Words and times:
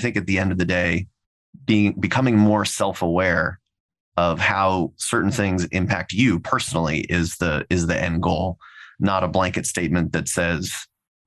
think 0.00 0.16
at 0.16 0.26
the 0.26 0.38
end 0.38 0.52
of 0.52 0.58
the 0.58 0.64
day, 0.64 1.06
being 1.64 1.92
becoming 2.00 2.36
more 2.36 2.64
self-aware 2.64 3.60
of 4.16 4.38
how 4.38 4.92
certain 4.96 5.30
things 5.30 5.64
impact 5.66 6.12
you 6.12 6.40
personally 6.40 7.00
is 7.08 7.36
the 7.36 7.66
is 7.70 7.86
the 7.86 8.00
end 8.00 8.22
goal, 8.22 8.58
not 8.98 9.24
a 9.24 9.28
blanket 9.28 9.66
statement 9.66 10.12
that 10.12 10.28
says 10.28 10.72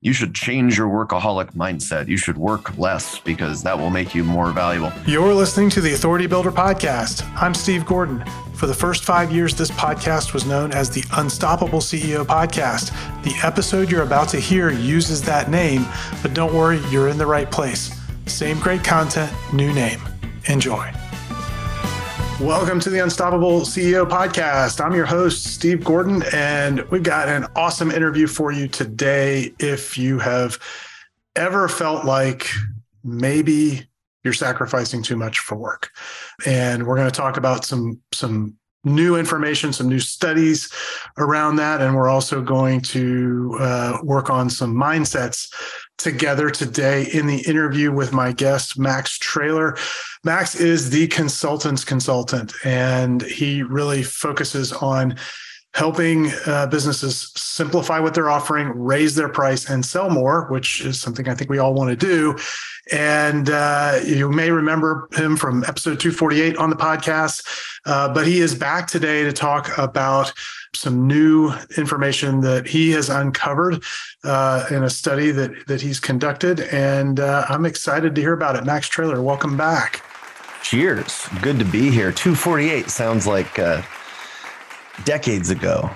you 0.04 0.12
should 0.12 0.34
change 0.34 0.76
your 0.76 0.88
workaholic 0.88 1.54
mindset. 1.54 2.08
You 2.08 2.18
should 2.18 2.36
work 2.36 2.76
less 2.76 3.18
because 3.18 3.62
that 3.62 3.78
will 3.78 3.88
make 3.88 4.14
you 4.14 4.22
more 4.22 4.52
valuable. 4.52 4.92
You're 5.06 5.32
listening 5.32 5.70
to 5.70 5.80
the 5.80 5.94
Authority 5.94 6.26
Builder 6.26 6.52
Podcast. 6.52 7.26
I'm 7.40 7.54
Steve 7.54 7.86
Gordon. 7.86 8.22
For 8.54 8.66
the 8.66 8.74
first 8.74 9.04
five 9.04 9.32
years, 9.32 9.54
this 9.54 9.70
podcast 9.70 10.34
was 10.34 10.44
known 10.44 10.72
as 10.72 10.90
the 10.90 11.02
Unstoppable 11.14 11.80
CEO 11.80 12.22
Podcast. 12.22 12.92
The 13.22 13.34
episode 13.42 13.90
you're 13.90 14.02
about 14.02 14.28
to 14.28 14.38
hear 14.38 14.70
uses 14.70 15.22
that 15.22 15.50
name, 15.50 15.86
but 16.22 16.34
don't 16.34 16.52
worry, 16.52 16.80
you're 16.90 17.08
in 17.08 17.16
the 17.16 17.26
right 17.26 17.50
place. 17.50 17.98
Same 18.26 18.58
great 18.58 18.82
content, 18.82 19.32
new 19.52 19.72
name. 19.72 20.00
Enjoy. 20.48 20.90
Welcome 22.40 22.80
to 22.80 22.90
the 22.90 23.00
Unstoppable 23.02 23.60
CEO 23.60 24.08
podcast. 24.08 24.84
I'm 24.84 24.94
your 24.94 25.04
host, 25.04 25.44
Steve 25.44 25.84
Gordon, 25.84 26.22
and 26.32 26.80
we've 26.90 27.02
got 27.02 27.28
an 27.28 27.46
awesome 27.54 27.90
interview 27.90 28.26
for 28.26 28.50
you 28.50 28.66
today. 28.66 29.54
If 29.58 29.98
you 29.98 30.18
have 30.18 30.58
ever 31.36 31.68
felt 31.68 32.06
like 32.06 32.48
maybe 33.04 33.86
you're 34.24 34.32
sacrificing 34.32 35.02
too 35.02 35.16
much 35.16 35.38
for 35.38 35.56
work, 35.56 35.90
and 36.46 36.86
we're 36.86 36.96
going 36.96 37.10
to 37.10 37.16
talk 37.16 37.36
about 37.36 37.64
some 37.64 38.00
some 38.12 38.56
new 38.84 39.16
information, 39.16 39.72
some 39.72 39.88
new 39.88 40.00
studies 40.00 40.70
around 41.18 41.56
that, 41.56 41.80
and 41.80 41.94
we're 41.94 42.08
also 42.08 42.42
going 42.42 42.80
to 42.80 43.56
uh, 43.60 43.98
work 44.02 44.30
on 44.30 44.50
some 44.50 44.74
mindsets 44.74 45.52
together 45.96 46.50
today 46.50 47.08
in 47.12 47.26
the 47.26 47.40
interview 47.42 47.92
with 47.92 48.12
my 48.12 48.32
guest, 48.32 48.78
Max 48.78 49.18
Traylor. 49.18 49.76
Max 50.24 50.54
is 50.54 50.90
the 50.90 51.06
consultant's 51.08 51.84
consultant, 51.84 52.52
and 52.64 53.22
he 53.22 53.62
really 53.62 54.02
focuses 54.02 54.72
on 54.72 55.16
helping 55.74 56.30
uh, 56.46 56.66
businesses 56.68 57.32
simplify 57.34 57.98
what 57.98 58.14
they're 58.14 58.30
offering, 58.30 58.68
raise 58.68 59.16
their 59.16 59.28
price, 59.28 59.68
and 59.68 59.84
sell 59.84 60.08
more, 60.08 60.46
which 60.46 60.80
is 60.80 61.00
something 61.00 61.28
I 61.28 61.34
think 61.34 61.50
we 61.50 61.58
all 61.58 61.74
want 61.74 61.90
to 61.90 61.96
do. 61.96 62.36
And 62.92 63.50
uh, 63.50 63.98
you 64.04 64.30
may 64.30 64.50
remember 64.50 65.08
him 65.12 65.36
from 65.36 65.64
episode 65.64 65.98
248 66.00 66.56
on 66.58 66.70
the 66.70 66.76
podcast, 66.76 67.44
uh, 67.86 68.12
but 68.12 68.26
he 68.26 68.40
is 68.40 68.54
back 68.54 68.86
today 68.86 69.24
to 69.24 69.32
talk 69.32 69.76
about 69.76 70.32
some 70.74 71.06
new 71.06 71.52
information 71.76 72.40
that 72.40 72.66
he 72.66 72.90
has 72.90 73.08
uncovered 73.08 73.82
uh, 74.22 74.66
in 74.70 74.84
a 74.84 74.90
study 74.90 75.30
that 75.30 75.66
that 75.66 75.80
he's 75.80 76.00
conducted, 76.00 76.60
and 76.60 77.20
uh, 77.20 77.46
I'm 77.48 77.64
excited 77.64 78.14
to 78.14 78.20
hear 78.20 78.32
about 78.32 78.56
it. 78.56 78.64
Max 78.64 78.88
Traylor, 78.88 79.22
welcome 79.22 79.56
back. 79.56 80.02
Cheers! 80.62 81.28
Good 81.42 81.58
to 81.58 81.64
be 81.64 81.90
here. 81.90 82.10
248 82.10 82.90
sounds 82.90 83.26
like 83.26 83.58
uh, 83.58 83.82
decades 85.04 85.50
ago. 85.50 85.90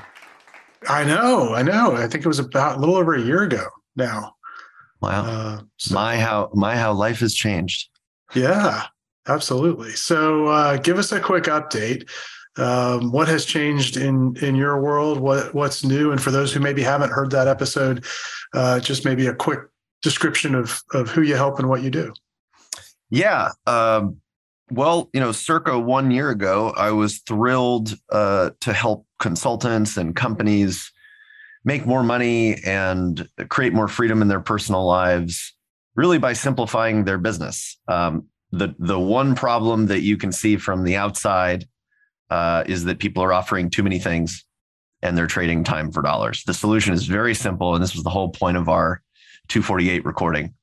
I 0.88 1.04
know, 1.04 1.54
I 1.54 1.62
know. 1.62 1.96
I 1.96 2.06
think 2.06 2.24
it 2.24 2.28
was 2.28 2.38
about 2.38 2.76
a 2.76 2.80
little 2.80 2.96
over 2.96 3.14
a 3.14 3.20
year 3.20 3.42
ago 3.42 3.66
now. 3.96 4.34
Wow. 5.00 5.24
Uh, 5.24 5.60
so, 5.76 5.94
my 5.94 6.16
how 6.18 6.50
my 6.54 6.76
how 6.76 6.92
life 6.92 7.20
has 7.20 7.34
changed. 7.34 7.88
Yeah, 8.34 8.84
absolutely. 9.26 9.92
So 9.92 10.46
uh, 10.46 10.76
give 10.76 10.98
us 10.98 11.12
a 11.12 11.20
quick 11.20 11.44
update. 11.44 12.08
Um, 12.56 13.12
what 13.12 13.28
has 13.28 13.44
changed 13.44 13.96
in 13.96 14.36
in 14.42 14.56
your 14.56 14.80
world? 14.80 15.20
What 15.20 15.54
what's 15.54 15.84
new? 15.84 16.10
And 16.10 16.20
for 16.20 16.30
those 16.30 16.52
who 16.52 16.60
maybe 16.60 16.82
haven't 16.82 17.10
heard 17.10 17.30
that 17.30 17.48
episode, 17.48 18.04
uh, 18.54 18.80
just 18.80 19.04
maybe 19.04 19.26
a 19.26 19.34
quick 19.34 19.60
description 20.02 20.54
of 20.54 20.82
of 20.92 21.08
who 21.10 21.22
you 21.22 21.36
help 21.36 21.58
and 21.58 21.68
what 21.68 21.82
you 21.82 21.90
do. 21.90 22.12
Yeah. 23.10 23.52
Um, 23.66 24.20
well, 24.70 25.08
you 25.12 25.20
know, 25.20 25.32
circa 25.32 25.78
one 25.78 26.10
year 26.10 26.30
ago, 26.30 26.72
I 26.76 26.90
was 26.90 27.18
thrilled 27.18 27.94
uh, 28.10 28.50
to 28.60 28.72
help 28.72 29.06
consultants 29.18 29.96
and 29.96 30.14
companies 30.14 30.92
make 31.64 31.86
more 31.86 32.02
money 32.02 32.56
and 32.64 33.28
create 33.48 33.72
more 33.72 33.88
freedom 33.88 34.22
in 34.22 34.28
their 34.28 34.40
personal 34.40 34.86
lives, 34.86 35.54
really 35.94 36.18
by 36.18 36.32
simplifying 36.32 37.04
their 37.04 37.18
business. 37.18 37.78
Um, 37.88 38.26
the 38.50 38.74
the 38.78 38.98
one 38.98 39.34
problem 39.34 39.86
that 39.86 40.00
you 40.00 40.16
can 40.16 40.32
see 40.32 40.56
from 40.56 40.84
the 40.84 40.96
outside 40.96 41.66
uh, 42.30 42.64
is 42.66 42.84
that 42.84 42.98
people 42.98 43.22
are 43.22 43.32
offering 43.32 43.70
too 43.70 43.82
many 43.82 43.98
things 43.98 44.44
and 45.02 45.16
they're 45.16 45.26
trading 45.26 45.64
time 45.64 45.92
for 45.92 46.02
dollars. 46.02 46.42
The 46.44 46.54
solution 46.54 46.92
is 46.92 47.06
very 47.06 47.34
simple, 47.34 47.74
and 47.74 47.82
this 47.82 47.94
was 47.94 48.04
the 48.04 48.10
whole 48.10 48.30
point 48.30 48.56
of 48.56 48.68
our 48.68 49.02
248 49.48 50.04
recording. 50.04 50.54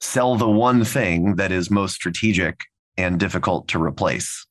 Sell 0.00 0.36
the 0.36 0.48
one 0.48 0.84
thing 0.84 1.36
that 1.36 1.52
is 1.52 1.70
most 1.70 1.94
strategic 1.94 2.60
and 2.96 3.18
difficult 3.18 3.68
to 3.68 3.82
replace. 3.82 4.46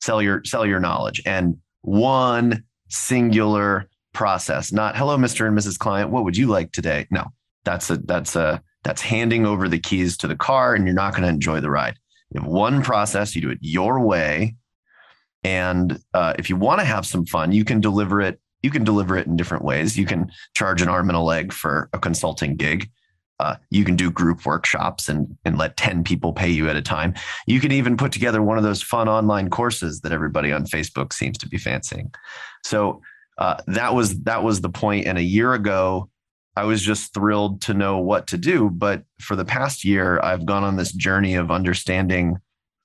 Sell 0.00 0.20
your 0.20 0.42
sell 0.44 0.66
your 0.66 0.80
knowledge 0.80 1.22
and 1.24 1.56
one 1.82 2.64
singular 2.88 3.88
process. 4.12 4.72
Not 4.72 4.96
hello, 4.96 5.16
Mr. 5.16 5.46
and 5.46 5.56
Mrs. 5.56 5.78
Client. 5.78 6.10
What 6.10 6.24
would 6.24 6.36
you 6.36 6.46
like 6.46 6.72
today? 6.72 7.06
No, 7.10 7.24
that's 7.64 7.90
a 7.90 7.96
that's 7.98 8.36
a 8.36 8.62
that's 8.84 9.00
handing 9.00 9.46
over 9.46 9.68
the 9.68 9.78
keys 9.78 10.16
to 10.18 10.28
the 10.28 10.36
car, 10.36 10.74
and 10.74 10.86
you're 10.86 10.94
not 10.94 11.12
going 11.12 11.22
to 11.22 11.28
enjoy 11.28 11.60
the 11.60 11.70
ride. 11.70 11.96
You 12.30 12.40
have 12.40 12.50
one 12.50 12.82
process. 12.82 13.34
You 13.34 13.42
do 13.42 13.50
it 13.50 13.58
your 13.60 14.00
way, 14.00 14.56
and 15.44 15.98
uh, 16.14 16.34
if 16.38 16.48
you 16.50 16.56
want 16.56 16.80
to 16.80 16.86
have 16.86 17.06
some 17.06 17.26
fun, 17.26 17.52
you 17.52 17.64
can 17.64 17.80
deliver 17.80 18.20
it. 18.20 18.40
You 18.62 18.70
can 18.70 18.84
deliver 18.84 19.16
it 19.16 19.26
in 19.26 19.36
different 19.36 19.64
ways. 19.64 19.98
You 19.98 20.06
can 20.06 20.30
charge 20.54 20.82
an 20.82 20.88
arm 20.88 21.08
and 21.10 21.16
a 21.16 21.20
leg 21.20 21.52
for 21.52 21.88
a 21.92 21.98
consulting 21.98 22.56
gig. 22.56 22.90
Uh, 23.42 23.56
you 23.70 23.84
can 23.84 23.96
do 23.96 24.08
group 24.08 24.46
workshops 24.46 25.08
and, 25.08 25.36
and 25.44 25.58
let 25.58 25.76
10 25.76 26.04
people 26.04 26.32
pay 26.32 26.48
you 26.48 26.68
at 26.68 26.76
a 26.76 26.82
time. 26.82 27.12
You 27.48 27.58
can 27.58 27.72
even 27.72 27.96
put 27.96 28.12
together 28.12 28.40
one 28.40 28.56
of 28.56 28.62
those 28.62 28.84
fun 28.84 29.08
online 29.08 29.50
courses 29.50 30.00
that 30.02 30.12
everybody 30.12 30.52
on 30.52 30.64
Facebook 30.64 31.12
seems 31.12 31.38
to 31.38 31.48
be 31.48 31.58
fancying. 31.58 32.14
So 32.62 33.02
uh, 33.38 33.56
that 33.66 33.94
was 33.94 34.20
that 34.20 34.44
was 34.44 34.60
the 34.60 34.68
point. 34.70 35.08
And 35.08 35.18
a 35.18 35.22
year 35.22 35.54
ago, 35.54 36.08
I 36.54 36.62
was 36.64 36.82
just 36.82 37.12
thrilled 37.14 37.62
to 37.62 37.74
know 37.74 37.98
what 37.98 38.28
to 38.28 38.38
do. 38.38 38.70
But 38.70 39.02
for 39.20 39.34
the 39.34 39.44
past 39.44 39.84
year, 39.84 40.20
I've 40.20 40.46
gone 40.46 40.62
on 40.62 40.76
this 40.76 40.92
journey 40.92 41.34
of 41.34 41.50
understanding 41.50 42.36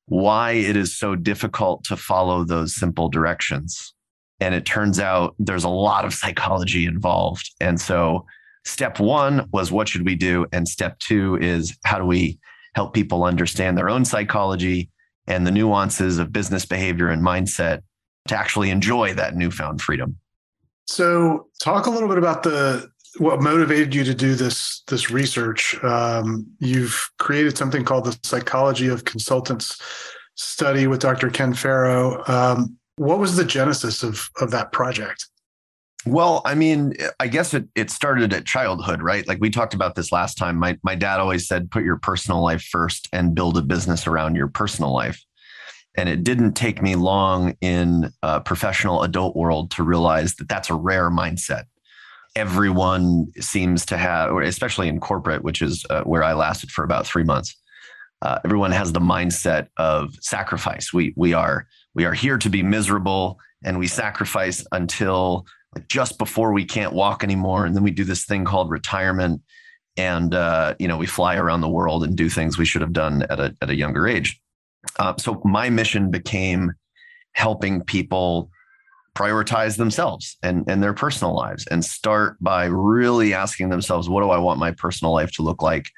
why 0.07 0.53
it 0.53 0.75
is 0.75 0.97
so 0.97 1.13
difficult 1.15 1.83
to 1.83 1.97
follow 1.97 2.43
those 2.43 2.73
simple 2.73 3.09
directions. 3.09 3.93
And 4.39 4.55
it 4.55 4.65
turns 4.65 4.99
out 4.99 5.35
there's 5.37 5.65
a 5.65 5.69
lot 5.69 6.03
of 6.03 6.15
psychology 6.15 6.87
involved. 6.87 7.51
And 7.61 7.79
so 7.79 8.25
step 8.67 8.99
one 8.99 9.47
was 9.51 9.71
what 9.71 9.87
should 9.87 10.05
we 10.05 10.15
do? 10.15 10.45
And 10.51 10.67
step 10.67 10.99
two 10.99 11.37
is 11.37 11.77
how 11.85 11.97
do 11.97 12.05
we 12.05 12.39
help 12.75 12.93
people 12.93 13.23
understand 13.23 13.77
their 13.77 13.89
own 13.89 14.05
psychology 14.05 14.89
and 15.25 15.47
the 15.47 15.51
nuances 15.51 16.19
of 16.19 16.31
business 16.31 16.65
behavior 16.65 17.09
and 17.09 17.23
mindset 17.23 17.81
to 18.27 18.37
actually 18.37 18.69
enjoy 18.69 19.13
that 19.13 19.35
newfound 19.35 19.81
freedom. 19.81 20.17
So, 20.85 21.47
talk 21.59 21.87
a 21.87 21.89
little 21.89 22.07
bit 22.07 22.17
about 22.17 22.43
the 22.43 22.89
what 23.17 23.41
motivated 23.41 23.95
you 23.95 24.03
to 24.03 24.13
do 24.13 24.35
this 24.35 24.83
this 24.87 25.09
research. 25.09 25.81
Um, 25.83 26.45
you've 26.59 27.09
created 27.19 27.57
something 27.57 27.83
called 27.83 28.05
the 28.05 28.17
Psychology 28.23 28.87
of 28.87 29.05
Consultants 29.05 29.81
study 30.35 30.87
with 30.87 30.99
Dr. 30.99 31.29
Ken 31.29 31.53
Farrow. 31.53 32.23
Um, 32.27 32.77
what 32.97 33.19
was 33.19 33.35
the 33.35 33.45
genesis 33.45 34.03
of 34.03 34.29
of 34.39 34.51
that 34.51 34.71
project? 34.71 35.27
Well, 36.05 36.41
I 36.45 36.55
mean, 36.55 36.93
I 37.19 37.27
guess 37.27 37.53
it 37.53 37.67
it 37.75 37.89
started 37.89 38.33
at 38.33 38.45
childhood, 38.45 39.01
right? 39.01 39.27
Like 39.27 39.39
we 39.41 39.49
talked 39.49 39.73
about 39.73 39.95
this 39.95 40.11
last 40.11 40.37
time. 40.37 40.57
My 40.57 40.77
my 40.83 40.95
dad 40.95 41.19
always 41.19 41.47
said, 41.47 41.71
put 41.71 41.83
your 41.83 41.97
personal 41.97 42.41
life 42.41 42.61
first 42.61 43.09
and 43.11 43.35
build 43.35 43.57
a 43.57 43.61
business 43.61 44.07
around 44.07 44.35
your 44.35 44.47
personal 44.47 44.93
life. 44.93 45.21
And 45.97 46.07
it 46.07 46.23
didn't 46.23 46.53
take 46.53 46.81
me 46.81 46.95
long 46.95 47.55
in 47.59 48.11
a 48.21 48.39
professional 48.39 49.01
adult 49.01 49.35
world 49.35 49.71
to 49.71 49.83
realize 49.83 50.35
that 50.35 50.47
that's 50.47 50.69
a 50.69 50.75
rare 50.75 51.09
mindset. 51.09 51.63
Everyone 52.35 53.31
seems 53.39 53.83
to 53.87 53.97
have, 53.97 54.31
or 54.31 54.43
especially 54.43 54.89
in 54.89 54.99
corporate, 54.99 55.43
which 55.43 55.63
is 55.63 55.83
uh, 55.89 56.03
where 56.03 56.23
I 56.23 56.33
lasted 56.33 56.69
for 56.69 56.83
about 56.83 57.07
three 57.07 57.23
months. 57.23 57.55
Uh, 58.21 58.37
everyone 58.45 58.71
has 58.71 58.93
the 58.93 58.99
mindset 58.99 59.67
of 59.77 60.13
sacrifice. 60.21 60.93
We 60.93 61.13
we 61.15 61.33
are 61.33 61.67
we 61.95 62.05
are 62.05 62.13
here 62.13 62.37
to 62.37 62.49
be 62.49 62.61
miserable, 62.61 63.39
and 63.65 63.79
we 63.79 63.87
sacrifice 63.87 64.65
until 64.71 65.47
like 65.75 65.87
just 65.87 66.17
before 66.17 66.53
we 66.53 66.65
can't 66.65 66.93
walk 66.93 67.23
anymore 67.23 67.65
and 67.65 67.75
then 67.75 67.83
we 67.83 67.91
do 67.91 68.03
this 68.03 68.25
thing 68.25 68.45
called 68.45 68.69
retirement 68.69 69.41
and 69.97 70.33
uh, 70.33 70.75
you 70.79 70.87
know 70.87 70.97
we 70.97 71.07
fly 71.07 71.35
around 71.35 71.61
the 71.61 71.69
world 71.69 72.03
and 72.03 72.15
do 72.15 72.29
things 72.29 72.57
we 72.57 72.65
should 72.65 72.81
have 72.81 72.93
done 72.93 73.23
at 73.29 73.39
a, 73.39 73.55
at 73.61 73.69
a 73.69 73.75
younger 73.75 74.07
age. 74.07 74.39
Uh, 74.99 75.13
so 75.17 75.41
my 75.43 75.69
mission 75.69 76.11
became 76.11 76.71
helping 77.33 77.83
people 77.83 78.49
prioritize 79.15 79.77
themselves 79.77 80.37
and, 80.43 80.63
and 80.69 80.81
their 80.83 80.93
personal 80.93 81.35
lives 81.35 81.65
and 81.67 81.83
start 81.83 82.37
by 82.39 82.65
really 82.65 83.33
asking 83.33 83.69
themselves 83.69 84.07
what 84.07 84.21
do 84.21 84.29
i 84.29 84.37
want 84.37 84.59
my 84.59 84.69
personal 84.69 85.11
life 85.11 85.31
to 85.31 85.41
look 85.41 85.63
like 85.63 85.89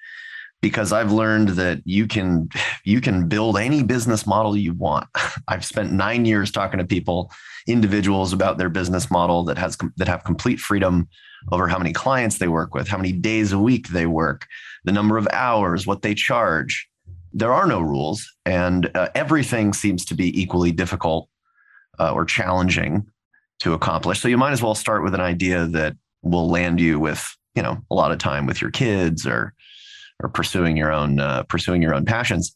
because 0.61 0.91
I've 0.91 1.11
learned 1.11 1.49
that 1.49 1.81
you 1.85 2.07
can 2.07 2.49
you 2.83 3.01
can 3.01 3.27
build 3.27 3.57
any 3.57 3.83
business 3.83 4.27
model 4.27 4.57
you 4.57 4.73
want. 4.73 5.07
I've 5.47 5.65
spent 5.65 5.91
9 5.91 6.25
years 6.25 6.51
talking 6.51 6.79
to 6.79 6.85
people, 6.85 7.31
individuals 7.67 8.33
about 8.33 8.57
their 8.57 8.69
business 8.69 9.09
model 9.09 9.43
that 9.45 9.57
has 9.57 9.77
that 9.97 10.07
have 10.07 10.23
complete 10.23 10.59
freedom 10.59 11.07
over 11.51 11.67
how 11.67 11.77
many 11.77 11.93
clients 11.93 12.37
they 12.37 12.47
work 12.47 12.73
with, 12.73 12.87
how 12.87 12.97
many 12.97 13.13
days 13.13 13.51
a 13.51 13.59
week 13.59 13.89
they 13.89 14.05
work, 14.05 14.45
the 14.83 14.91
number 14.91 15.17
of 15.17 15.27
hours, 15.31 15.87
what 15.87 16.01
they 16.01 16.13
charge. 16.13 16.87
there 17.31 17.53
are 17.53 17.67
no 17.67 17.79
rules, 17.79 18.27
and 18.45 18.89
uh, 18.95 19.07
everything 19.13 19.71
seems 19.71 20.03
to 20.03 20.15
be 20.15 20.41
equally 20.41 20.71
difficult 20.71 21.29
uh, 21.99 22.11
or 22.11 22.25
challenging 22.25 23.05
to 23.59 23.73
accomplish. 23.73 24.19
So 24.19 24.27
you 24.27 24.37
might 24.37 24.51
as 24.51 24.63
well 24.63 24.75
start 24.75 25.03
with 25.03 25.13
an 25.13 25.21
idea 25.21 25.67
that 25.67 25.95
will 26.23 26.49
land 26.49 26.79
you 26.79 26.99
with 26.99 27.23
you 27.55 27.61
know 27.61 27.77
a 27.91 27.95
lot 27.95 28.11
of 28.11 28.17
time 28.17 28.45
with 28.45 28.61
your 28.61 28.71
kids 28.71 29.25
or 29.25 29.53
or 30.21 30.29
pursuing 30.29 30.77
your 30.77 30.91
own 30.91 31.19
uh, 31.19 31.43
pursuing 31.43 31.81
your 31.81 31.93
own 31.93 32.05
passions. 32.05 32.55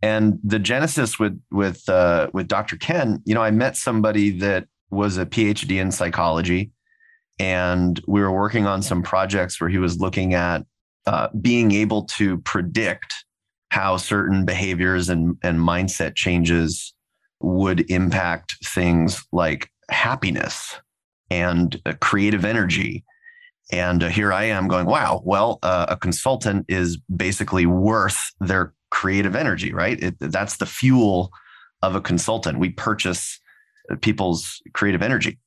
And 0.00 0.38
the 0.44 0.58
genesis 0.58 1.18
with 1.18 1.40
with 1.50 1.88
uh, 1.88 2.30
with 2.32 2.48
Dr. 2.48 2.76
Ken, 2.76 3.20
you 3.24 3.34
know, 3.34 3.42
I 3.42 3.50
met 3.50 3.76
somebody 3.76 4.30
that 4.38 4.66
was 4.90 5.18
a 5.18 5.26
PhD 5.26 5.80
in 5.80 5.90
psychology, 5.90 6.70
and 7.38 8.00
we 8.06 8.20
were 8.20 8.32
working 8.32 8.66
on 8.66 8.82
some 8.82 9.02
projects 9.02 9.60
where 9.60 9.70
he 9.70 9.78
was 9.78 9.98
looking 9.98 10.34
at 10.34 10.64
uh, 11.06 11.28
being 11.40 11.72
able 11.72 12.04
to 12.04 12.38
predict 12.38 13.14
how 13.70 13.96
certain 13.96 14.44
behaviors 14.44 15.08
and, 15.08 15.36
and 15.42 15.58
mindset 15.58 16.14
changes 16.14 16.94
would 17.40 17.90
impact 17.90 18.56
things 18.64 19.24
like 19.32 19.70
happiness 19.90 20.80
and 21.30 21.80
uh, 21.86 21.92
creative 22.00 22.44
energy. 22.44 23.04
And 23.70 24.02
uh, 24.02 24.08
here 24.08 24.32
I 24.32 24.44
am 24.44 24.68
going, 24.68 24.86
wow, 24.86 25.20
well, 25.24 25.58
uh, 25.62 25.86
a 25.88 25.96
consultant 25.96 26.66
is 26.68 26.96
basically 27.14 27.66
worth 27.66 28.18
their 28.40 28.72
creative 28.90 29.36
energy, 29.36 29.72
right? 29.72 30.02
It, 30.02 30.14
that's 30.18 30.56
the 30.56 30.66
fuel 30.66 31.30
of 31.82 31.94
a 31.94 32.00
consultant. 32.00 32.58
We 32.58 32.70
purchase 32.70 33.38
uh, 33.90 33.96
people's 33.96 34.60
creative 34.72 35.02
energy. 35.02 35.38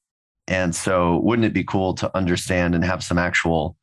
And 0.47 0.75
so 0.75 1.19
wouldn't 1.23 1.45
it 1.45 1.53
be 1.53 1.63
cool 1.63 1.93
to 1.95 2.15
understand 2.15 2.75
and 2.75 2.83
have 2.83 3.03
some 3.03 3.17
actual 3.17 3.75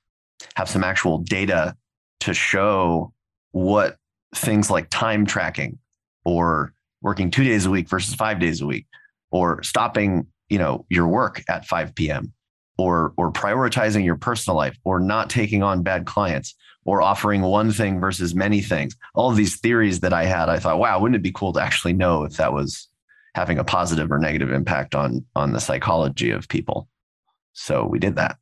have 0.55 0.69
some 0.69 0.85
actual 0.85 1.19
data 1.19 1.75
to 2.21 2.33
show 2.33 3.13
what 3.51 3.97
things 4.37 4.71
like 4.71 4.89
time 4.89 5.27
tracking 5.27 5.79
or 6.25 6.73
working 7.03 7.31
2 7.31 7.43
days 7.43 7.67
a 7.67 7.71
week 7.71 7.89
versus 7.89 8.15
5 8.15 8.39
days 8.39 8.61
a 8.61 8.67
week 8.67 8.87
or 9.31 9.63
stopping, 9.65 10.27
you 10.49 10.59
know, 10.59 10.87
your 10.91 11.09
work 11.09 11.43
at 11.49 11.67
5 11.67 11.95
p.m. 11.95 12.33
or 12.79 13.13
or 13.17 13.31
prioritizing 13.31 14.05
your 14.05 14.17
personal 14.17 14.57
life 14.57 14.77
or 14.85 15.01
not 15.01 15.29
taking 15.29 15.63
on 15.63 15.83
bad 15.83 16.07
clients 16.07 16.55
or 16.85 17.03
offering 17.03 17.43
one 17.43 17.71
thing 17.71 18.01
versus 18.01 18.35
many 18.35 18.63
things. 18.63 18.97
All 19.15 19.31
of 19.31 19.37
these 19.37 19.61
theories 19.61 20.01
that 20.01 20.15
I 20.15 20.25
had, 20.25 20.49
I 20.49 20.59
thought, 20.59 20.79
wow, 20.79 20.99
wouldn't 20.99 21.17
it 21.17 21.23
be 21.23 21.33
cool 21.33 21.53
to 21.53 21.61
actually 21.61 21.93
know 21.93 22.25
if 22.25 22.37
that 22.39 22.53
was 22.53 22.89
having 23.35 23.59
a 23.59 23.65
positive 23.65 24.11
or 24.11 24.19
negative 24.19 24.53
impact 24.53 24.95
on 24.95 25.25
on 25.37 25.53
the 25.53 25.61
psychology 25.61 26.31
of 26.31 26.49
people. 26.49 26.89
So 27.53 27.87
we 27.87 27.99
did 27.99 28.17
that. 28.17 28.37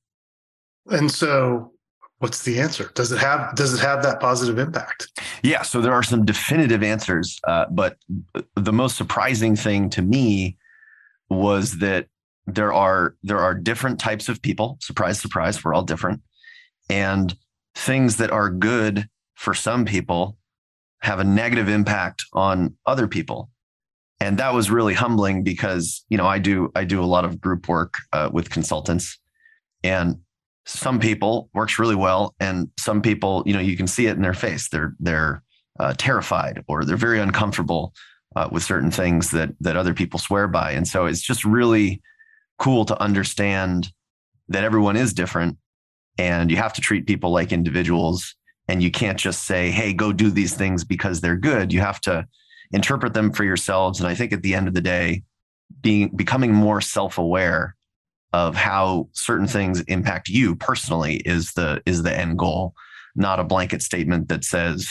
And 0.86 1.10
so 1.10 1.72
what's 2.18 2.42
the 2.44 2.60
answer? 2.60 2.90
Does 2.94 3.12
it 3.12 3.18
have 3.18 3.54
does 3.54 3.74
it 3.74 3.80
have 3.80 4.02
that 4.02 4.20
positive 4.20 4.58
impact? 4.58 5.08
Yeah, 5.42 5.62
so 5.62 5.80
there 5.80 5.92
are 5.92 6.02
some 6.02 6.24
definitive 6.24 6.82
answers, 6.82 7.38
uh, 7.46 7.66
but 7.70 7.98
the 8.54 8.72
most 8.72 8.96
surprising 8.96 9.56
thing 9.56 9.90
to 9.90 10.02
me 10.02 10.56
was 11.28 11.78
that 11.78 12.06
there 12.46 12.72
are 12.72 13.16
there 13.22 13.40
are 13.40 13.54
different 13.54 13.98
types 13.98 14.28
of 14.28 14.40
people. 14.40 14.78
Surprise, 14.80 15.20
surprise, 15.20 15.64
we're 15.64 15.74
all 15.74 15.82
different, 15.82 16.20
and 16.88 17.34
things 17.74 18.16
that 18.16 18.30
are 18.30 18.50
good 18.50 19.08
for 19.34 19.52
some 19.52 19.84
people 19.84 20.38
have 21.00 21.20
a 21.20 21.24
negative 21.24 21.68
impact 21.68 22.24
on 22.32 22.74
other 22.86 23.06
people. 23.06 23.50
And 24.18 24.38
that 24.38 24.54
was 24.54 24.70
really 24.70 24.94
humbling 24.94 25.42
because 25.42 26.04
you 26.08 26.16
know 26.16 26.26
i 26.26 26.38
do 26.38 26.72
i 26.74 26.84
do 26.84 27.02
a 27.02 27.04
lot 27.04 27.24
of 27.24 27.40
group 27.40 27.68
work 27.68 27.94
uh, 28.12 28.30
with 28.32 28.50
consultants. 28.50 29.18
And 29.82 30.20
some 30.64 30.98
people 30.98 31.48
works 31.54 31.78
really 31.78 31.94
well 31.94 32.34
and 32.40 32.68
some 32.78 33.00
people 33.02 33.42
you 33.46 33.52
know 33.52 33.60
you 33.60 33.76
can 33.76 33.86
see 33.86 34.06
it 34.06 34.16
in 34.16 34.22
their 34.22 34.34
face. 34.34 34.68
They're 34.68 34.94
they're 35.00 35.42
uh, 35.78 35.94
terrified 35.98 36.64
or 36.68 36.84
they're 36.84 36.96
very 36.96 37.20
uncomfortable 37.20 37.92
uh, 38.36 38.48
with 38.50 38.62
certain 38.62 38.90
things 38.90 39.30
that 39.32 39.50
that 39.60 39.76
other 39.76 39.94
people 39.94 40.18
swear 40.18 40.48
by. 40.48 40.72
And 40.72 40.88
so 40.88 41.06
it's 41.06 41.20
just 41.20 41.44
really 41.44 42.02
cool 42.58 42.84
to 42.84 43.00
understand 43.00 43.92
that 44.48 44.64
everyone 44.64 44.96
is 44.96 45.12
different 45.12 45.58
and 46.18 46.50
you 46.50 46.56
have 46.56 46.72
to 46.72 46.80
treat 46.80 47.06
people 47.06 47.30
like 47.30 47.52
individuals 47.52 48.34
and 48.68 48.82
you 48.82 48.90
can't 48.90 49.18
just 49.18 49.44
say 49.44 49.70
hey 49.70 49.92
go 49.92 50.12
do 50.12 50.30
these 50.30 50.54
things 50.54 50.84
because 50.84 51.20
they're 51.20 51.36
good 51.36 51.72
you 51.72 51.80
have 51.80 52.00
to 52.00 52.26
interpret 52.72 53.14
them 53.14 53.32
for 53.32 53.44
yourselves. 53.44 54.00
And 54.00 54.08
I 54.08 54.14
think 54.14 54.32
at 54.32 54.42
the 54.42 54.54
end 54.54 54.68
of 54.68 54.74
the 54.74 54.80
day, 54.80 55.22
being 55.80 56.08
becoming 56.14 56.52
more 56.52 56.80
self-aware 56.80 57.74
of 58.32 58.54
how 58.54 59.08
certain 59.12 59.46
things 59.46 59.80
impact 59.82 60.28
you 60.28 60.56
personally 60.56 61.16
is 61.24 61.52
the 61.52 61.82
is 61.86 62.02
the 62.02 62.16
end 62.16 62.38
goal, 62.38 62.74
not 63.14 63.40
a 63.40 63.44
blanket 63.44 63.82
statement 63.82 64.28
that 64.28 64.44
says 64.44 64.88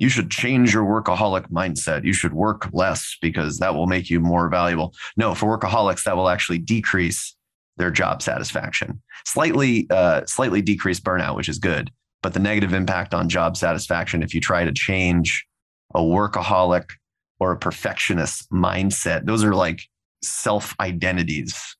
you 0.00 0.08
should 0.08 0.30
change 0.30 0.72
your 0.74 0.84
workaholic 0.84 1.48
mindset. 1.50 2.04
You 2.04 2.14
should 2.14 2.32
work 2.32 2.68
less 2.72 3.16
because 3.20 3.58
that 3.58 3.74
will 3.74 3.86
make 3.86 4.08
you 4.08 4.18
more 4.18 4.48
valuable. 4.48 4.94
No, 5.16 5.34
for 5.34 5.56
workaholics, 5.56 6.04
that 6.04 6.16
will 6.16 6.30
actually 6.30 6.58
decrease 6.58 7.36
their 7.76 7.90
job 7.90 8.22
satisfaction, 8.22 9.00
slightly, 9.26 9.86
uh, 9.90 10.24
slightly 10.26 10.62
decrease 10.62 10.98
burnout, 10.98 11.36
which 11.36 11.48
is 11.48 11.58
good. 11.58 11.90
But 12.22 12.32
the 12.32 12.40
negative 12.40 12.72
impact 12.72 13.14
on 13.14 13.28
job 13.28 13.56
satisfaction, 13.56 14.22
if 14.22 14.34
you 14.34 14.40
try 14.40 14.64
to 14.64 14.72
change 14.72 15.46
a 15.94 16.00
workaholic 16.00 16.90
or 17.38 17.52
a 17.52 17.58
perfectionist 17.58 18.50
mindset. 18.50 19.26
Those 19.26 19.44
are 19.44 19.54
like 19.54 19.80
self 20.22 20.74
identities. 20.80 21.76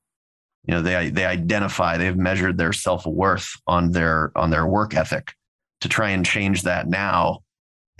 You 0.66 0.75
know, 0.75 0.82
they 0.82 1.11
they 1.11 1.25
identify, 1.25 1.96
they've 1.96 2.16
measured 2.16 2.58
their 2.58 2.73
self 2.73 3.06
worth 3.06 3.49
on 3.66 3.93
their 3.93 4.32
on 4.37 4.50
their 4.50 4.66
work 4.66 4.94
ethic. 4.94 5.32
To 5.82 5.88
try 5.88 6.11
and 6.11 6.26
change 6.26 6.62
that 6.62 6.88
now 6.88 7.40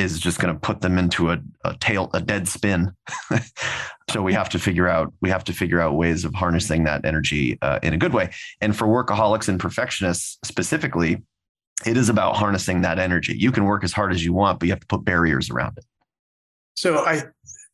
is 0.01 0.19
just 0.19 0.41
going 0.41 0.53
to 0.53 0.59
put 0.59 0.81
them 0.81 0.97
into 0.97 1.31
a, 1.31 1.39
a 1.65 1.77
tail 1.77 2.11
a 2.15 2.21
dead 2.21 2.49
spin. 2.49 2.93
so 4.11 4.23
we 4.23 4.33
have 4.33 4.49
to 4.49 4.59
figure 4.59 4.89
out 4.89 5.13
we 5.21 5.29
have 5.29 5.45
to 5.45 5.53
figure 5.53 5.81
out 5.81 5.95
ways 5.95 6.25
of 6.25 6.35
harnessing 6.35 6.85
that 6.85 7.05
energy 7.05 7.59
uh, 7.61 7.79
in 7.83 7.93
a 7.93 7.99
good 7.99 8.15
way. 8.15 8.31
And 8.61 8.75
for 8.75 8.87
workaholics 8.87 9.49
and 9.49 9.61
perfectionists 9.61 10.39
specifically, 10.43 11.23
it 11.87 11.97
is 11.97 12.09
about 12.09 12.37
harnessing 12.37 12.81
that 12.81 12.99
energy. 12.99 13.37
You 13.37 13.53
can 13.53 13.65
work 13.65 13.85
as 13.85 13.93
hard 13.93 14.13
as 14.13 14.25
you 14.25 14.33
want, 14.33 14.59
but 14.59 14.67
you 14.67 14.73
have 14.73 14.81
to 14.81 14.87
put 14.87 15.05
barriers 15.05 15.51
around 15.51 15.77
it. 15.77 15.85
So 16.75 16.99
I 16.99 17.25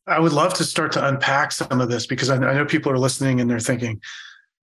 I 0.05 0.19
would 0.19 0.33
love 0.33 0.53
to 0.55 0.65
start 0.65 0.91
to 0.93 1.07
unpack 1.07 1.51
some 1.53 1.79
of 1.79 1.89
this 1.89 2.05
because 2.05 2.29
I, 2.29 2.35
I 2.35 2.53
know 2.53 2.65
people 2.65 2.91
are 2.91 2.99
listening 2.99 3.39
and 3.39 3.49
they're 3.49 3.59
thinking, 3.59 4.01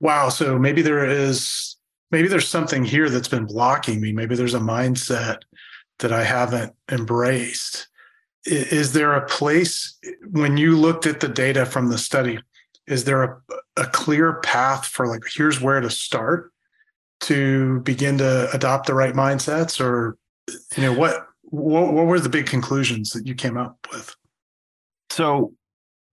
wow, 0.01 0.29
so 0.29 0.59
maybe 0.59 0.83
there 0.83 1.07
is 1.07 1.77
maybe 2.11 2.29
there's 2.29 2.49
something 2.49 2.85
here 2.85 3.09
that's 3.09 3.29
been 3.29 3.47
blocking 3.47 4.03
me. 4.03 4.13
Maybe 4.13 4.37
there's 4.37 4.55
a 4.55 4.61
mindset 4.61 5.39
that 5.99 6.12
I 6.12 6.25
haven't 6.25 6.75
embraced. 6.91 7.88
Is 8.44 8.93
there 8.93 9.14
a 9.14 9.26
place 9.26 9.99
when 10.31 10.56
you 10.56 10.76
looked 10.76 11.06
at 11.06 11.20
the 11.20 11.29
data 11.29 11.65
from 11.65 11.89
the 11.89 11.98
study? 11.98 12.39
Is 12.86 13.05
there 13.05 13.22
a, 13.22 13.41
a 13.77 13.86
clear 13.86 14.34
path 14.41 14.86
for 14.86 15.06
like, 15.06 15.22
here's 15.34 15.60
where 15.60 15.81
to 15.81 15.89
start 15.89 16.53
to 17.20 17.81
begin 17.81 18.19
to 18.19 18.51
adopt 18.53 18.86
the 18.86 18.94
right 18.94 19.15
mindsets? 19.15 19.81
Or, 19.81 20.19
you 20.77 20.82
know, 20.82 20.93
what, 20.93 21.27
what, 21.43 21.94
what 21.94 22.06
were 22.06 22.20
the 22.20 22.29
big 22.29 22.46
conclusions 22.46 23.10
that 23.10 23.27
you 23.27 23.34
came 23.34 23.56
up 23.56 23.79
with? 23.91 24.15
So 25.10 25.55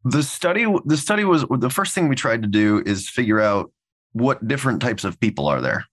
the 0.04 0.24
study 0.24 0.66
the 0.86 0.98
study 0.98 1.24
was 1.24 1.46
the 1.50 1.70
first 1.70 1.94
thing 1.94 2.08
we 2.08 2.16
tried 2.16 2.42
to 2.42 2.48
do 2.48 2.82
is 2.86 3.10
figure 3.10 3.40
out 3.40 3.72
what 4.14 4.48
different 4.48 4.82
types 4.82 5.04
of 5.04 5.20
people 5.20 5.48
are 5.48 5.62
there 5.62 5.86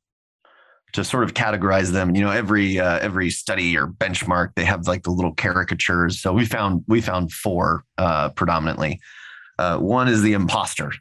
to 0.92 1.04
sort 1.04 1.24
of 1.24 1.34
categorize 1.34 1.90
them 1.92 2.14
you 2.14 2.22
know 2.22 2.30
every 2.30 2.78
uh, 2.78 2.98
every 3.00 3.30
study 3.30 3.76
or 3.76 3.86
benchmark 3.86 4.54
they 4.54 4.64
have 4.64 4.86
like 4.86 5.02
the 5.02 5.10
little 5.10 5.34
caricatures 5.34 6.20
so 6.20 6.32
we 6.32 6.44
found 6.44 6.84
we 6.88 7.00
found 7.00 7.32
four 7.32 7.84
uh, 7.98 8.28
predominantly 8.30 9.00
uh, 9.58 9.78
one 9.78 10.08
is 10.08 10.22
the 10.22 10.32
imposter 10.32 10.92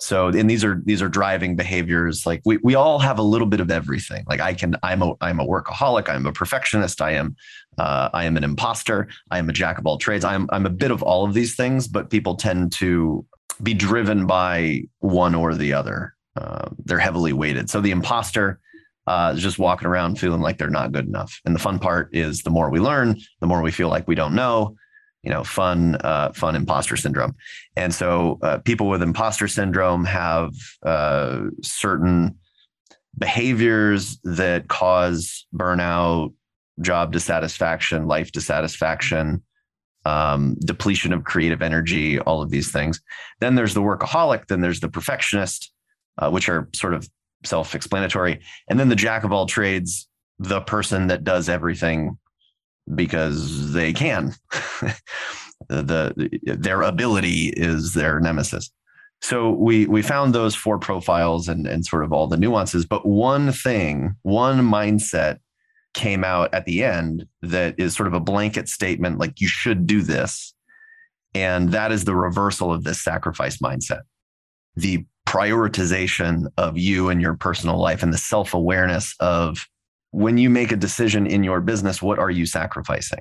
so, 0.00 0.28
and 0.28 0.48
these 0.48 0.64
are 0.64 0.80
these 0.86 1.02
are 1.02 1.08
driving 1.08 1.56
behaviors. 1.56 2.24
Like 2.24 2.40
we 2.44 2.56
we 2.62 2.74
all 2.74 2.98
have 2.98 3.18
a 3.18 3.22
little 3.22 3.46
bit 3.46 3.60
of 3.60 3.70
everything. 3.70 4.24
Like 4.26 4.40
I 4.40 4.54
can, 4.54 4.74
I'm 4.82 5.02
a 5.02 5.12
I'm 5.20 5.40
a 5.40 5.46
workaholic. 5.46 6.08
I'm 6.08 6.26
a 6.26 6.32
perfectionist. 6.32 7.02
I 7.02 7.12
am 7.12 7.36
uh, 7.76 8.08
I 8.14 8.24
am 8.24 8.36
an 8.36 8.44
imposter. 8.44 9.08
I 9.30 9.38
am 9.38 9.48
a 9.50 9.52
jack 9.52 9.78
of 9.78 9.86
all 9.86 9.98
trades. 9.98 10.24
I'm 10.24 10.48
I'm 10.52 10.64
a 10.64 10.70
bit 10.70 10.90
of 10.90 11.02
all 11.02 11.26
of 11.26 11.34
these 11.34 11.54
things. 11.54 11.86
But 11.86 12.08
people 12.08 12.34
tend 12.34 12.72
to 12.72 13.26
be 13.62 13.74
driven 13.74 14.26
by 14.26 14.84
one 15.00 15.34
or 15.34 15.54
the 15.54 15.74
other. 15.74 16.14
Uh, 16.34 16.70
they're 16.86 16.98
heavily 16.98 17.34
weighted. 17.34 17.68
So 17.68 17.82
the 17.82 17.90
imposter 17.90 18.58
uh, 19.10 19.34
just 19.34 19.58
walking 19.58 19.88
around 19.88 20.20
feeling 20.20 20.40
like 20.40 20.56
they're 20.56 20.70
not 20.70 20.92
good 20.92 21.08
enough. 21.08 21.40
And 21.44 21.52
the 21.52 21.58
fun 21.58 21.80
part 21.80 22.14
is 22.14 22.42
the 22.42 22.50
more 22.50 22.70
we 22.70 22.78
learn, 22.78 23.18
the 23.40 23.46
more 23.48 23.60
we 23.60 23.72
feel 23.72 23.88
like 23.88 24.06
we 24.06 24.14
don't 24.14 24.36
know, 24.36 24.76
you 25.24 25.30
know 25.30 25.44
fun 25.44 25.96
uh, 25.96 26.32
fun 26.32 26.56
imposter 26.56 26.96
syndrome 26.96 27.34
and 27.76 27.92
so 27.92 28.38
uh, 28.42 28.58
people 28.58 28.88
with 28.88 29.02
imposter 29.02 29.48
syndrome 29.48 30.04
have 30.04 30.50
uh, 30.82 31.42
certain 31.62 32.38
behaviors 33.18 34.18
that 34.24 34.68
cause 34.68 35.46
burnout 35.54 36.32
job 36.80 37.12
dissatisfaction 37.12 38.06
life 38.06 38.32
dissatisfaction 38.32 39.42
um, 40.06 40.56
depletion 40.60 41.12
of 41.12 41.24
creative 41.24 41.60
energy 41.60 42.18
all 42.20 42.40
of 42.40 42.48
these 42.48 42.72
things 42.72 43.02
then 43.40 43.56
there's 43.56 43.74
the 43.74 43.82
workaholic 43.82 44.46
then 44.46 44.62
there's 44.62 44.80
the 44.80 44.88
perfectionist 44.88 45.70
uh, 46.16 46.30
which 46.30 46.48
are 46.48 46.66
sort 46.74 46.94
of 46.94 47.06
self-explanatory 47.44 48.40
and 48.68 48.78
then 48.78 48.88
the 48.88 48.96
jack 48.96 49.24
of 49.24 49.32
all 49.32 49.46
trades 49.46 50.08
the 50.40 50.60
person 50.62 51.08
that 51.08 51.22
does 51.22 51.48
everything 51.48 52.18
because 52.94 53.72
they 53.72 53.92
can. 53.92 54.34
the, 55.68 56.40
their 56.42 56.82
ability 56.82 57.52
is 57.56 57.92
their 57.92 58.18
nemesis. 58.20 58.70
So 59.22 59.50
we 59.50 59.86
we 59.86 60.00
found 60.00 60.34
those 60.34 60.54
four 60.54 60.78
profiles 60.78 61.46
and 61.46 61.66
and 61.66 61.84
sort 61.84 62.04
of 62.04 62.12
all 62.12 62.26
the 62.26 62.38
nuances, 62.38 62.86
but 62.86 63.04
one 63.06 63.52
thing, 63.52 64.16
one 64.22 64.60
mindset 64.62 65.38
came 65.92 66.24
out 66.24 66.54
at 66.54 66.64
the 66.64 66.82
end 66.82 67.26
that 67.42 67.74
is 67.78 67.94
sort 67.94 68.06
of 68.06 68.14
a 68.14 68.20
blanket 68.20 68.68
statement 68.68 69.18
like 69.18 69.40
you 69.40 69.48
should 69.48 69.86
do 69.86 70.00
this. 70.00 70.54
And 71.34 71.72
that 71.72 71.92
is 71.92 72.04
the 72.04 72.16
reversal 72.16 72.72
of 72.72 72.84
this 72.84 73.02
sacrifice 73.02 73.58
mindset. 73.58 74.00
The 74.76 75.04
prioritization 75.30 76.50
of 76.56 76.76
you 76.76 77.08
and 77.08 77.22
your 77.22 77.34
personal 77.34 77.78
life 77.78 78.02
and 78.02 78.12
the 78.12 78.18
self-awareness 78.18 79.14
of 79.20 79.68
when 80.10 80.36
you 80.36 80.50
make 80.50 80.72
a 80.72 80.76
decision 80.76 81.24
in 81.24 81.44
your 81.44 81.60
business, 81.60 82.02
what 82.02 82.18
are 82.18 82.30
you 82.30 82.44
sacrificing? 82.44 83.20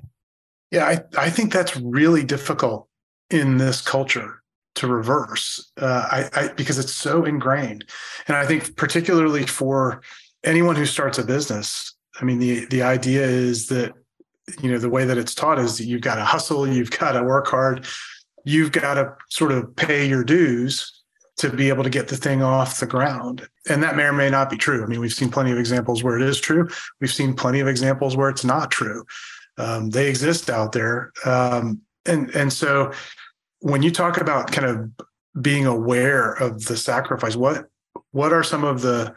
Yeah, 0.71 0.85
I, 0.85 1.25
I 1.25 1.29
think 1.29 1.53
that's 1.53 1.77
really 1.77 2.23
difficult 2.23 2.87
in 3.29 3.57
this 3.57 3.79
culture 3.81 4.41
to 4.75 4.87
reverse 4.87 5.71
uh, 5.79 6.07
I, 6.11 6.29
I, 6.33 6.47
because 6.53 6.79
it's 6.79 6.93
so 6.93 7.25
ingrained. 7.25 7.85
And 8.27 8.35
I 8.35 8.47
think 8.47 8.75
particularly 8.75 9.45
for 9.45 10.01
anyone 10.43 10.75
who 10.75 10.87
starts 10.87 11.19
a 11.19 11.23
business, 11.23 11.95
I 12.19 12.25
mean, 12.25 12.39
the 12.39 12.65
the 12.65 12.81
idea 12.81 13.23
is 13.23 13.67
that 13.67 13.93
you 14.61 14.71
know 14.71 14.79
the 14.79 14.89
way 14.89 15.05
that 15.05 15.17
it's 15.17 15.35
taught 15.35 15.59
is 15.59 15.77
that 15.77 15.85
you've 15.85 16.01
got 16.01 16.15
to 16.15 16.25
hustle, 16.25 16.67
you've 16.67 16.91
got 16.91 17.11
to 17.11 17.23
work 17.23 17.47
hard, 17.47 17.85
you've 18.45 18.71
got 18.71 18.95
to 18.95 19.13
sort 19.29 19.51
of 19.51 19.75
pay 19.75 20.07
your 20.07 20.23
dues 20.23 20.98
to 21.39 21.49
be 21.49 21.69
able 21.69 21.85
to 21.85 21.89
get 21.89 22.09
the 22.09 22.17
thing 22.17 22.43
off 22.43 22.81
the 22.81 22.85
ground. 22.85 23.47
And 23.69 23.81
that 23.81 23.95
may 23.95 24.03
or 24.03 24.13
may 24.13 24.29
not 24.29 24.49
be 24.49 24.57
true. 24.57 24.83
I 24.83 24.87
mean, 24.87 24.99
we've 24.99 25.13
seen 25.13 25.31
plenty 25.31 25.51
of 25.51 25.57
examples 25.57 26.03
where 26.03 26.19
it 26.19 26.21
is 26.21 26.39
true. 26.39 26.67
We've 26.99 27.11
seen 27.11 27.33
plenty 27.33 27.61
of 27.61 27.67
examples 27.67 28.17
where 28.17 28.29
it's 28.29 28.43
not 28.43 28.71
true. 28.71 29.05
Um, 29.57 29.89
they 29.89 30.09
exist 30.09 30.49
out 30.49 30.73
there. 30.73 31.13
Um, 31.25 31.81
and 32.05 32.29
and 32.35 32.51
so 32.51 32.91
when 33.59 33.81
you 33.81 33.91
talk 33.91 34.19
about 34.19 34.51
kind 34.51 34.67
of 34.67 35.41
being 35.41 35.65
aware 35.65 36.33
of 36.33 36.65
the 36.65 36.75
sacrifice, 36.75 37.37
what 37.37 37.69
what 38.11 38.33
are 38.33 38.43
some 38.43 38.65
of 38.65 38.81
the 38.81 39.15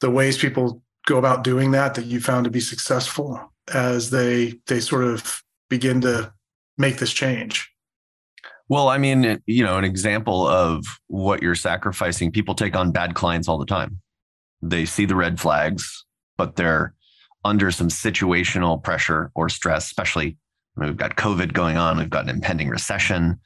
the 0.00 0.10
ways 0.10 0.38
people 0.38 0.82
go 1.06 1.18
about 1.18 1.44
doing 1.44 1.72
that 1.72 1.94
that 1.94 2.06
you 2.06 2.20
found 2.20 2.44
to 2.44 2.50
be 2.50 2.60
successful 2.60 3.52
as 3.72 4.08
they 4.08 4.58
they 4.66 4.80
sort 4.80 5.04
of 5.04 5.42
begin 5.68 6.00
to 6.02 6.32
make 6.78 6.96
this 6.98 7.12
change? 7.12 7.69
Well, 8.70 8.88
I 8.88 8.98
mean, 8.98 9.24
eh, 9.24 9.36
you 9.46 9.64
know, 9.64 9.78
an 9.78 9.84
example 9.84 10.46
of 10.46 10.86
what 11.08 11.42
you're 11.42 11.56
sacrificing, 11.56 12.30
people 12.30 12.54
take 12.54 12.76
on 12.76 12.92
bad 12.92 13.14
clients 13.14 13.48
all 13.48 13.58
the 13.58 13.66
time. 13.66 14.00
They 14.62 14.84
see 14.84 15.06
the 15.06 15.16
red 15.16 15.40
flags, 15.40 16.06
but 16.38 16.54
they're 16.54 16.94
under 17.44 17.72
some 17.72 17.88
situational 17.88 18.82
pressure 18.82 19.32
or 19.34 19.48
stress, 19.48 19.86
especially 19.86 20.38
I 20.76 20.80
mean, 20.80 20.90
we've 20.90 20.96
got 20.96 21.16
COVID 21.16 21.52
going 21.52 21.76
on, 21.76 21.98
we've 21.98 22.08
got 22.08 22.24
an 22.24 22.30
impending 22.30 22.68
recession. 22.68 23.40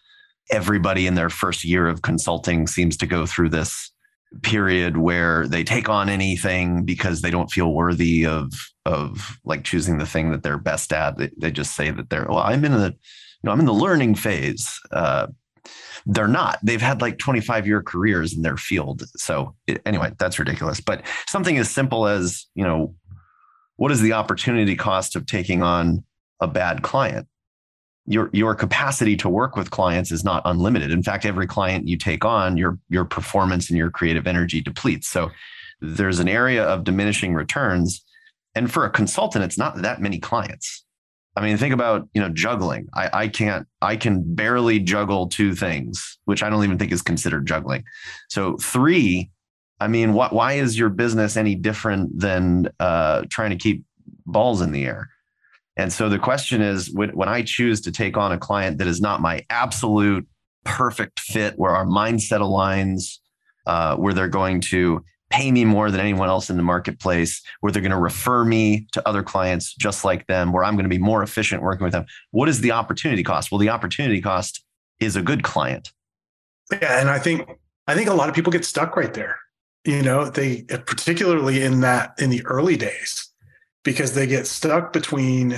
Everybody 0.51 1.07
in 1.07 1.15
their 1.15 1.31
first 1.31 1.65
year 1.65 1.89
of 1.89 2.03
consulting 2.03 2.67
seems 2.67 2.99
to 2.99 3.07
go 3.07 3.25
through 3.25 3.49
this 3.49 3.91
period 4.43 4.99
where 4.99 5.49
they 5.49 5.65
take 5.65 5.89
on 5.89 6.11
anything 6.11 6.85
because 6.85 7.23
they 7.23 7.31
don't 7.31 7.51
feel 7.51 7.73
worthy 7.73 8.27
of 8.27 8.53
of 8.85 9.39
like 9.45 9.65
choosing 9.65 9.97
the 9.97 10.07
thing 10.07 10.33
that 10.33 10.43
they're 10.43 10.59
best 10.59 10.93
at. 10.93 11.17
They, 11.17 11.31
they 11.39 11.51
just 11.51 11.75
say 11.75 11.91
that 11.91 12.11
they're 12.11 12.27
well, 12.29 12.41
I'm 12.41 12.63
in 12.67 12.73
the 12.73 12.95
know 13.45 13.53
I'm 13.53 13.61
in 13.61 13.67
the 13.67 13.75
learning 13.75 14.15
phase. 14.15 14.81
Uh, 14.91 15.29
they're 16.07 16.29
not. 16.29 16.59
They've 16.63 16.83
had 16.83 17.01
like 17.01 17.19
25 17.19 17.67
year 17.67 17.83
careers 17.83 18.35
in 18.35 18.43
their 18.43 18.59
field. 18.59 19.05
So 19.17 19.55
it, 19.67 19.81
anyway, 19.87 20.13
that's 20.19 20.39
ridiculous. 20.39 20.81
But 20.81 21.03
something 21.27 21.57
as 21.57 21.71
simple 21.71 22.07
as 22.07 22.47
you 22.55 22.65
know, 22.65 22.95
what 23.77 23.91
is 23.91 24.01
the 24.01 24.13
opportunity 24.13 24.77
cost 24.77 25.17
of 25.17 25.27
taking 25.27 25.63
on 25.63 26.05
a 26.41 26.47
bad 26.47 26.83
client? 26.83 27.27
your 28.07 28.29
your 28.33 28.55
capacity 28.55 29.17
to 29.17 29.29
work 29.29 29.57
with 29.57 29.71
clients 29.71 30.13
is 30.13 30.25
not 30.25 30.43
unlimited. 30.45 30.91
In 30.91 31.03
fact, 31.03 31.25
every 31.25 31.47
client 31.47 31.89
you 31.89 31.97
take 31.97 32.25
on, 32.25 32.57
your 32.57 32.79
your 32.89 33.05
performance 33.05 33.71
and 33.71 33.79
your 33.79 33.91
creative 33.91 34.27
energy 34.27 34.61
depletes. 34.61 35.09
So 35.09 35.31
there's 35.81 36.19
an 36.19 36.29
area 36.29 36.65
of 36.65 36.85
diminishing 36.85 37.35
returns. 37.35 38.05
And 38.55 38.71
for 38.71 38.85
a 38.85 38.91
consultant, 38.91 39.45
it's 39.45 39.59
not 39.59 39.83
that 39.83 40.01
many 40.01 40.19
clients. 40.19 40.85
I 41.37 41.43
mean, 41.43 41.57
think 41.57 41.75
about 41.75 42.09
you 42.15 42.21
know 42.21 42.29
juggling. 42.29 42.89
I, 42.95 43.11
I 43.13 43.29
can't. 43.29 43.67
I 43.83 43.97
can 43.97 44.35
barely 44.35 44.79
juggle 44.79 45.29
two 45.29 45.55
things, 45.55 46.19
which 46.25 46.43
I 46.43 46.51
don't 46.51 46.63
even 46.65 46.79
think 46.79 46.93
is 46.93 47.03
considered 47.03 47.47
juggling. 47.47 47.85
So 48.29 48.57
three. 48.59 49.31
I 49.81 49.89
mean? 49.89 50.15
Why 50.15 50.53
is 50.53 50.79
your 50.79 50.89
business 50.89 51.37
any 51.37 51.57
different 51.57 52.19
than 52.19 52.71
uh, 52.79 53.25
trying 53.29 53.51
to 53.51 53.57
keep 53.57 53.85
balls 54.25 54.61
in 54.61 54.71
the 54.71 54.85
air? 54.85 55.11
And 55.77 55.93
so 55.93 56.09
the 56.09 56.19
question 56.19 56.63
is 56.63 56.93
when, 56.93 57.11
when 57.11 57.29
I 57.29 57.43
choose 57.43 57.81
to 57.83 57.93
take 57.93 58.17
on 58.17 58.31
a 58.31 58.39
client 58.39 58.79
that 58.79 58.87
is 58.87 59.01
not 59.01 59.21
my 59.21 59.45
absolute 59.51 60.27
perfect 60.65 61.21
fit, 61.21 61.59
where 61.59 61.73
our 61.73 61.85
mindset 61.85 62.41
aligns, 62.41 63.19
uh, 63.67 63.97
where 63.97 64.15
they're 64.15 64.29
going 64.29 64.61
to 64.61 65.05
pay 65.31 65.51
me 65.51 65.65
more 65.65 65.91
than 65.91 66.01
anyone 66.01 66.29
else 66.29 66.51
in 66.51 66.57
the 66.57 66.63
marketplace, 66.63 67.43
where 67.61 67.73
they're 67.73 67.83
going 67.83 67.91
to 67.91 67.99
refer 67.99 68.45
me 68.45 68.87
to 68.93 69.07
other 69.09 69.23
clients 69.23 69.75
just 69.75 70.05
like 70.05 70.27
them, 70.27 70.53
where 70.53 70.65
I'm 70.65 70.75
going 70.75 70.85
to 70.85 70.89
be 70.89 70.99
more 70.99 71.23
efficient 71.23 71.63
working 71.63 71.85
with 71.85 71.93
them. 71.93 72.07
What 72.31 72.49
is 72.49 72.61
the 72.61 72.73
opportunity 72.73 73.23
cost? 73.23 73.51
Well, 73.51 73.59
the 73.59 73.71
opportunity 73.71 74.21
cost 74.21 74.65
is 75.01 75.17
a 75.17 75.23
good 75.23 75.43
client. 75.43 75.93
Yeah, 76.71 77.01
and 77.01 77.11
I 77.11 77.19
think 77.19 77.49
I 77.87 77.95
think 77.95 78.09
a 78.09 78.15
lot 78.15 78.29
of 78.29 78.35
people 78.35 78.53
get 78.53 78.65
stuck 78.65 78.97
right 78.97 79.13
there. 79.13 79.39
You 79.85 80.03
know, 80.03 80.31
they 80.31 80.63
particularly 80.63 81.63
in 81.63 81.81
that 81.81 82.15
in 82.19 82.31
the 82.31 82.45
early 82.47 82.77
days 82.77 83.31
because 83.83 84.15
they 84.15 84.27
get 84.27 84.47
stuck 84.47 84.93
between 84.93 85.51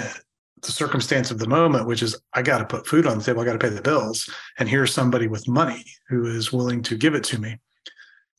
the 0.63 0.73
circumstance 0.73 1.31
of 1.31 1.39
the 1.39 1.47
moment, 1.47 1.87
which 1.87 2.03
is 2.03 2.19
I 2.33 2.43
got 2.43 2.59
to 2.59 2.65
put 2.65 2.87
food 2.87 3.07
on 3.07 3.19
the 3.19 3.25
table, 3.25 3.41
I 3.41 3.45
got 3.45 3.53
to 3.53 3.59
pay 3.59 3.69
the 3.69 3.83
bills, 3.83 4.29
and 4.59 4.69
here's 4.69 4.93
somebody 4.93 5.29
with 5.29 5.47
money 5.47 5.85
who 6.09 6.27
is 6.27 6.53
willing 6.53 6.83
to 6.85 6.97
give 6.97 7.15
it 7.15 7.23
to 7.25 7.41
me, 7.41 7.59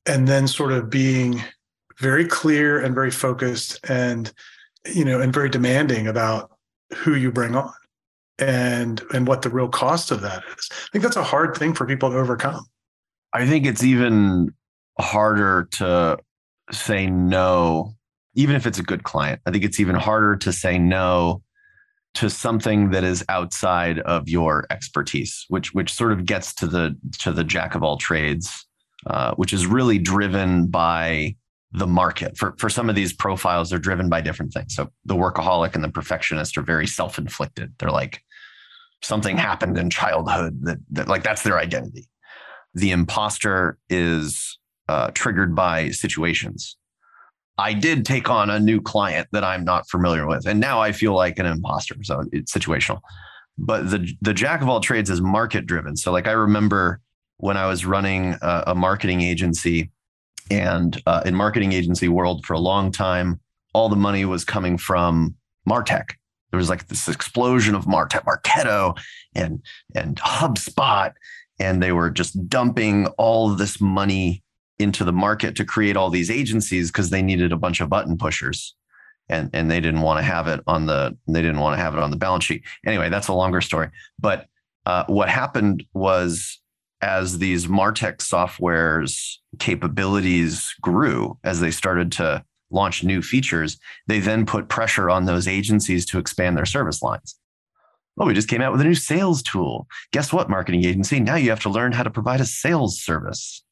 and 0.08 0.28
then 0.28 0.48
sort 0.48 0.72
of 0.72 0.90
being 0.90 1.42
very 2.00 2.26
clear 2.26 2.80
and 2.80 2.94
very 2.94 3.12
focused 3.12 3.80
and 3.90 4.32
you 4.86 5.04
know 5.04 5.20
and 5.20 5.34
very 5.34 5.50
demanding 5.50 6.08
about 6.08 6.52
who 6.96 7.16
you 7.16 7.32
bring 7.32 7.56
on 7.56 7.74
and 8.40 9.02
and 9.14 9.28
what 9.28 9.42
the 9.42 9.50
real 9.50 9.68
cost 9.68 10.12
of 10.12 10.22
that 10.22 10.44
is. 10.58 10.70
I 10.72 10.88
think 10.92 11.04
that's 11.04 11.16
a 11.16 11.24
hard 11.24 11.56
thing 11.56 11.74
for 11.74 11.86
people 11.86 12.12
to 12.12 12.18
overcome. 12.18 12.66
I 13.34 13.46
think 13.46 13.66
it's 13.66 13.84
even 13.84 14.54
harder 15.00 15.68
to 15.74 16.18
say 16.72 17.08
no 17.08 17.98
even 18.38 18.56
if 18.56 18.68
it's 18.68 18.78
a 18.78 18.84
good 18.84 19.04
client. 19.04 19.42
I 19.48 19.52
think 19.52 19.64
it's 19.64 19.80
even 19.80 19.96
harder 19.96 20.36
to 20.38 20.54
say 20.54 20.78
no 20.78 21.42
to 22.14 22.30
something 22.30 22.92
that 22.92 23.04
is 23.04 23.26
outside 23.30 24.00
of 24.00 24.30
your 24.30 24.66
expertise, 24.70 25.46
which 25.50 25.74
which 25.74 25.92
sort 25.92 26.12
of 26.12 26.26
gets 26.26 26.54
to 26.56 26.68
the 26.68 26.96
to 27.20 27.32
the 27.32 27.44
jack 27.44 27.76
of 27.76 27.84
all 27.84 27.98
trades, 27.98 28.67
uh, 29.10 29.34
which 29.36 29.54
is 29.54 29.66
really 29.66 29.98
driven 29.98 30.68
by 30.68 31.36
the 31.72 31.88
market. 31.88 32.38
For 32.38 32.56
for 32.58 32.70
some 32.70 32.90
of 32.90 32.96
these 32.96 33.14
profiles, 33.14 33.70
they're 33.70 33.80
driven 33.80 34.10
by 34.10 34.22
different 34.22 34.54
things. 34.54 34.76
So 34.76 34.92
the 35.06 35.16
workaholic 35.16 35.76
and 35.76 35.84
the 35.84 35.90
perfectionist 35.90 36.58
are 36.58 36.62
very 36.62 36.88
self 36.88 37.18
inflicted. 37.18 37.74
They're 37.80 37.92
like 37.92 38.22
something 39.02 39.38
happened 39.38 39.78
in 39.78 39.90
childhood 39.90 40.60
that, 40.64 40.78
that 40.92 41.08
like 41.08 41.24
that's 41.24 41.44
their 41.44 41.60
identity. 41.60 42.10
The 42.74 42.92
imposter 42.92 43.78
is 43.90 44.60
uh, 44.90 45.12
triggered 45.14 45.56
by 45.56 45.92
situations. 45.92 46.78
I 47.58 47.74
did 47.74 48.06
take 48.06 48.30
on 48.30 48.50
a 48.50 48.60
new 48.60 48.82
client 48.82 49.28
that 49.32 49.44
I'm 49.44 49.64
not 49.64 49.90
familiar 49.90 50.28
with, 50.28 50.46
and 50.46 50.60
now 50.60 50.80
I 50.80 50.92
feel 50.92 51.14
like 51.14 51.40
an 51.40 51.46
imposter. 51.46 51.96
So 52.04 52.26
it's 52.32 52.54
situational. 52.54 53.00
But 53.58 53.90
the 53.90 54.08
the 54.22 54.34
jack 54.34 54.62
of 54.62 54.70
all 54.70 54.80
trades 54.80 55.10
is 55.10 55.22
market 55.22 55.66
driven. 55.66 55.96
So 55.96 56.12
like 56.12 56.28
I 56.28 56.34
remember 56.34 57.02
when 57.38 57.58
I 57.58 57.68
was 57.68 57.86
running 57.86 58.36
a, 58.42 58.64
a 58.68 58.76
marketing 58.76 59.22
agency, 59.22 59.92
and 60.50 61.02
uh, 61.06 61.24
in 61.26 61.36
marketing 61.36 61.74
agency 61.74 62.08
world 62.08 62.46
for 62.46 62.54
a 62.54 62.60
long 62.60 62.92
time, 62.92 63.40
all 63.74 63.90
the 63.90 63.96
money 63.96 64.26
was 64.26 64.46
coming 64.46 64.78
from 64.78 65.36
Martech. 65.68 66.12
There 66.52 66.58
was 66.58 66.70
like 66.70 66.88
this 66.88 67.08
explosion 67.08 67.76
of 67.76 67.86
Martech, 67.86 68.24
Marketo, 68.24 68.98
and 69.36 69.62
and 69.94 70.18
HubSpot, 70.18 71.14
and 71.60 71.84
they 71.84 71.92
were 71.92 72.10
just 72.10 72.48
dumping 72.48 73.08
all 73.18 73.50
this 73.50 73.82
money 73.82 74.44
into 74.80 75.04
the 75.04 75.14
market 75.14 75.56
to 75.56 75.66
create 75.66 75.98
all 75.98 76.10
these 76.10 76.30
agencies 76.30 76.92
because 76.92 77.10
they 77.10 77.22
needed 77.22 77.52
a 77.52 77.58
bunch 77.58 77.82
of 77.82 77.90
button 77.90 78.18
pushers 78.18 78.76
and 79.30 79.50
and 79.54 79.70
they 79.70 79.80
didn't 79.80 80.02
want 80.02 80.20
to 80.20 80.24
have 80.24 80.48
it 80.48 80.62
on 80.68 80.86
the 80.86 81.18
they 81.28 81.42
didn't 81.42 81.60
want 81.60 81.78
to 81.78 81.82
have 81.82 81.94
it 81.96 82.00
on 82.00 82.12
the 82.12 82.18
balance 82.18 82.44
sheet 82.44 82.64
anyway 82.86 83.10
that's 83.10 83.28
a 83.28 83.34
longer 83.34 83.62
story 83.62 83.90
but 84.20 84.48
uh, 84.86 85.04
what 85.08 85.30
happened 85.30 85.84
was 85.94 86.60
as 87.02 87.38
these 87.38 87.68
martech 87.68 88.22
software's 88.22 89.42
capabilities 89.60 90.74
grew 90.82 91.38
as 91.44 91.60
they 91.60 91.72
started 91.72 92.12
to 92.12 92.44
launch 92.70 93.04
new 93.04 93.22
features 93.22 93.78
they 94.08 94.20
then 94.20 94.46
put 94.46 94.68
pressure 94.68 95.10
on 95.10 95.26
those 95.26 95.48
agencies 95.48 96.06
to 96.06 96.20
expand 96.20 96.58
their 96.58 96.66
service 96.66 97.02
lines. 97.02 97.40
Oh 98.20 98.26
we 98.26 98.34
just 98.34 98.50
came 98.50 98.62
out 98.62 98.72
with 98.72 98.82
a 98.82 98.86
new 98.86 98.96
sales 98.96 99.44
tool. 99.44 99.88
Guess 100.12 100.34
what 100.34 100.50
marketing 100.50 100.84
agency? 100.84 101.20
Now 101.20 101.36
you 101.36 101.50
have 101.50 101.62
to 101.62 101.70
learn 101.70 101.92
how 101.92 102.04
to 102.04 102.10
provide 102.10 102.42
a 102.42 102.46
sales 102.46 103.00
service. 103.00 103.64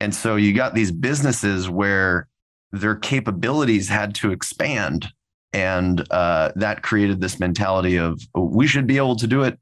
And 0.00 0.14
so 0.14 0.34
you 0.36 0.52
got 0.52 0.74
these 0.74 0.90
businesses 0.90 1.70
where 1.70 2.28
their 2.72 2.96
capabilities 2.96 3.88
had 3.88 4.14
to 4.16 4.32
expand 4.32 5.08
and 5.52 6.06
uh, 6.10 6.50
that 6.56 6.82
created 6.82 7.20
this 7.20 7.38
mentality 7.38 7.96
of 7.96 8.20
we 8.34 8.66
should 8.66 8.86
be 8.86 8.96
able 8.96 9.16
to 9.16 9.26
do 9.26 9.42
it 9.42 9.58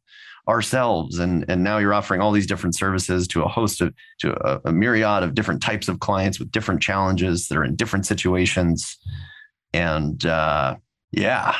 ourselves. 0.50 1.18
And 1.18 1.44
and 1.48 1.64
now 1.64 1.78
you're 1.78 1.94
offering 1.94 2.20
all 2.20 2.32
these 2.32 2.46
different 2.46 2.74
services 2.76 3.26
to 3.28 3.42
a 3.42 3.48
host 3.48 3.80
of 3.80 3.94
to 4.18 4.32
a, 4.46 4.60
a, 4.66 4.72
myriad 4.72 5.22
of 5.22 5.34
different 5.34 5.62
types 5.62 5.88
of 5.88 6.00
clients 6.00 6.38
with 6.38 6.50
different 6.50 6.82
challenges 6.82 7.48
that 7.48 7.56
are 7.56 7.64
in 7.64 7.76
different 7.76 8.04
situations. 8.04 8.98
And 9.72 10.24
uh, 10.26 10.76
yeah 11.12 11.54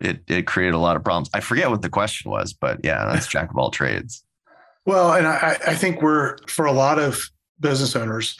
it 0.00 0.22
it 0.26 0.46
created 0.46 0.74
a 0.74 0.78
lot 0.78 0.96
of 0.96 1.04
problems. 1.04 1.30
I 1.32 1.40
forget 1.40 1.70
what 1.70 1.82
the 1.82 1.88
question 1.88 2.30
was 2.30 2.52
but 2.52 2.80
yeah 2.84 3.06
that's 3.06 3.26
jack 3.26 3.50
of 3.50 3.56
all 3.56 3.70
trades. 3.70 4.22
Well 4.86 5.14
and 5.14 5.26
i 5.26 5.56
i 5.66 5.74
think 5.74 6.02
we're 6.02 6.36
for 6.46 6.66
a 6.66 6.72
lot 6.72 6.98
of 6.98 7.30
business 7.58 7.96
owners 7.96 8.36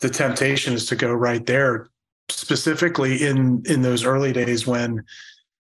the 0.00 0.08
temptation 0.08 0.74
is 0.74 0.86
to 0.86 0.96
go 0.96 1.12
right 1.12 1.46
there 1.46 1.86
specifically 2.28 3.24
in 3.24 3.62
in 3.64 3.82
those 3.82 4.04
early 4.04 4.32
days 4.32 4.66
when 4.66 5.04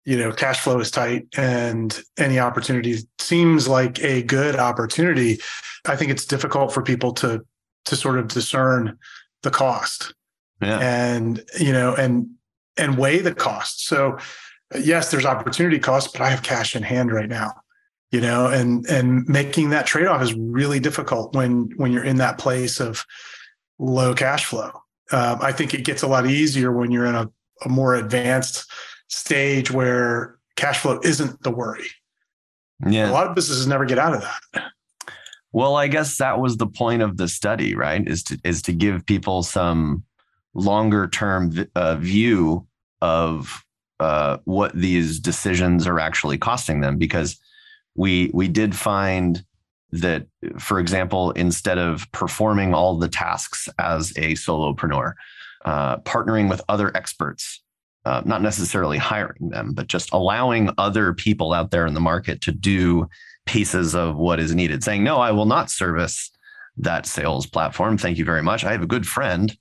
you 0.05 0.19
know 0.19 0.33
cash 0.33 0.61
flow 0.61 0.81
is 0.81 0.91
tight 0.91 1.27
and 1.37 2.03
any 2.19 2.39
opportunity 2.39 2.97
seems 3.19 3.69
like 3.69 4.03
a 4.03 4.23
good 4.23 4.57
opportunity 4.57 5.39
i 5.87 5.95
think 5.95 6.11
it's 6.11 6.27
difficult 6.27 6.73
for 6.73 6.83
people 6.83 7.13
to 7.13 7.45
to 7.85 7.97
sort 7.97 8.19
of 8.19 8.29
discern 8.29 8.99
the 9.43 9.51
cost. 9.51 10.15
Yeah. 10.61 10.79
and 10.79 11.43
you 11.59 11.73
know 11.73 11.95
and 11.97 12.29
and 12.77 12.97
weigh 12.97 13.19
the 13.19 13.35
cost. 13.35 13.87
So 13.87 14.19
yes 14.79 15.11
there's 15.11 15.27
opportunity 15.27 15.79
cost 15.79 16.13
but 16.13 16.23
i 16.23 16.31
have 16.31 16.43
cash 16.43 16.75
in 16.75 16.83
hand 16.83 17.13
right 17.13 17.29
now 17.29 17.53
you 18.11 18.23
know 18.23 18.47
and 18.47 18.87
and 18.87 19.29
making 19.29 19.69
that 19.71 19.85
trade-off 19.85 20.23
is 20.23 20.33
really 20.33 20.81
difficult 20.81 21.35
when 21.35 21.69
when 21.77 21.93
you're 21.93 22.05
in 22.05 22.17
that 22.17 22.39
place 22.39 22.81
of 22.81 23.05
low 23.79 24.15
cash 24.15 24.47
flow. 24.47 24.71
Um, 25.11 25.39
i 25.43 25.53
think 25.53 25.75
it 25.75 25.85
gets 25.85 26.03
a 26.03 26.07
lot 26.07 26.27
easier 26.27 26.73
when 26.73 26.91
you're 26.91 27.05
in 27.07 27.17
a, 27.17 27.29
a 27.65 27.69
more 27.69 27.97
advanced 27.97 28.71
stage 29.13 29.71
where 29.71 30.39
cash 30.57 30.79
flow 30.79 31.01
isn't 31.05 31.43
the 31.43 31.51
worry. 31.51 31.87
Yeah. 32.89 33.11
A 33.11 33.13
lot 33.13 33.27
of 33.27 33.35
businesses 33.35 33.67
never 33.67 33.85
get 33.85 33.99
out 33.99 34.15
of 34.15 34.23
that. 34.23 34.65
Well, 35.53 35.77
I 35.77 35.87
guess 35.87 36.17
that 36.17 36.41
was 36.41 36.57
the 36.57 36.67
point 36.67 37.03
of 37.03 37.19
the 37.19 37.29
study, 37.29 37.75
right? 37.75 38.07
Is 38.09 38.23
to 38.25 38.39
is 38.43 38.63
to 38.63 38.73
give 38.73 39.05
people 39.07 39.43
some 39.43 40.05
longer 40.55 41.09
term 41.09 41.53
uh, 41.75 41.97
view 41.97 42.67
of 43.03 43.63
uh, 44.01 44.39
what 44.45 44.75
these 44.75 45.21
decisions 45.21 45.87
are 45.87 46.01
actually 46.01 46.39
costing 46.39 46.81
them, 46.81 46.97
because 46.97 47.39
we 47.95 48.31
we 48.33 48.49
did 48.49 48.75
find 48.75 49.45
that, 49.91 50.27
for 50.59 50.81
example, 50.81 51.33
instead 51.33 51.77
of 51.77 52.11
performing 52.13 52.73
all 52.73 52.99
the 52.99 53.09
tasks 53.09 53.69
as 53.79 54.11
a 54.13 54.33
solopreneur, 54.33 55.13
uh, 55.67 55.99
partnering 55.99 56.49
with 56.49 56.63
other 56.71 56.97
experts 56.97 57.62
uh, 58.05 58.23
not 58.25 58.43
necessarily 58.43 58.99
hiring 58.99 59.51
them, 59.51 59.73
but 59.73 59.87
just 59.87 60.13
allowing 60.13 60.71
other 60.79 61.13
people 61.13 61.53
out 61.53 61.71
there 61.71 61.87
in 61.87 61.95
the 61.95 62.01
market 62.01 62.41
to 62.43 62.53
do 62.53 63.09
pieces 63.47 63.95
of 63.95 64.17
what 64.17 64.41
is 64.41 64.55
needed, 64.55 64.83
saying, 64.83 65.05
no, 65.05 65.19
I 65.19 65.31
will 65.31 65.47
not 65.47 65.71
service 65.71 66.31
that 66.77 67.07
sales 67.07 67.47
platform. 67.47 67.99
Thank 67.99 68.19
you 68.19 68.25
very 68.25 68.43
much. 68.43 68.65
I 68.65 68.73
have 68.73 68.83
a 68.83 68.87
good 68.87 69.07
friend 69.07 69.57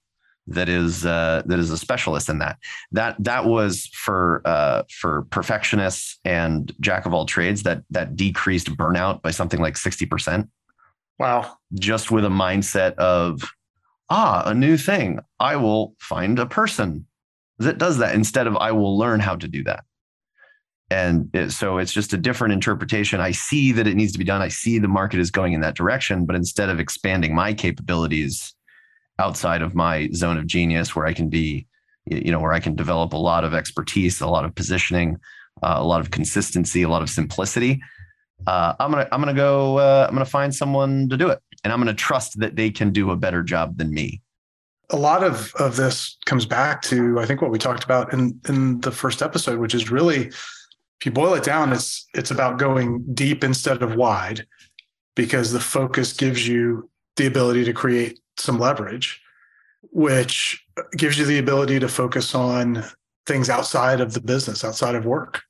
that 0.48 0.70
is 0.70 1.06
uh, 1.06 1.44
that 1.46 1.60
is 1.60 1.70
a 1.70 1.78
specialist 1.78 2.30
in 2.30 2.40
that. 2.40 2.58
That 2.92 3.16
that 3.24 3.46
was 3.46 3.88
for 3.94 4.42
uh, 4.46 4.84
for 4.90 5.24
perfectionists 5.30 6.20
and 6.26 6.74
jack 6.80 7.06
of 7.06 7.14
all 7.14 7.26
trades. 7.26 7.64
That 7.64 7.84
that 7.92 8.16
decreased 8.16 8.68
burnout 8.76 9.22
by 9.22 9.32
something 9.32 9.60
like 9.60 9.78
sixty 9.78 10.06
percent. 10.06 10.50
Wow! 11.20 11.58
Just 11.76 12.12
with 12.12 12.26
a 12.26 12.30
mindset 12.30 12.96
of 12.96 13.44
ah, 14.10 14.44
a 14.46 14.54
new 14.54 14.78
thing. 14.78 15.20
I 15.40 15.56
will 15.58 15.96
find 16.00 16.40
a 16.40 16.46
person 16.46 17.06
that 17.62 17.78
does 17.78 17.98
that 18.00 18.16
instead 18.16 18.48
of 18.48 18.58
I 18.58 18.72
will 18.72 18.98
learn 18.98 19.20
how 19.20 19.36
to 19.36 19.48
do 19.48 19.64
that. 19.64 19.84
And 20.90 21.30
it, 21.34 21.52
so 21.52 21.78
it's 21.78 21.94
just 21.94 22.12
a 22.14 22.18
different 22.18 22.54
interpretation. 22.54 23.22
I 23.22 23.32
see 23.32 23.72
that 23.72 23.88
it 23.88 23.96
needs 23.96 24.12
to 24.12 24.20
be 24.20 24.26
done. 24.26 24.42
I 24.42 24.50
see 24.50 24.78
the 24.78 24.90
market 24.90 25.22
is 25.22 25.32
going 25.32 25.54
in 25.54 25.62
that 25.62 25.76
direction, 25.76 26.26
but 26.26 26.36
instead 26.36 26.70
of 26.70 26.80
expanding 26.80 27.34
my 27.34 27.54
capabilities 27.54 28.54
outside 29.18 29.62
of 29.62 29.74
my 29.74 30.10
zone 30.14 30.38
of 30.38 30.48
genius 30.48 30.94
where 30.96 31.06
I 31.06 31.14
can 31.14 31.30
be, 31.30 31.66
you 32.06 32.32
know, 32.32 32.40
where 32.40 32.52
I 32.52 32.60
can 32.60 32.76
develop 32.76 33.14
a 33.14 33.18
lot 33.18 33.46
of 33.46 33.54
expertise, 33.54 34.20
a 34.20 34.28
lot 34.28 34.44
of 34.44 34.54
positioning, 34.54 35.18
uh, 35.64 35.76
a 35.78 35.84
lot 35.84 36.02
of 36.02 36.12
consistency, 36.12 36.82
a 36.82 36.90
lot 36.90 37.02
of 37.02 37.10
simplicity. 37.10 37.82
Uh, 38.46 38.74
I'm 38.80 38.92
gonna 38.92 39.08
I'm 39.12 39.22
gonna 39.22 39.34
go. 39.34 39.78
Uh, 39.78 40.08
I'm 40.10 40.16
gonna 40.16 40.26
find 40.26 40.54
someone 40.54 41.08
to 41.10 41.16
do 41.16 41.30
it, 41.30 41.40
and 41.64 41.72
I'm 41.72 41.80
gonna 41.80 41.94
trust 41.94 42.40
that 42.40 42.56
they 42.56 42.72
can 42.72 42.92
do 42.92 43.12
a 43.12 43.16
better 43.16 43.44
job 43.44 43.78
than 43.78 43.94
me 43.94 44.22
a 44.92 44.98
lot 44.98 45.24
of 45.24 45.54
of 45.56 45.76
this 45.76 46.18
comes 46.26 46.46
back 46.46 46.82
to 46.84 47.20
I 47.20 47.26
think 47.26 47.42
what 47.42 47.52
we 47.52 47.60
talked 47.60 47.84
about 47.84 48.14
in 48.14 48.40
in 48.48 48.82
the 48.82 48.92
first 48.92 49.22
episode, 49.22 49.60
which 49.60 49.74
is 49.74 49.90
really 49.90 50.28
if 50.28 51.06
you 51.06 51.12
boil 51.12 51.34
it 51.34 51.44
down, 51.44 51.74
it's 51.74 52.06
it's 52.14 52.32
about 52.32 52.60
going 52.60 53.04
deep 53.14 53.44
instead 53.44 53.82
of 53.82 53.96
wide, 53.96 54.46
because 55.16 55.52
the 55.52 55.60
focus 55.60 56.14
gives 56.14 56.48
you 56.48 56.90
the 57.16 57.26
ability 57.26 57.64
to 57.66 57.74
create 57.74 58.20
some 58.38 58.60
leverage, 58.60 59.22
which 59.92 60.64
gives 60.96 61.18
you 61.18 61.26
the 61.26 61.40
ability 61.40 61.80
to 61.80 61.88
focus 61.88 62.36
on 62.36 62.84
things 63.26 63.50
outside 63.50 64.02
of 64.02 64.14
the 64.14 64.22
business, 64.22 64.64
outside 64.64 64.96
of 64.96 65.06
work. 65.06 65.42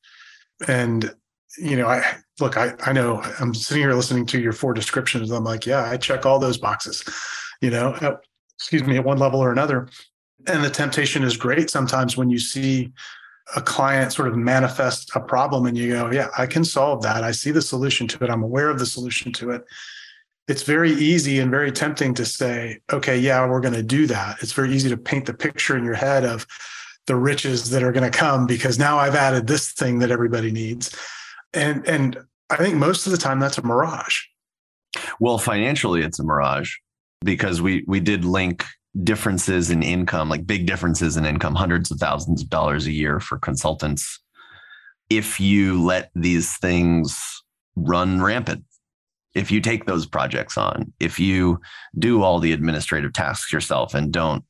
And 0.67 1.13
you 1.57 1.75
know, 1.75 1.87
I 1.87 2.03
look, 2.39 2.57
I 2.57 2.73
I 2.85 2.93
know 2.93 3.21
I'm 3.39 3.53
sitting 3.53 3.83
here 3.83 3.93
listening 3.93 4.25
to 4.27 4.39
your 4.39 4.53
four 4.53 4.73
descriptions. 4.73 5.31
I'm 5.31 5.43
like, 5.43 5.65
yeah, 5.65 5.89
I 5.89 5.97
check 5.97 6.25
all 6.25 6.39
those 6.39 6.57
boxes. 6.57 7.03
You 7.61 7.71
know, 7.71 8.19
excuse 8.61 8.83
me, 8.83 8.95
at 8.95 9.03
one 9.03 9.17
level 9.17 9.39
or 9.39 9.51
another. 9.51 9.87
And 10.45 10.63
the 10.63 10.69
temptation 10.69 11.23
is 11.23 11.35
great 11.35 11.71
sometimes 11.71 12.15
when 12.15 12.29
you 12.29 12.37
see 12.37 12.93
a 13.55 13.61
client 13.61 14.13
sort 14.13 14.27
of 14.27 14.37
manifest 14.37 15.09
a 15.15 15.19
problem 15.19 15.65
and 15.65 15.75
you 15.75 15.89
go, 15.89 16.11
yeah, 16.11 16.27
I 16.37 16.45
can 16.45 16.63
solve 16.63 17.01
that. 17.01 17.23
I 17.23 17.31
see 17.31 17.49
the 17.49 17.61
solution 17.61 18.07
to 18.09 18.23
it. 18.23 18.29
I'm 18.29 18.43
aware 18.43 18.69
of 18.69 18.77
the 18.77 18.85
solution 18.85 19.31
to 19.33 19.49
it. 19.49 19.63
It's 20.47 20.61
very 20.61 20.91
easy 20.91 21.39
and 21.39 21.49
very 21.49 21.71
tempting 21.71 22.13
to 22.13 22.25
say, 22.25 22.79
okay, 22.93 23.17
yeah, 23.17 23.47
we're 23.49 23.61
going 23.61 23.73
to 23.73 23.81
do 23.81 24.05
that. 24.07 24.37
It's 24.41 24.53
very 24.53 24.71
easy 24.73 24.89
to 24.89 24.97
paint 24.97 25.25
the 25.25 25.33
picture 25.33 25.75
in 25.75 25.83
your 25.83 25.95
head 25.95 26.23
of 26.23 26.45
the 27.07 27.15
riches 27.15 27.71
that 27.71 27.81
are 27.81 27.91
going 27.91 28.09
to 28.09 28.15
come 28.15 28.45
because 28.45 28.77
now 28.77 28.99
I've 28.99 29.15
added 29.15 29.47
this 29.47 29.71
thing 29.71 29.97
that 29.99 30.11
everybody 30.11 30.51
needs. 30.51 30.95
And 31.53 31.85
and 31.87 32.17
I 32.51 32.57
think 32.57 32.75
most 32.75 33.07
of 33.07 33.11
the 33.11 33.17
time 33.17 33.39
that's 33.39 33.57
a 33.57 33.63
mirage. 33.63 34.19
Well, 35.19 35.39
financially 35.39 36.03
it's 36.03 36.19
a 36.19 36.23
mirage 36.23 36.75
because 37.23 37.61
we 37.61 37.83
we 37.87 37.99
did 37.99 38.25
link 38.25 38.65
differences 39.03 39.69
in 39.69 39.83
income, 39.83 40.29
like 40.29 40.45
big 40.45 40.65
differences 40.65 41.17
in 41.17 41.25
income, 41.25 41.55
hundreds 41.55 41.91
of 41.91 41.97
thousands 41.99 42.41
of 42.41 42.49
dollars 42.49 42.87
a 42.87 42.91
year 42.91 43.19
for 43.19 43.37
consultants. 43.37 44.19
If 45.09 45.39
you 45.39 45.81
let 45.81 46.11
these 46.15 46.57
things 46.57 47.17
run 47.75 48.21
rampant, 48.21 48.63
if 49.33 49.51
you 49.51 49.61
take 49.61 49.85
those 49.85 50.05
projects 50.05 50.57
on, 50.57 50.91
if 50.99 51.19
you 51.19 51.59
do 51.97 52.21
all 52.21 52.39
the 52.39 52.51
administrative 52.51 53.13
tasks 53.13 53.53
yourself 53.53 53.93
and 53.93 54.11
don't 54.11 54.43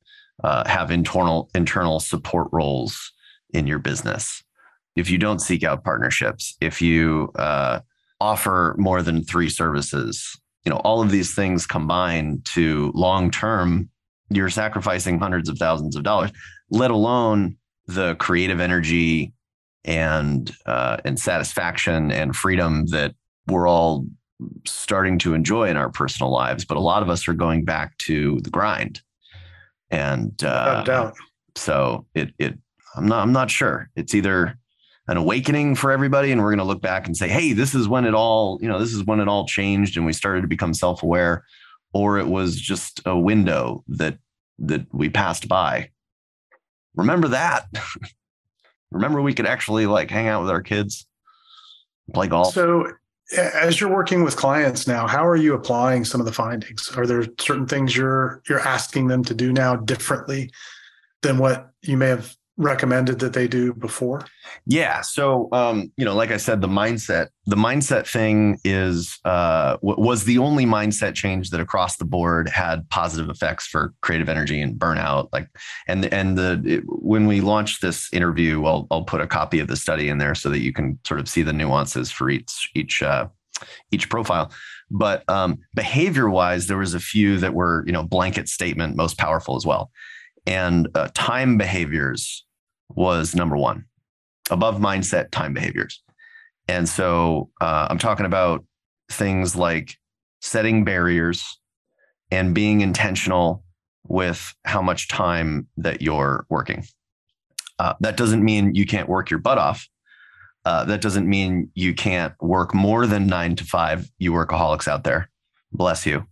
uh, 0.44 0.68
have 0.68 0.90
internal 0.90 1.50
internal 1.54 2.00
support 2.00 2.48
roles 2.52 3.12
in 3.54 3.68
your 3.68 3.80
business, 3.80 4.44
if 4.96 5.10
you 5.10 5.18
don't 5.18 5.40
seek 5.40 5.64
out 5.64 5.84
partnerships, 5.84 6.56
if 6.62 6.82
you 6.82 7.32
uh, 7.36 7.80
offer 8.20 8.76
more 8.78 9.02
than 9.02 9.24
three 9.24 9.50
services 9.50 10.41
you 10.66 10.70
know 10.70 10.78
all 10.78 11.02
of 11.02 11.12
these 11.12 11.34
things 11.34 11.66
combine 11.66 12.42
to 12.46 12.92
long 12.96 13.32
term 13.32 13.90
you're 14.30 14.50
sacrificing 14.50 15.20
hundreds 15.20 15.50
of 15.50 15.58
thousands 15.58 15.96
of 15.96 16.04
dollars 16.04 16.32
let 16.70 16.92
alone 16.92 17.58
the 17.88 18.16
creative 18.16 18.60
energy 18.60 19.34
and 19.86 20.52
uh, 20.66 20.98
and 21.06 21.20
satisfaction 21.20 22.12
and 22.12 22.36
freedom 22.36 22.86
that 22.88 23.14
we're 23.48 23.68
all 23.68 24.06
starting 24.66 25.20
to 25.20 25.34
enjoy 25.34 25.70
in 25.70 25.78
our 25.78 25.90
personal 25.90 26.32
lives. 26.32 26.66
But 26.66 26.78
a 26.78 26.82
lot 26.82 27.04
of 27.04 27.10
us 27.10 27.28
are 27.28 27.34
going 27.34 27.66
back 27.66 27.98
to 28.00 28.40
the 28.42 28.50
grind. 28.50 29.02
And 29.90 30.42
uh, 30.44 30.84
so 31.56 32.06
it 32.16 32.34
it 32.40 32.58
i'm 32.96 33.08
not 33.08 33.22
i'm 33.24 33.34
not 33.34 33.52
sure. 33.52 33.90
It's 33.96 34.16
either 34.16 34.58
an 35.12 35.18
awakening 35.18 35.76
for 35.76 35.92
everybody 35.92 36.32
and 36.32 36.40
we're 36.40 36.52
going 36.52 36.58
to 36.58 36.64
look 36.64 36.82
back 36.82 37.06
and 37.06 37.18
say 37.18 37.28
hey 37.28 37.52
this 37.52 37.76
is 37.76 37.86
when 37.86 38.06
it 38.06 38.14
all 38.14 38.58
you 38.62 38.68
know 38.70 38.80
this 38.80 38.94
is 38.94 39.04
when 39.04 39.20
it 39.20 39.28
all 39.28 39.46
changed 39.46 39.98
and 39.98 40.06
we 40.06 40.14
started 40.14 40.40
to 40.40 40.48
become 40.48 40.74
self-aware 40.74 41.44
or 41.92 42.18
it 42.18 42.28
was 42.28 42.56
just 42.56 43.02
a 43.06 43.18
window 43.18 43.84
that 43.90 44.18
that 44.58 44.86
we 44.94 45.10
passed 45.10 45.50
by. 45.50 45.90
Remember 46.96 47.28
that. 47.30 47.66
Remember 48.92 49.22
we 49.22 49.34
could 49.34 49.46
actually 49.46 49.86
like 49.86 50.10
hang 50.10 50.28
out 50.28 50.44
with 50.44 50.52
our 50.52 50.62
kids 50.62 51.06
play 52.14 52.28
golf. 52.28 52.54
So 52.54 52.88
as 53.38 53.80
you're 53.80 53.94
working 53.94 54.24
with 54.24 54.36
clients 54.36 54.88
now 54.88 55.08
how 55.08 55.26
are 55.26 55.38
you 55.38 55.54
applying 55.54 56.06
some 56.06 56.22
of 56.22 56.26
the 56.26 56.34
findings? 56.34 56.90
Are 56.96 57.06
there 57.06 57.26
certain 57.38 57.68
things 57.68 57.98
you're 57.98 58.42
you're 58.48 58.60
asking 58.60 59.08
them 59.08 59.26
to 59.26 59.34
do 59.34 59.52
now 59.52 59.76
differently 59.76 60.52
than 61.22 61.38
what 61.38 61.70
you 61.82 61.98
may 61.98 62.08
have 62.08 62.34
recommended 62.58 63.20
that 63.20 63.34
they 63.34 63.48
do 63.48 63.74
before? 63.74 64.26
Yeah. 64.66 65.02
So, 65.02 65.48
um, 65.52 65.92
you 65.98 66.06
know, 66.06 66.16
like 66.16 66.32
I 66.32 66.38
said, 66.38 66.62
the 66.62 66.68
mindset, 66.68 67.28
the 67.46 67.56
mindset 67.56 68.08
thing 68.08 68.60
is 68.64 69.18
uh, 69.26 69.78
w- 69.78 70.00
was 70.00 70.26
the 70.26 70.38
only 70.38 70.66
mindset 70.66 71.16
change 71.16 71.50
that 71.50 71.62
across 71.62 71.98
the 71.98 72.06
board 72.06 72.50
had 72.50 72.88
positive 72.90 73.30
effects 73.30 73.68
for 73.68 73.94
creative 74.02 74.30
energy 74.30 74.62
and 74.62 74.80
burnout. 74.80 75.30
Like, 75.32 75.48
and 75.88 76.12
and 76.14 76.38
the 76.38 76.62
it, 76.66 76.84
when 76.86 77.26
we 77.26 77.42
launched 77.42 77.82
this 77.82 78.12
interview, 78.14 78.66
I'll 78.66 78.88
I'll 78.92 79.04
put 79.04 79.22
a 79.22 79.28
copy 79.28 79.60
of 79.60 79.68
the 79.68 79.78
study 79.78 80.10
in 80.10 80.18
there 80.18 80.36
so 80.36 80.50
that 80.50 80.60
you 80.60 80.74
can 80.74 81.00
sort 81.06 81.20
of 81.20 81.28
see 81.28 81.42
the 81.42 81.54
nuances 81.54 82.12
for 82.12 82.30
each 82.30 82.70
each 82.76 83.02
uh, 83.02 83.28
each 83.92 84.10
profile. 84.10 84.52
But 84.92 85.24
um, 85.30 85.60
behavior 85.74 86.30
wise, 86.30 86.68
there 86.68 86.78
was 86.78 86.94
a 86.94 87.00
few 87.00 87.38
that 87.38 87.54
were 87.54 87.84
you 87.88 87.94
know 87.94 88.04
blanket 88.04 88.50
statement 88.50 88.96
most 88.96 89.18
powerful 89.18 89.56
as 89.56 89.66
well 89.66 89.90
and 90.46 90.88
uh, 90.96 91.10
time 91.14 91.58
behaviors 91.58 92.46
was 92.90 93.36
number 93.36 93.58
one. 93.58 93.86
Above 94.50 94.80
mindset 94.80 95.32
time 95.32 95.54
behaviors. 95.54 96.02
And 96.68 96.88
so 96.88 97.50
uh, 97.60 97.88
i'm 97.90 97.98
talking 97.98 98.26
about 98.26 98.64
things 99.10 99.56
like 99.56 99.98
setting 100.42 100.84
barriers 100.84 101.60
and 102.32 102.56
being 102.56 102.82
intentional 102.82 103.64
with 104.08 104.54
how 104.64 104.82
much 104.82 105.08
time 105.08 105.68
that 105.78 106.02
you're 106.02 106.46
working. 106.50 106.84
Uh, 107.78 107.94
that 108.00 108.18
doesn't 108.18 108.44
mean 108.44 108.74
you 108.74 108.86
can't 108.86 109.10
work 109.10 109.30
your 109.30 109.40
butt 109.40 109.58
off. 109.58 109.88
Uh, 110.66 110.86
that 110.86 111.02
doesn't 111.02 111.28
mean 111.28 111.70
you 111.74 111.94
can't 111.94 112.34
work 112.40 112.74
more 112.74 113.06
than 113.08 113.28
nine 113.28 113.56
to 113.56 113.64
five. 113.64 114.10
You 114.18 114.32
workaholics 114.32 114.88
out 114.88 115.04
there. 115.04 115.30
Bless 115.72 116.06
you 116.06 116.26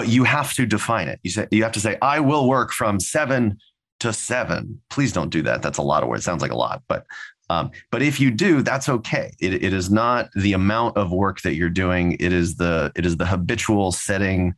but 0.00 0.08
you 0.08 0.24
have 0.24 0.54
to 0.54 0.64
define 0.64 1.08
it. 1.08 1.20
You 1.22 1.30
say 1.30 1.46
you 1.50 1.62
have 1.62 1.72
to 1.72 1.80
say, 1.80 1.98
I 2.00 2.20
will 2.20 2.48
work 2.48 2.72
from 2.72 2.98
seven 3.00 3.58
to 3.98 4.14
seven. 4.14 4.80
Please 4.88 5.12
don't 5.12 5.28
do 5.28 5.42
that. 5.42 5.60
That's 5.60 5.76
a 5.76 5.82
lot 5.82 6.02
of 6.02 6.08
words. 6.08 6.24
Sounds 6.24 6.40
like 6.40 6.52
a 6.52 6.56
lot, 6.56 6.82
but 6.88 7.04
um, 7.50 7.70
but 7.90 8.00
if 8.00 8.18
you 8.18 8.30
do, 8.30 8.62
that's 8.62 8.88
okay. 8.88 9.30
It, 9.40 9.62
it 9.62 9.74
is 9.74 9.90
not 9.90 10.30
the 10.34 10.54
amount 10.54 10.96
of 10.96 11.12
work 11.12 11.42
that 11.42 11.54
you're 11.54 11.68
doing. 11.68 12.12
It 12.12 12.32
is 12.32 12.56
the 12.56 12.92
it 12.96 13.04
is 13.04 13.18
the 13.18 13.26
habitual 13.26 13.92
setting 13.92 14.54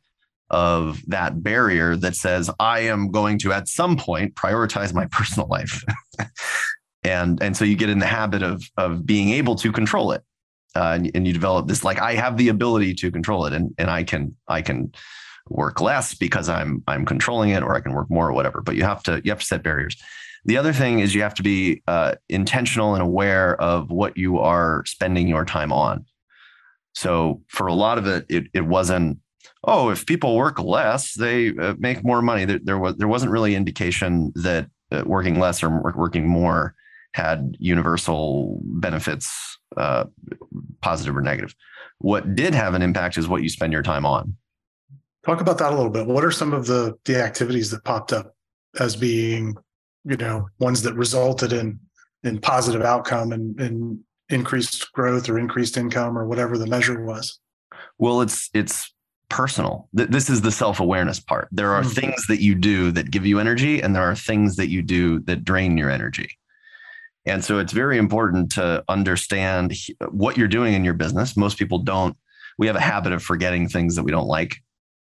of 0.49 1.01
that 1.09 1.43
barrier 1.43 1.97
that 1.97 2.15
says 2.15 2.49
I 2.61 2.81
am 2.81 3.11
going 3.11 3.41
to 3.41 3.53
at 3.53 3.67
some 3.67 3.97
point 3.97 4.37
prioritize 4.37 4.95
my 4.95 5.07
personal 5.11 5.49
life, 5.49 5.83
and 7.03 7.43
and 7.43 7.57
so 7.57 7.65
you 7.65 7.75
get 7.75 7.91
in 7.91 7.99
the 7.99 8.07
habit 8.07 8.45
of 8.45 8.63
of 8.77 9.05
being 9.05 9.31
able 9.31 9.57
to 9.57 9.73
control 9.73 10.13
it, 10.13 10.23
uh, 10.77 10.93
and, 10.95 11.11
and 11.17 11.27
you 11.27 11.33
develop 11.33 11.67
this 11.67 11.83
like 11.83 11.99
I 11.99 12.15
have 12.15 12.37
the 12.37 12.49
ability 12.49 12.95
to 12.95 13.11
control 13.11 13.47
it, 13.47 13.53
and 13.53 13.75
and 13.77 13.91
I 13.91 14.05
can 14.05 14.37
I 14.47 14.63
can 14.63 14.93
work 15.49 15.81
less 15.81 16.15
because 16.15 16.49
I'm 16.49 16.83
I'm 16.87 17.05
controlling 17.05 17.51
it, 17.51 17.63
or 17.63 17.75
I 17.75 17.81
can 17.81 17.93
work 17.93 18.11
more, 18.11 18.29
or 18.29 18.33
whatever. 18.33 18.61
But 18.61 18.77
you 18.77 18.85
have 18.85 19.03
to 19.05 19.21
you 19.25 19.31
have 19.31 19.41
to 19.41 19.47
set 19.47 19.63
barriers. 19.63 19.97
The 20.45 20.57
other 20.57 20.73
thing 20.73 20.99
is 20.99 21.15
you 21.15 21.23
have 21.23 21.35
to 21.35 21.43
be 21.43 21.83
uh, 21.87 22.15
intentional 22.29 22.95
and 22.95 23.03
aware 23.03 23.61
of 23.61 23.91
what 23.91 24.17
you 24.17 24.39
are 24.39 24.85
spending 24.87 25.29
your 25.29 25.45
time 25.45 25.73
on. 25.73 26.05
So 26.95 27.43
for 27.49 27.69
a 27.69 27.75
lot 27.75 27.99
of 27.99 28.07
it, 28.07 28.27
it, 28.29 28.45
it 28.53 28.67
wasn't. 28.67 29.19
Oh, 29.65 29.91
if 29.91 30.07
people 30.07 30.37
work 30.37 30.59
less, 30.59 31.15
they 31.15 31.57
uh, 31.57 31.75
make 31.79 32.05
more 32.05 32.21
money. 32.21 32.45
There, 32.45 32.59
there, 32.63 32.79
was 32.79 32.97
there 32.97 33.07
wasn't 33.07 33.31
really 33.31 33.55
indication 33.55 34.33
that 34.35 34.69
uh, 34.91 35.05
working 35.07 35.39
less 35.39 35.63
or 35.63 35.71
working 35.97 36.27
more 36.27 36.75
had 37.15 37.57
universal 37.61 38.61
benefits, 38.65 39.59
uh, 39.77 40.05
positive 40.81 41.17
or 41.17 41.23
negative. 41.23 41.55
What 41.99 42.35
did 42.35 42.55
have 42.55 42.75
an 42.75 42.83
impact 42.83 43.17
is 43.17 43.29
what 43.29 43.43
you 43.43 43.49
spend 43.49 43.73
your 43.73 43.83
time 43.83 44.05
on. 44.05 44.37
Talk 45.25 45.41
about 45.41 45.59
that 45.59 45.73
a 45.73 45.77
little 45.77 45.91
bit. 45.91 46.07
What 46.07 46.25
are 46.25 46.33
some 46.33 46.53
of 46.53 46.67
the 46.67 46.95
the 47.05 47.23
activities 47.23 47.71
that 47.71 47.85
popped 47.85 48.13
up 48.13 48.35
as 48.81 48.97
being, 48.97 49.55
you 50.05 50.17
know, 50.17 50.49
ones 50.59 50.83
that 50.83 50.95
resulted 50.95 51.53
in 51.53 51.79
in 52.25 52.41
positive 52.41 52.83
outcome 52.83 53.33
and, 53.33 53.59
and 53.61 54.01
increased 54.29 54.91
growth 54.93 55.29
or 55.29 55.39
increased 55.39 55.77
income 55.77 56.17
or 56.19 56.27
whatever 56.27 56.59
the 56.59 56.67
measure 56.67 57.05
was? 57.05 57.39
Well, 57.99 58.21
it's 58.21 58.51
it's 58.55 58.93
personal. 59.29 59.89
This 59.95 60.29
is 60.29 60.43
the 60.43 60.53
self-awareness 60.53 61.21
part. 61.21 61.49
There 61.53 61.73
are 61.73 61.83
mm-hmm. 61.83 62.01
things 62.01 62.27
that 62.27 62.43
you 62.43 62.55
do 62.55 62.91
that 62.93 63.11
give 63.11 63.25
you 63.25 63.39
energy 63.39 63.81
and 63.81 63.97
there 63.97 64.03
are 64.03 64.15
things 64.15 64.57
that 64.57 64.69
you 64.69 64.83
do 64.83 65.21
that 65.21 65.43
drain 65.43 65.79
your 65.79 65.91
energy. 65.91 66.39
And 67.25 67.43
so 67.43 67.59
it's 67.59 67.73
very 67.73 67.97
important 67.97 68.53
to 68.53 68.85
understand 68.89 69.75
what 70.11 70.37
you're 70.37 70.49
doing 70.49 70.75
in 70.75 70.85
your 70.85 70.95
business. 70.95 71.37
Most 71.37 71.57
people 71.57 71.79
don't. 71.79 72.17
We 72.59 72.67
have 72.67 72.77
a 72.77 72.81
habit 72.81 73.13
of 73.13 73.23
forgetting 73.23 73.69
things 73.69 73.97
that 73.97 74.03
we 74.03 74.11
don't 74.11 74.27
like 74.27 74.63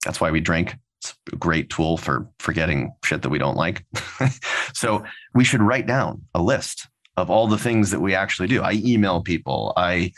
that's 0.05 0.21
why 0.21 0.31
we 0.31 0.39
drink. 0.39 0.75
It's 1.01 1.15
a 1.33 1.35
great 1.35 1.69
tool 1.69 1.97
for 1.97 2.29
forgetting 2.39 2.93
shit 3.03 3.23
that 3.23 3.29
we 3.29 3.39
don't 3.39 3.57
like. 3.57 3.83
so 4.73 5.03
we 5.33 5.43
should 5.43 5.61
write 5.61 5.87
down 5.87 6.21
a 6.33 6.41
list 6.41 6.87
of 7.17 7.29
all 7.29 7.47
the 7.47 7.57
things 7.57 7.91
that 7.91 7.99
we 7.99 8.15
actually 8.15 8.47
do. 8.47 8.61
I 8.61 8.73
email 8.73 9.21
people. 9.21 9.73
I, 9.75 10.11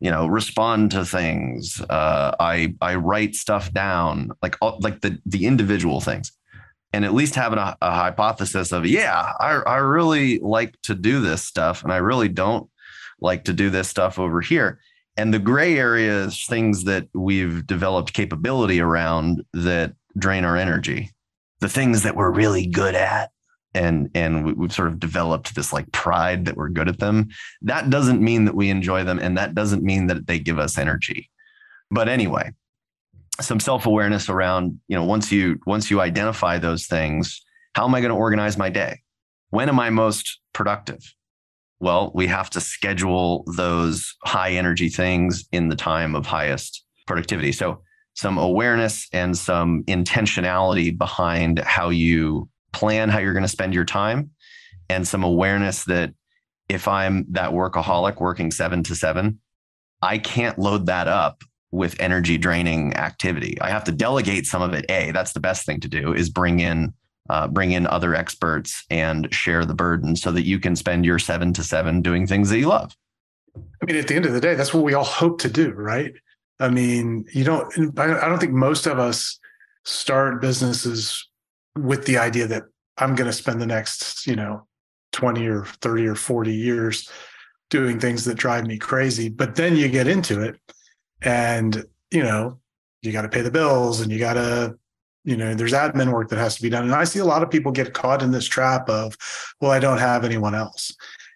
you 0.00 0.10
know, 0.10 0.26
respond 0.26 0.90
to 0.92 1.04
things. 1.04 1.80
Uh, 1.88 2.34
I 2.38 2.74
I 2.80 2.96
write 2.96 3.34
stuff 3.34 3.72
down, 3.72 4.30
like 4.42 4.56
all, 4.60 4.78
like 4.80 5.00
the 5.00 5.18
the 5.26 5.46
individual 5.46 6.00
things, 6.00 6.32
and 6.92 7.04
at 7.04 7.14
least 7.14 7.34
having 7.34 7.58
a, 7.58 7.76
a 7.80 7.92
hypothesis 7.92 8.72
of 8.72 8.86
yeah, 8.86 9.32
I 9.38 9.62
I 9.66 9.76
really 9.78 10.40
like 10.40 10.80
to 10.82 10.94
do 10.94 11.20
this 11.20 11.44
stuff, 11.44 11.82
and 11.82 11.92
I 11.92 11.98
really 11.98 12.28
don't 12.28 12.68
like 13.20 13.44
to 13.44 13.52
do 13.52 13.70
this 13.70 13.88
stuff 13.88 14.18
over 14.18 14.40
here. 14.40 14.80
And 15.16 15.32
the 15.32 15.38
gray 15.38 15.78
area 15.78 16.24
is 16.24 16.46
things 16.46 16.84
that 16.84 17.08
we've 17.12 17.66
developed 17.66 18.14
capability 18.14 18.80
around 18.80 19.44
that 19.52 19.94
drain 20.16 20.44
our 20.44 20.56
energy. 20.56 21.10
The 21.60 21.68
things 21.68 22.02
that 22.02 22.16
we're 22.16 22.30
really 22.30 22.66
good 22.66 22.94
at 22.94 23.30
and 23.74 24.10
and 24.14 24.56
we've 24.56 24.72
sort 24.72 24.88
of 24.88 25.00
developed 25.00 25.54
this 25.54 25.72
like 25.72 25.90
pride 25.92 26.44
that 26.44 26.56
we're 26.56 26.68
good 26.68 26.88
at 26.88 26.98
them. 26.98 27.28
That 27.62 27.90
doesn't 27.90 28.20
mean 28.20 28.44
that 28.46 28.54
we 28.54 28.70
enjoy 28.70 29.04
them 29.04 29.18
and 29.18 29.36
that 29.38 29.54
doesn't 29.54 29.82
mean 29.82 30.06
that 30.08 30.26
they 30.26 30.38
give 30.38 30.58
us 30.58 30.78
energy. 30.78 31.30
But 31.90 32.08
anyway, 32.08 32.52
some 33.40 33.60
self-awareness 33.60 34.28
around, 34.28 34.80
you 34.88 34.96
know, 34.96 35.04
once 35.04 35.32
you 35.32 35.58
once 35.66 35.90
you 35.90 36.00
identify 36.00 36.58
those 36.58 36.86
things, 36.86 37.42
how 37.74 37.86
am 37.86 37.94
I 37.94 38.00
going 38.00 38.10
to 38.10 38.16
organize 38.16 38.58
my 38.58 38.68
day? 38.68 39.00
When 39.50 39.68
am 39.68 39.78
I 39.78 39.90
most 39.90 40.40
productive? 40.52 41.14
Well, 41.82 42.12
we 42.14 42.28
have 42.28 42.48
to 42.50 42.60
schedule 42.60 43.42
those 43.56 44.14
high 44.22 44.52
energy 44.52 44.88
things 44.88 45.44
in 45.50 45.68
the 45.68 45.74
time 45.74 46.14
of 46.14 46.26
highest 46.26 46.84
productivity. 47.08 47.50
So, 47.50 47.82
some 48.14 48.38
awareness 48.38 49.08
and 49.12 49.36
some 49.36 49.82
intentionality 49.88 50.96
behind 50.96 51.58
how 51.58 51.88
you 51.88 52.48
plan 52.72 53.08
how 53.08 53.18
you're 53.18 53.32
going 53.32 53.42
to 53.42 53.48
spend 53.48 53.74
your 53.74 53.84
time, 53.84 54.30
and 54.88 55.08
some 55.08 55.24
awareness 55.24 55.82
that 55.86 56.14
if 56.68 56.86
I'm 56.86 57.26
that 57.30 57.50
workaholic 57.50 58.20
working 58.20 58.52
seven 58.52 58.84
to 58.84 58.94
seven, 58.94 59.40
I 60.00 60.18
can't 60.18 60.60
load 60.60 60.86
that 60.86 61.08
up 61.08 61.42
with 61.72 61.98
energy 61.98 62.38
draining 62.38 62.94
activity. 62.94 63.60
I 63.60 63.70
have 63.70 63.82
to 63.84 63.92
delegate 63.92 64.46
some 64.46 64.62
of 64.62 64.72
it. 64.72 64.84
A, 64.88 65.10
that's 65.10 65.32
the 65.32 65.40
best 65.40 65.66
thing 65.66 65.80
to 65.80 65.88
do 65.88 66.14
is 66.14 66.30
bring 66.30 66.60
in 66.60 66.94
uh, 67.28 67.48
bring 67.48 67.72
in 67.72 67.86
other 67.86 68.14
experts 68.14 68.84
and 68.90 69.32
share 69.32 69.64
the 69.64 69.74
burden 69.74 70.16
so 70.16 70.32
that 70.32 70.44
you 70.44 70.58
can 70.58 70.76
spend 70.76 71.04
your 71.04 71.18
seven 71.18 71.52
to 71.52 71.62
seven 71.62 72.02
doing 72.02 72.26
things 72.26 72.50
that 72.50 72.58
you 72.58 72.68
love. 72.68 72.96
I 73.56 73.84
mean, 73.86 73.96
at 73.96 74.08
the 74.08 74.16
end 74.16 74.26
of 74.26 74.32
the 74.32 74.40
day, 74.40 74.54
that's 74.54 74.72
what 74.72 74.84
we 74.84 74.94
all 74.94 75.04
hope 75.04 75.38
to 75.40 75.50
do, 75.50 75.70
right? 75.72 76.12
I 76.58 76.68
mean, 76.68 77.24
you 77.32 77.44
don't, 77.44 77.98
I 77.98 78.28
don't 78.28 78.38
think 78.38 78.52
most 78.52 78.86
of 78.86 78.98
us 78.98 79.38
start 79.84 80.40
businesses 80.40 81.28
with 81.76 82.06
the 82.06 82.18
idea 82.18 82.46
that 82.46 82.64
I'm 82.98 83.14
going 83.14 83.26
to 83.26 83.32
spend 83.32 83.60
the 83.60 83.66
next, 83.66 84.26
you 84.26 84.36
know, 84.36 84.66
20 85.12 85.46
or 85.46 85.64
30 85.64 86.06
or 86.06 86.14
40 86.14 86.54
years 86.54 87.10
doing 87.70 87.98
things 87.98 88.24
that 88.24 88.36
drive 88.36 88.66
me 88.66 88.78
crazy. 88.78 89.28
But 89.28 89.56
then 89.56 89.76
you 89.76 89.88
get 89.88 90.06
into 90.06 90.40
it 90.42 90.56
and, 91.22 91.84
you 92.10 92.22
know, 92.22 92.60
you 93.02 93.12
got 93.12 93.22
to 93.22 93.28
pay 93.28 93.40
the 93.40 93.50
bills 93.50 94.00
and 94.00 94.12
you 94.12 94.18
got 94.18 94.34
to 94.34 94.78
you 95.24 95.36
know 95.36 95.54
there's 95.54 95.72
admin 95.72 96.12
work 96.12 96.28
that 96.28 96.38
has 96.38 96.56
to 96.56 96.62
be 96.62 96.70
done 96.70 96.84
and 96.84 96.94
i 96.94 97.04
see 97.04 97.18
a 97.18 97.24
lot 97.24 97.42
of 97.42 97.50
people 97.50 97.72
get 97.72 97.94
caught 97.94 98.22
in 98.22 98.30
this 98.30 98.46
trap 98.46 98.88
of 98.88 99.16
well 99.60 99.70
i 99.70 99.78
don't 99.78 99.98
have 99.98 100.24
anyone 100.24 100.54
else 100.54 100.94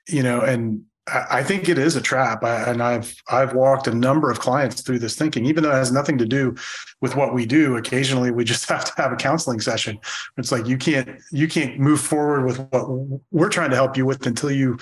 you 0.08 0.22
know 0.22 0.40
and 0.40 0.84
I 1.08 1.44
think 1.44 1.68
it 1.68 1.78
is 1.78 1.94
a 1.94 2.00
trap, 2.00 2.42
and 2.42 2.82
I've 2.82 3.14
I've 3.28 3.54
walked 3.54 3.86
a 3.86 3.94
number 3.94 4.28
of 4.28 4.40
clients 4.40 4.80
through 4.80 4.98
this 4.98 5.14
thinking, 5.14 5.46
even 5.46 5.62
though 5.62 5.70
it 5.70 5.74
has 5.74 5.92
nothing 5.92 6.18
to 6.18 6.26
do 6.26 6.56
with 7.00 7.14
what 7.14 7.32
we 7.32 7.46
do. 7.46 7.76
Occasionally, 7.76 8.32
we 8.32 8.42
just 8.44 8.68
have 8.68 8.84
to 8.86 9.02
have 9.02 9.12
a 9.12 9.16
counseling 9.16 9.60
session. 9.60 10.00
It's 10.36 10.50
like 10.50 10.66
you 10.66 10.76
can't 10.76 11.08
you 11.30 11.46
can't 11.46 11.78
move 11.78 12.00
forward 12.00 12.44
with 12.44 12.58
what 12.70 12.88
we're 13.30 13.48
trying 13.48 13.70
to 13.70 13.76
help 13.76 13.96
you 13.96 14.04
with 14.04 14.26
until 14.26 14.50
you 14.50 14.78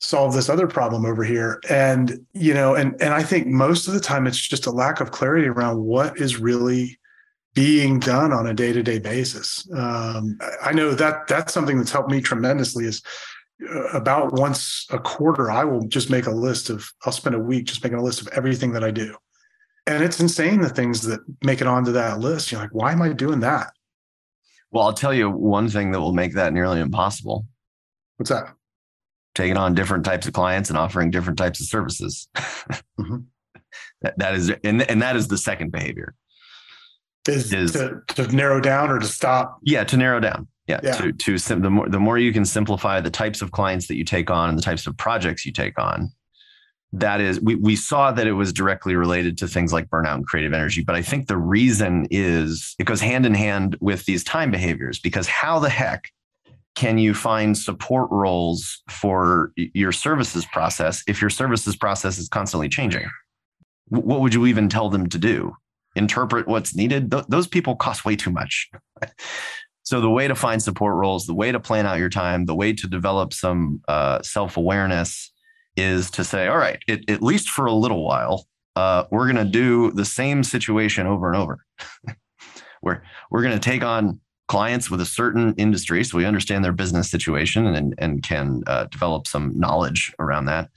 solve 0.00 0.34
this 0.34 0.48
other 0.48 0.66
problem 0.66 1.06
over 1.06 1.22
here. 1.22 1.60
And 1.70 2.26
you 2.32 2.54
know, 2.54 2.74
and 2.74 3.00
and 3.00 3.14
I 3.14 3.22
think 3.22 3.46
most 3.46 3.86
of 3.86 3.94
the 3.94 4.00
time 4.00 4.26
it's 4.26 4.40
just 4.40 4.66
a 4.66 4.72
lack 4.72 5.00
of 5.00 5.12
clarity 5.12 5.46
around 5.46 5.80
what 5.80 6.18
is 6.18 6.40
really 6.40 6.98
being 7.54 7.98
done 7.98 8.32
on 8.32 8.46
a 8.46 8.54
day-to-day 8.54 8.98
basis. 8.98 9.68
Um, 9.76 10.38
I 10.62 10.72
know 10.72 10.92
that 10.94 11.26
that's 11.26 11.52
something 11.52 11.76
that's 11.76 11.90
helped 11.90 12.10
me 12.10 12.20
tremendously 12.20 12.86
is 12.86 13.02
uh, 13.70 13.88
about 13.88 14.32
once 14.32 14.86
a 14.90 14.98
quarter, 14.98 15.50
I 15.50 15.64
will 15.64 15.86
just 15.86 16.10
make 16.10 16.26
a 16.26 16.30
list 16.30 16.70
of, 16.70 16.90
I'll 17.04 17.12
spend 17.12 17.34
a 17.34 17.38
week 17.38 17.66
just 17.66 17.84
making 17.84 17.98
a 17.98 18.02
list 18.02 18.20
of 18.20 18.28
everything 18.28 18.72
that 18.72 18.84
I 18.84 18.90
do. 18.90 19.14
And 19.86 20.02
it's 20.02 20.20
insane 20.20 20.60
the 20.60 20.68
things 20.68 21.02
that 21.02 21.20
make 21.44 21.60
it 21.60 21.66
onto 21.66 21.92
that 21.92 22.20
list. 22.20 22.50
You're 22.50 22.60
like, 22.60 22.74
why 22.74 22.92
am 22.92 23.02
I 23.02 23.12
doing 23.12 23.40
that? 23.40 23.72
Well, 24.70 24.84
I'll 24.84 24.94
tell 24.94 25.12
you 25.12 25.28
one 25.28 25.68
thing 25.68 25.90
that 25.90 26.00
will 26.00 26.14
make 26.14 26.34
that 26.34 26.52
nearly 26.52 26.80
impossible. 26.80 27.46
What's 28.16 28.30
that? 28.30 28.54
Taking 29.34 29.56
on 29.56 29.74
different 29.74 30.04
types 30.04 30.26
of 30.26 30.32
clients 30.32 30.70
and 30.70 30.78
offering 30.78 31.10
different 31.10 31.38
types 31.38 31.60
of 31.60 31.66
services. 31.66 32.28
mm-hmm. 32.36 33.18
that, 34.02 34.18
that 34.18 34.34
is, 34.34 34.50
and, 34.64 34.82
and 34.82 35.02
that 35.02 35.16
is 35.16 35.28
the 35.28 35.38
second 35.38 35.72
behavior. 35.72 36.14
Is, 37.28 37.52
is 37.52 37.72
to, 37.72 38.02
to 38.08 38.26
narrow 38.34 38.60
down 38.60 38.90
or 38.90 38.98
to 38.98 39.06
stop? 39.06 39.58
Yeah, 39.62 39.84
to 39.84 39.96
narrow 39.96 40.20
down. 40.20 40.48
Yeah, 40.66 40.80
yeah. 40.82 40.92
to 40.92 41.12
to 41.12 41.38
sim- 41.38 41.60
the 41.60 41.70
more 41.70 41.88
the 41.88 42.00
more 42.00 42.18
you 42.18 42.32
can 42.32 42.44
simplify 42.44 43.00
the 43.00 43.10
types 43.10 43.42
of 43.42 43.50
clients 43.50 43.88
that 43.88 43.96
you 43.96 44.04
take 44.04 44.30
on 44.30 44.48
and 44.48 44.58
the 44.58 44.62
types 44.62 44.86
of 44.86 44.96
projects 44.96 45.44
you 45.44 45.52
take 45.52 45.78
on, 45.78 46.12
that 46.92 47.20
is 47.20 47.40
we 47.40 47.54
we 47.54 47.74
saw 47.74 48.12
that 48.12 48.26
it 48.26 48.32
was 48.32 48.52
directly 48.52 48.94
related 48.94 49.38
to 49.38 49.48
things 49.48 49.72
like 49.72 49.88
burnout 49.88 50.14
and 50.14 50.26
creative 50.26 50.52
energy 50.52 50.82
but 50.82 50.94
i 50.94 51.02
think 51.02 51.26
the 51.26 51.36
reason 51.36 52.06
is 52.10 52.74
it 52.78 52.84
goes 52.84 53.00
hand 53.00 53.24
in 53.24 53.34
hand 53.34 53.76
with 53.80 54.04
these 54.04 54.22
time 54.22 54.50
behaviors 54.50 54.98
because 54.98 55.26
how 55.26 55.58
the 55.58 55.70
heck 55.70 56.10
can 56.74 56.98
you 56.98 57.14
find 57.14 57.56
support 57.56 58.10
roles 58.10 58.82
for 58.88 59.52
your 59.56 59.92
services 59.92 60.46
process 60.52 61.02
if 61.06 61.20
your 61.20 61.30
services 61.30 61.76
process 61.76 62.18
is 62.18 62.28
constantly 62.28 62.68
changing 62.68 63.08
what 63.88 64.20
would 64.20 64.34
you 64.34 64.46
even 64.46 64.68
tell 64.68 64.90
them 64.90 65.08
to 65.08 65.18
do 65.18 65.54
interpret 65.94 66.48
what's 66.48 66.74
needed 66.74 67.10
Th- 67.10 67.24
those 67.28 67.46
people 67.46 67.76
cost 67.76 68.04
way 68.04 68.16
too 68.16 68.30
much 68.30 68.70
so 69.82 70.00
the 70.00 70.10
way 70.10 70.28
to 70.28 70.34
find 70.34 70.62
support 70.62 70.94
roles 70.94 71.26
the 71.26 71.34
way 71.34 71.52
to 71.52 71.60
plan 71.60 71.86
out 71.86 71.98
your 71.98 72.08
time 72.08 72.46
the 72.46 72.54
way 72.54 72.72
to 72.72 72.86
develop 72.86 73.32
some 73.32 73.80
uh, 73.88 74.22
self-awareness 74.22 75.32
is 75.76 76.10
to 76.12 76.24
say, 76.24 76.48
all 76.48 76.58
right, 76.58 76.78
it, 76.86 77.08
at 77.08 77.22
least 77.22 77.48
for 77.48 77.66
a 77.66 77.72
little 77.72 78.04
while, 78.04 78.46
uh, 78.76 79.04
we're 79.10 79.30
going 79.30 79.44
to 79.44 79.50
do 79.50 79.90
the 79.92 80.04
same 80.04 80.42
situation 80.42 81.06
over 81.06 81.28
and 81.28 81.36
over. 81.36 81.64
we're 82.82 83.02
we're 83.30 83.42
going 83.42 83.54
to 83.54 83.60
take 83.60 83.82
on 83.82 84.20
clients 84.48 84.90
with 84.90 85.00
a 85.00 85.06
certain 85.06 85.54
industry, 85.56 86.04
so 86.04 86.16
we 86.18 86.24
understand 86.24 86.64
their 86.64 86.72
business 86.72 87.10
situation 87.10 87.66
and 87.66 87.94
and 87.98 88.22
can 88.22 88.62
uh, 88.66 88.84
develop 88.84 89.26
some 89.26 89.58
knowledge 89.58 90.12
around 90.18 90.46
that, 90.46 90.70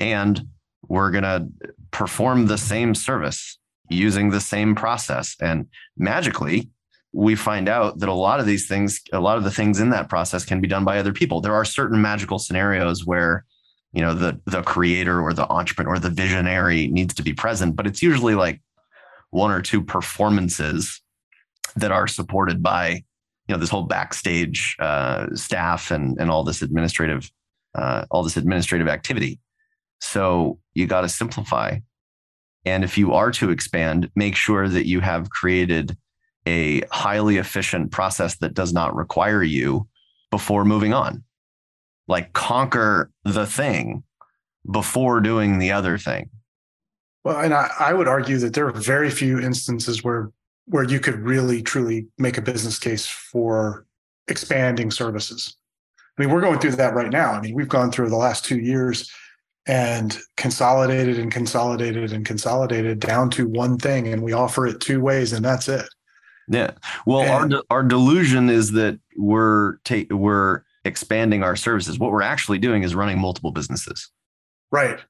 and 0.00 0.46
we're 0.88 1.10
going 1.10 1.24
to 1.24 1.48
perform 1.90 2.46
the 2.46 2.58
same 2.58 2.94
service 2.94 3.58
using 3.88 4.30
the 4.30 4.40
same 4.40 4.74
process, 4.74 5.36
and 5.40 5.66
magically. 5.96 6.70
We 7.12 7.34
find 7.34 7.66
out 7.66 8.00
that 8.00 8.10
a 8.10 8.14
lot 8.14 8.40
of 8.40 8.46
these 8.46 8.68
things, 8.68 9.00
a 9.10 9.20
lot 9.20 9.38
of 9.38 9.44
the 9.44 9.50
things 9.50 9.80
in 9.80 9.88
that 9.88 10.10
process 10.10 10.44
can 10.44 10.60
be 10.60 10.68
done 10.68 10.84
by 10.84 10.98
other 10.98 11.14
people. 11.14 11.40
There 11.40 11.54
are 11.54 11.64
certain 11.64 12.02
magical 12.02 12.38
scenarios 12.38 13.06
where 13.06 13.46
you 13.96 14.02
know 14.02 14.12
the 14.12 14.38
the 14.44 14.62
creator 14.62 15.20
or 15.20 15.32
the 15.32 15.48
entrepreneur 15.48 15.94
or 15.94 15.98
the 15.98 16.10
visionary 16.10 16.88
needs 16.88 17.14
to 17.14 17.22
be 17.22 17.32
present 17.32 17.74
but 17.74 17.86
it's 17.86 18.02
usually 18.02 18.34
like 18.34 18.60
one 19.30 19.50
or 19.50 19.62
two 19.62 19.82
performances 19.82 21.00
that 21.76 21.90
are 21.90 22.06
supported 22.06 22.62
by 22.62 22.88
you 23.48 23.54
know 23.54 23.58
this 23.58 23.70
whole 23.70 23.84
backstage 23.84 24.76
uh, 24.80 25.26
staff 25.34 25.90
and 25.90 26.18
and 26.20 26.30
all 26.30 26.44
this 26.44 26.62
administrative 26.62 27.30
uh, 27.74 28.04
all 28.10 28.22
this 28.22 28.36
administrative 28.36 28.86
activity 28.86 29.40
so 30.00 30.58
you 30.74 30.86
got 30.86 31.00
to 31.00 31.08
simplify 31.08 31.78
and 32.66 32.84
if 32.84 32.98
you 32.98 33.14
are 33.14 33.30
to 33.30 33.50
expand 33.50 34.10
make 34.14 34.36
sure 34.36 34.68
that 34.68 34.86
you 34.86 35.00
have 35.00 35.30
created 35.30 35.96
a 36.46 36.82
highly 36.90 37.38
efficient 37.38 37.90
process 37.90 38.36
that 38.36 38.54
does 38.54 38.72
not 38.72 38.94
require 38.94 39.42
you 39.42 39.88
before 40.30 40.64
moving 40.64 40.92
on 40.92 41.24
like 42.08 42.32
conquer 42.32 43.10
the 43.24 43.46
thing 43.46 44.02
before 44.70 45.20
doing 45.20 45.58
the 45.58 45.72
other 45.72 45.98
thing. 45.98 46.30
Well, 47.24 47.40
and 47.40 47.52
I, 47.52 47.70
I 47.78 47.92
would 47.92 48.08
argue 48.08 48.38
that 48.38 48.54
there 48.54 48.68
are 48.68 48.72
very 48.72 49.10
few 49.10 49.38
instances 49.40 50.04
where 50.04 50.30
where 50.68 50.84
you 50.84 50.98
could 50.98 51.20
really 51.20 51.62
truly 51.62 52.08
make 52.18 52.38
a 52.38 52.42
business 52.42 52.76
case 52.78 53.06
for 53.06 53.86
expanding 54.26 54.90
services. 54.90 55.56
I 56.18 56.22
mean, 56.22 56.32
we're 56.32 56.40
going 56.40 56.58
through 56.58 56.72
that 56.72 56.94
right 56.94 57.10
now. 57.10 57.32
I 57.32 57.40
mean, 57.40 57.54
we've 57.54 57.68
gone 57.68 57.92
through 57.92 58.08
the 58.08 58.16
last 58.16 58.44
two 58.44 58.58
years 58.58 59.08
and 59.66 60.18
consolidated 60.36 61.18
and 61.18 61.32
consolidated 61.32 62.12
and 62.12 62.24
consolidated 62.24 63.00
down 63.00 63.30
to 63.30 63.48
one 63.48 63.78
thing, 63.78 64.08
and 64.08 64.22
we 64.22 64.32
offer 64.32 64.66
it 64.66 64.80
two 64.80 65.00
ways, 65.00 65.32
and 65.32 65.44
that's 65.44 65.68
it. 65.68 65.88
Yeah. 66.48 66.72
Well, 67.06 67.42
and, 67.42 67.54
our 67.54 67.62
our 67.70 67.82
delusion 67.82 68.48
is 68.48 68.72
that 68.72 68.98
we're 69.16 69.78
ta- 69.78 70.04
we're 70.10 70.62
expanding 70.84 71.42
our 71.42 71.56
services. 71.56 71.98
What 71.98 72.12
we're 72.12 72.22
actually 72.22 72.58
doing 72.58 72.84
is 72.84 72.94
running 72.94 73.18
multiple 73.18 73.50
businesses. 73.50 74.10
Right. 74.70 75.00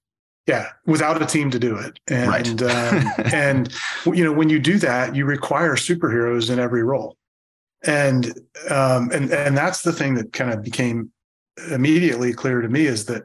Yeah, 0.47 0.69
without 0.87 1.21
a 1.21 1.27
team 1.27 1.51
to 1.51 1.59
do 1.59 1.77
it, 1.77 1.99
and 2.09 2.29
right. 2.29 2.63
um, 2.63 3.33
and 3.33 3.73
you 4.07 4.25
know 4.25 4.33
when 4.33 4.49
you 4.49 4.61
do 4.61 4.79
that, 4.79 5.15
you 5.15 5.25
require 5.25 5.75
superheroes 5.75 6.51
in 6.51 6.61
every 6.61 6.85
role, 6.85 7.17
and 7.85 8.27
um, 8.71 9.11
and 9.13 9.33
and 9.33 9.57
that's 9.57 9.83
the 9.83 9.93
thing 9.93 10.15
that 10.15 10.33
kind 10.33 10.53
of 10.53 10.63
became 10.63 11.11
immediately 11.71 12.33
clear 12.33 12.61
to 12.61 12.69
me 12.69 12.87
is 12.87 13.07
that 13.07 13.25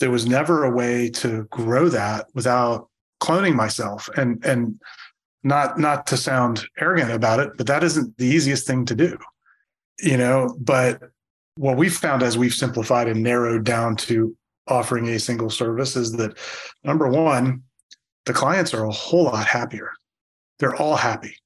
there 0.00 0.10
was 0.10 0.26
never 0.26 0.64
a 0.64 0.70
way 0.70 1.08
to 1.10 1.44
grow 1.44 1.88
that 1.88 2.26
without 2.34 2.88
cloning 3.22 3.54
myself, 3.54 4.08
and 4.16 4.44
and 4.44 4.80
not 5.42 5.78
not 5.78 6.06
to 6.08 6.16
sound 6.16 6.66
arrogant 6.78 7.10
about 7.10 7.40
it, 7.40 7.50
but 7.56 7.66
that 7.66 7.84
isn't 7.84 8.16
the 8.18 8.26
easiest 8.26 8.66
thing 8.66 8.84
to 8.86 8.94
do, 8.94 9.16
you 10.00 10.16
know. 10.16 10.56
But 10.60 11.02
what 11.56 11.76
we've 11.76 11.94
found 11.94 12.22
as 12.22 12.36
we've 12.36 12.54
simplified 12.54 13.08
and 13.08 13.22
narrowed 13.22 13.64
down 13.64 13.96
to 13.96 14.36
offering 14.66 15.08
a 15.08 15.18
single 15.18 15.50
service 15.50 15.94
is 15.94 16.12
that 16.12 16.36
number 16.82 17.08
one, 17.08 17.62
the 18.26 18.32
clients 18.32 18.74
are 18.74 18.84
a 18.84 18.90
whole 18.90 19.24
lot 19.24 19.46
happier. 19.46 19.92
They're 20.58 20.74
all 20.76 20.96
happy. 20.96 21.36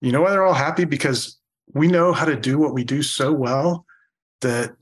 You 0.00 0.12
know 0.12 0.22
why 0.22 0.30
they're 0.30 0.44
all 0.44 0.54
happy? 0.54 0.84
Because 0.84 1.38
we 1.72 1.88
know 1.88 2.12
how 2.12 2.24
to 2.24 2.36
do 2.36 2.58
what 2.58 2.74
we 2.74 2.84
do 2.84 3.02
so 3.02 3.32
well 3.32 3.86
that 4.40 4.72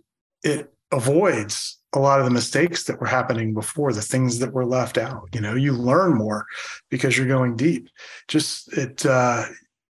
it 0.42 0.72
avoids 0.92 1.78
a 1.94 1.98
lot 1.98 2.18
of 2.18 2.24
the 2.24 2.30
mistakes 2.30 2.84
that 2.84 3.00
were 3.00 3.06
happening 3.06 3.54
before, 3.54 3.92
the 3.92 4.02
things 4.02 4.38
that 4.40 4.52
were 4.52 4.66
left 4.66 4.98
out. 4.98 5.28
You 5.32 5.40
know, 5.40 5.54
you 5.54 5.72
learn 5.72 6.14
more 6.14 6.46
because 6.90 7.16
you're 7.16 7.26
going 7.26 7.56
deep. 7.56 7.88
Just 8.28 8.72
it, 8.76 9.06
uh, 9.06 9.44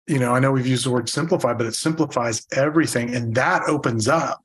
you 0.08 0.20
know, 0.20 0.34
I 0.34 0.40
know 0.40 0.52
we've 0.52 0.68
used 0.68 0.86
the 0.86 0.92
word 0.92 1.10
simplify, 1.10 1.54
but 1.54 1.68
it 1.68 1.76
simplifies 1.76 2.46
everything. 2.54 3.14
And 3.16 3.36
that 3.36 3.64
opens 3.68 4.08
up 4.08 4.44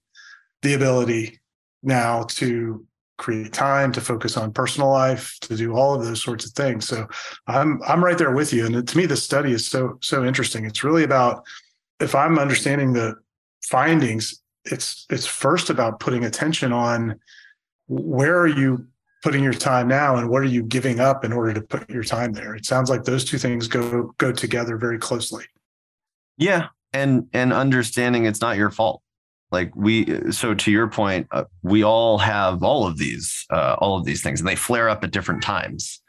the 0.62 0.74
ability 0.74 1.40
now 1.82 2.24
to 2.24 2.86
create 3.18 3.52
time 3.52 3.92
to 3.92 4.00
focus 4.00 4.36
on 4.36 4.52
personal 4.52 4.90
life 4.90 5.38
to 5.40 5.56
do 5.56 5.74
all 5.74 5.94
of 5.94 6.04
those 6.04 6.22
sorts 6.22 6.44
of 6.44 6.52
things 6.52 6.86
so 6.86 7.06
i'm 7.46 7.80
i'm 7.86 8.04
right 8.04 8.18
there 8.18 8.32
with 8.32 8.52
you 8.52 8.66
and 8.66 8.86
to 8.86 8.96
me 8.98 9.06
the 9.06 9.16
study 9.16 9.52
is 9.52 9.66
so 9.66 9.96
so 10.02 10.22
interesting 10.22 10.66
it's 10.66 10.84
really 10.84 11.02
about 11.02 11.42
if 11.98 12.14
i'm 12.14 12.38
understanding 12.38 12.92
the 12.92 13.14
findings 13.62 14.42
it's 14.66 15.06
it's 15.08 15.24
first 15.24 15.70
about 15.70 15.98
putting 15.98 16.24
attention 16.24 16.72
on 16.72 17.18
where 17.88 18.38
are 18.38 18.46
you 18.46 18.86
putting 19.22 19.42
your 19.42 19.52
time 19.52 19.88
now 19.88 20.16
and 20.16 20.28
what 20.28 20.42
are 20.42 20.46
you 20.46 20.62
giving 20.62 21.00
up 21.00 21.24
in 21.24 21.32
order 21.32 21.52
to 21.52 21.60
put 21.60 21.88
your 21.90 22.04
time 22.04 22.32
there? 22.32 22.54
It 22.54 22.66
sounds 22.66 22.90
like 22.90 23.04
those 23.04 23.24
two 23.24 23.38
things 23.38 23.68
go 23.68 24.14
go 24.18 24.32
together 24.32 24.76
very 24.76 24.98
closely. 24.98 25.44
Yeah. 26.36 26.68
And 26.92 27.28
and 27.32 27.52
understanding 27.52 28.26
it's 28.26 28.40
not 28.40 28.56
your 28.56 28.70
fault. 28.70 29.02
Like 29.50 29.74
we 29.74 30.32
so 30.32 30.54
to 30.54 30.70
your 30.70 30.88
point 30.88 31.28
uh, 31.30 31.44
we 31.62 31.82
all 31.82 32.18
have 32.18 32.62
all 32.62 32.86
of 32.86 32.98
these 32.98 33.46
uh, 33.50 33.76
all 33.78 33.98
of 33.98 34.04
these 34.04 34.22
things 34.22 34.40
and 34.40 34.48
they 34.48 34.56
flare 34.56 34.88
up 34.88 35.04
at 35.04 35.10
different 35.10 35.42
times. 35.42 36.00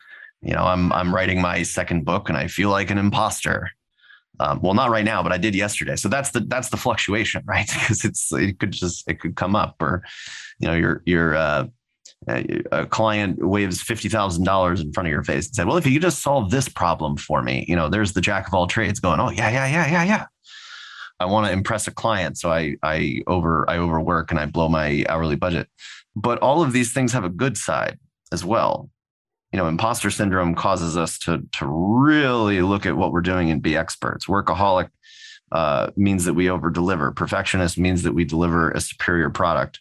You 0.42 0.54
know 0.54 0.66
i'm 0.66 0.94
i'm 0.94 1.14
writing 1.14 1.42
my 1.42 1.64
second 1.64 2.06
book 2.06 2.30
and 2.30 2.38
i 2.38 2.46
feel 2.46 2.70
like 2.70 2.92
an 2.92 3.00
imposter 3.00 3.72
um, 4.40 4.60
well 4.62 4.74
not 4.74 4.90
right 4.90 5.06
now 5.06 5.24
but 5.24 5.32
i 5.32 5.38
did 5.38 5.56
yesterday 5.56 5.96
so 5.96 6.08
that's 6.08 6.32
the 6.32 6.40
that's 6.42 6.70
the 6.70 6.78
fluctuation 6.78 7.44
right 7.48 7.68
because 7.68 8.04
it's 8.06 8.32
it 8.34 8.60
could 8.60 8.72
just 8.72 9.08
it 9.08 9.20
could 9.20 9.36
come 9.36 9.56
up 9.56 9.76
or 9.82 10.04
you 10.60 10.68
know 10.68 10.76
your 10.76 11.02
your 11.06 11.36
uh, 11.36 11.66
a 12.28 12.86
client 12.88 13.46
waves 13.46 13.84
$50,000 13.84 14.82
in 14.82 14.92
front 14.92 15.08
of 15.08 15.12
your 15.12 15.24
face 15.24 15.48
and 15.48 15.56
said, 15.56 15.68
well, 15.68 15.78
if 15.78 15.86
you 15.86 16.00
just 16.00 16.22
solve 16.22 16.52
this 16.52 16.68
problem 16.68 17.16
for 17.16 17.42
me, 17.42 17.64
you 17.68 17.76
know, 17.76 17.90
there's 17.90 18.14
the 18.14 18.22
jack 18.22 18.48
of 18.48 18.54
all 18.54 18.68
trades 18.68 19.00
going, 19.00 19.20
oh 19.20 19.30
yeah, 19.30 19.50
yeah, 19.50 19.68
yeah, 19.68 19.88
yeah, 19.88 20.04
yeah. 20.04 20.26
I 21.20 21.26
want 21.26 21.48
to 21.48 21.52
impress 21.52 21.88
a 21.88 21.92
client, 21.92 22.38
so 22.38 22.52
I 22.52 22.76
I 22.84 23.22
over 23.26 23.68
I 23.68 23.78
overwork 23.78 24.30
and 24.30 24.40
I 24.40 24.46
blow 24.46 24.70
my 24.70 25.04
hourly 25.10 25.36
budget. 25.36 25.68
But 26.16 26.40
all 26.40 26.62
of 26.62 26.74
these 26.74 26.94
things 26.94 27.12
have 27.14 27.24
a 27.24 27.30
good 27.30 27.58
side 27.58 27.98
as 28.32 28.46
well. 28.46 28.90
You 29.52 29.58
know, 29.58 29.68
imposter 29.68 30.10
syndrome 30.10 30.56
causes 30.56 30.98
us 30.98 31.18
to 31.20 31.44
to 31.54 31.68
really 31.68 32.62
look 32.62 32.86
at 32.86 32.98
what 32.98 33.12
we're 33.12 33.22
doing 33.22 33.50
and 33.50 33.62
be 33.62 33.78
experts. 33.78 34.26
Workaholic 34.26 34.90
uh, 35.52 35.92
means 35.96 36.26
that 36.26 36.34
we 36.34 36.50
over 36.50 36.70
deliver. 36.70 37.12
Perfectionist 37.12 37.78
means 37.78 38.04
that 38.04 38.14
we 38.14 38.26
deliver 38.26 38.72
a 38.72 38.82
superior 38.82 39.30
product. 39.30 39.80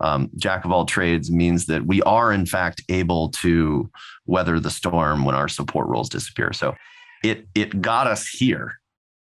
Um, 0.00 0.30
jack 0.36 0.64
of 0.64 0.72
all 0.72 0.84
trades 0.84 1.30
means 1.30 1.66
that 1.66 1.86
we 1.86 2.02
are 2.02 2.32
in 2.32 2.46
fact 2.46 2.82
able 2.88 3.28
to 3.30 3.88
weather 4.26 4.58
the 4.58 4.70
storm 4.70 5.24
when 5.24 5.36
our 5.36 5.46
support 5.46 5.86
roles 5.86 6.08
disappear. 6.08 6.52
So 6.52 6.74
it 7.22 7.46
it 7.54 7.80
got 7.80 8.08
us 8.08 8.28
here 8.28 8.80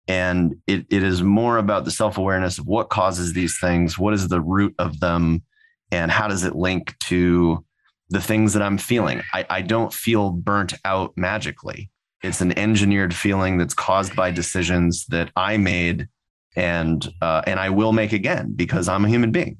and 0.09 0.55
it, 0.65 0.87
it 0.89 1.03
is 1.03 1.21
more 1.21 1.57
about 1.57 1.85
the 1.85 1.91
self-awareness 1.91 2.57
of 2.57 2.65
what 2.65 2.89
causes 2.89 3.33
these 3.33 3.59
things 3.59 3.97
what 3.97 4.13
is 4.13 4.27
the 4.27 4.41
root 4.41 4.73
of 4.79 4.99
them 4.99 5.43
and 5.91 6.11
how 6.11 6.27
does 6.27 6.43
it 6.43 6.55
link 6.55 6.97
to 6.99 7.63
the 8.09 8.21
things 8.21 8.53
that 8.53 8.61
i'm 8.61 8.77
feeling 8.77 9.21
i, 9.33 9.45
I 9.49 9.61
don't 9.61 9.93
feel 9.93 10.31
burnt 10.31 10.73
out 10.85 11.13
magically 11.15 11.89
it's 12.21 12.41
an 12.41 12.57
engineered 12.57 13.13
feeling 13.13 13.57
that's 13.57 13.73
caused 13.73 14.15
by 14.15 14.31
decisions 14.31 15.05
that 15.07 15.31
i 15.35 15.57
made 15.57 16.07
and 16.55 17.07
uh, 17.21 17.41
and 17.45 17.59
i 17.59 17.69
will 17.69 17.93
make 17.93 18.13
again 18.13 18.53
because 18.55 18.87
i'm 18.89 19.05
a 19.05 19.09
human 19.09 19.31
being 19.31 19.57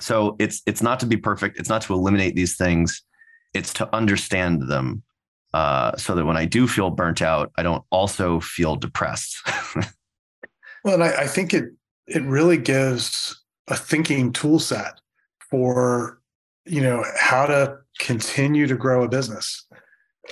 So 0.00 0.36
it's 0.38 0.60
it's 0.66 0.82
not 0.82 1.00
to 1.00 1.06
be 1.06 1.16
perfect. 1.16 1.58
It's 1.58 1.68
not 1.68 1.82
to 1.82 1.94
eliminate 1.94 2.34
these 2.34 2.56
things. 2.56 3.02
It's 3.54 3.72
to 3.74 3.94
understand 3.94 4.68
them, 4.68 5.02
uh, 5.52 5.96
so 5.96 6.14
that 6.16 6.26
when 6.26 6.36
I 6.36 6.46
do 6.46 6.66
feel 6.66 6.90
burnt 6.90 7.22
out, 7.22 7.52
I 7.56 7.62
don't 7.62 7.84
also 7.90 8.40
feel 8.40 8.74
depressed. 8.76 9.36
well, 10.84 11.00
I, 11.00 11.10
I 11.12 11.26
think 11.26 11.54
it 11.54 11.66
it 12.06 12.22
really 12.24 12.58
gives 12.58 13.40
a 13.68 13.76
thinking 13.76 14.32
tool 14.32 14.58
set 14.58 15.00
for 15.48 16.20
you 16.66 16.80
know 16.80 17.04
how 17.18 17.46
to 17.46 17.78
continue 17.98 18.66
to 18.66 18.76
grow 18.76 19.02
a 19.04 19.08
business. 19.08 19.66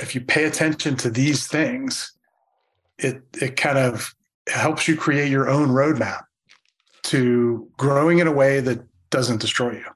If 0.00 0.14
you 0.14 0.20
pay 0.20 0.44
attention 0.44 0.96
to 0.96 1.10
these 1.10 1.46
things, 1.46 2.12
it 2.98 3.22
it 3.40 3.56
kind 3.56 3.78
of 3.78 4.14
helps 4.48 4.88
you 4.88 4.96
create 4.96 5.30
your 5.30 5.48
own 5.48 5.68
roadmap 5.68 6.22
to 7.04 7.68
growing 7.76 8.18
in 8.18 8.26
a 8.26 8.32
way 8.32 8.60
that 8.60 8.80
doesn't 9.10 9.40
destroy 9.40 9.72
you. 9.72 9.86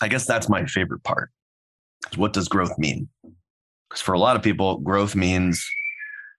I 0.00 0.08
guess 0.08 0.26
that's 0.26 0.48
my 0.48 0.64
favorite 0.66 1.02
part. 1.02 1.30
What 2.16 2.32
does 2.32 2.48
growth 2.48 2.78
mean? 2.78 3.08
Because 3.88 4.02
for 4.02 4.12
a 4.12 4.18
lot 4.18 4.36
of 4.36 4.42
people, 4.42 4.78
growth 4.78 5.14
means 5.16 5.66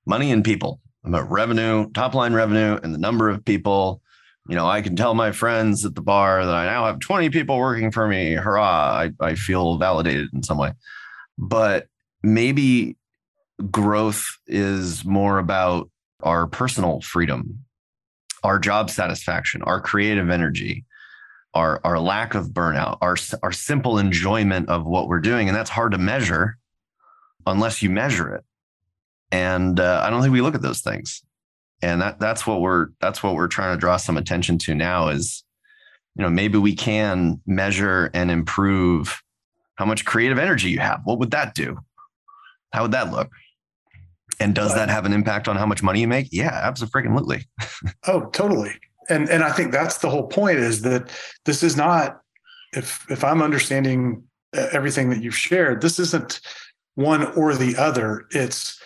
money 0.06 0.32
and 0.32 0.44
people, 0.44 0.80
about 1.04 1.30
revenue, 1.30 1.90
top 1.92 2.14
line 2.14 2.34
revenue, 2.34 2.80
and 2.84 2.94
the 2.94 3.00
number 3.00 3.30
of 3.30 3.44
people. 3.44 4.02
You 4.50 4.56
know, 4.56 4.68
I 4.68 4.82
can 4.82 4.96
tell 4.96 5.14
my 5.14 5.32
friends 5.32 5.86
at 5.86 5.96
the 5.96 6.02
bar 6.02 6.46
that 6.46 6.54
I 6.54 6.66
now 6.66 6.86
have 6.86 7.00
20 7.00 7.30
people 7.30 7.58
working 7.58 7.92
for 7.92 8.08
me. 8.08 8.34
Hurrah. 8.34 8.64
I, 8.94 9.12
I 9.20 9.36
feel 9.36 9.78
validated 9.78 10.30
in 10.34 10.44
some 10.44 10.58
way. 10.58 10.72
But 11.38 11.88
maybe 12.24 12.96
growth 13.72 14.26
is 14.48 15.04
more 15.04 15.38
about 15.40 15.90
our 16.22 16.48
personal 16.48 17.02
freedom, 17.02 17.66
our 18.44 18.60
job 18.60 18.90
satisfaction, 18.90 19.62
our 19.64 19.82
creative 19.82 20.30
energy, 20.30 20.86
our, 21.54 21.82
our 21.84 22.00
lack 22.00 22.34
of 22.34 22.48
burnout, 22.48 22.98
our, 23.02 23.18
our 23.44 23.52
simple 23.52 23.98
enjoyment 23.98 24.70
of 24.70 24.86
what 24.86 25.08
we're 25.08 25.20
doing. 25.20 25.48
And 25.48 25.56
that's 25.58 25.70
hard 25.70 25.92
to 25.92 25.98
measure 25.98 26.58
unless 27.46 27.82
you 27.82 27.90
measure 27.90 28.34
it. 28.36 28.44
And 29.32 29.80
uh, 29.80 30.02
I 30.04 30.10
don't 30.10 30.22
think 30.22 30.34
we 30.34 30.42
look 30.42 30.56
at 30.56 30.62
those 30.62 30.82
things. 30.82 31.24
And 31.82 32.02
that 32.02 32.20
that's 32.20 32.48
what 32.48 32.62
we're 32.62 32.88
that's 33.00 33.22
what 33.22 33.36
we're 33.36 33.48
trying 33.48 33.76
to 33.76 33.80
draw 33.80 33.98
some 33.98 34.18
attention 34.18 34.58
to 34.60 34.74
now 34.74 35.10
is, 35.10 35.44
you 36.16 36.24
know, 36.24 36.30
maybe 36.30 36.58
we 36.58 36.76
can 36.76 37.42
measure 37.46 38.10
and 38.14 38.32
improve 38.32 39.22
how 39.76 39.86
much 39.86 40.06
creative 40.06 40.40
energy 40.40 40.70
you 40.70 40.80
have. 40.80 41.02
What 41.04 41.20
would 41.20 41.32
that 41.32 41.54
do? 41.54 41.78
How 42.74 42.84
would 42.84 42.92
that 42.92 43.12
look? 43.12 43.30
And 44.40 44.54
does 44.54 44.76
that 44.76 44.90
have 44.90 45.06
an 45.06 45.14
impact 45.14 45.48
on 45.48 45.56
how 45.56 45.66
much 45.66 45.82
money 45.82 46.02
you 46.02 46.08
make? 46.08 46.28
Yeah, 46.32 46.52
absolutely. 46.54 47.48
oh, 48.08 48.26
totally. 48.30 48.74
And 49.10 49.30
and 49.30 49.44
I 49.44 49.52
think 49.52 49.72
that's 49.72 50.00
the 50.00 50.10
whole 50.10 50.28
point 50.28 50.60
is 50.60 50.82
that 50.82 51.12
this 51.46 51.64
is 51.64 51.76
not 51.76 52.22
if 52.74 53.06
if 53.10 53.24
I'm 53.24 53.42
understanding 53.42 54.24
uh, 54.56 54.68
everything 54.72 55.10
that 55.10 55.22
you've 55.22 55.38
shared, 55.38 55.82
this 55.82 56.00
isn't 56.00 56.40
one 56.96 57.24
or 57.34 57.56
the 57.56 57.76
other. 57.78 58.26
It's 58.32 58.80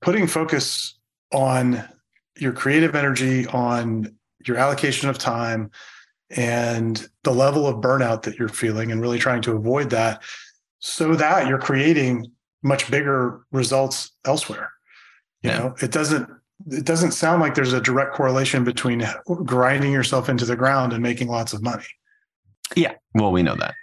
putting 0.00 0.26
focus 0.26 0.98
on 1.32 1.82
your 2.36 2.52
creative 2.52 2.94
energy, 2.94 3.46
on 3.48 4.14
your 4.46 4.56
allocation 4.56 5.08
of 5.08 5.18
time, 5.18 5.70
and 6.30 7.08
the 7.22 7.32
level 7.32 7.66
of 7.66 7.76
burnout 7.76 8.22
that 8.22 8.38
you're 8.38 8.48
feeling, 8.48 8.90
and 8.90 9.00
really 9.00 9.18
trying 9.18 9.42
to 9.42 9.52
avoid 9.52 9.90
that 9.90 10.22
so 10.78 11.14
that 11.14 11.46
you're 11.46 11.58
creating 11.58 12.30
much 12.62 12.90
bigger 12.90 13.44
results 13.52 14.12
elsewhere. 14.24 14.70
You 15.42 15.50
yeah. 15.50 15.58
know, 15.58 15.74
it 15.80 15.92
doesn't 15.92 16.28
it 16.70 16.84
doesn't 16.84 17.12
sound 17.12 17.40
like 17.40 17.54
there's 17.54 17.72
a 17.72 17.80
direct 17.80 18.14
correlation 18.14 18.64
between 18.64 19.06
grinding 19.44 19.92
yourself 19.92 20.28
into 20.28 20.44
the 20.44 20.56
ground 20.56 20.92
and 20.92 21.02
making 21.02 21.28
lots 21.28 21.52
of 21.52 21.62
money. 21.62 21.84
Yeah. 22.74 22.94
Well, 23.14 23.32
we 23.32 23.42
know 23.42 23.56
that. 23.56 23.74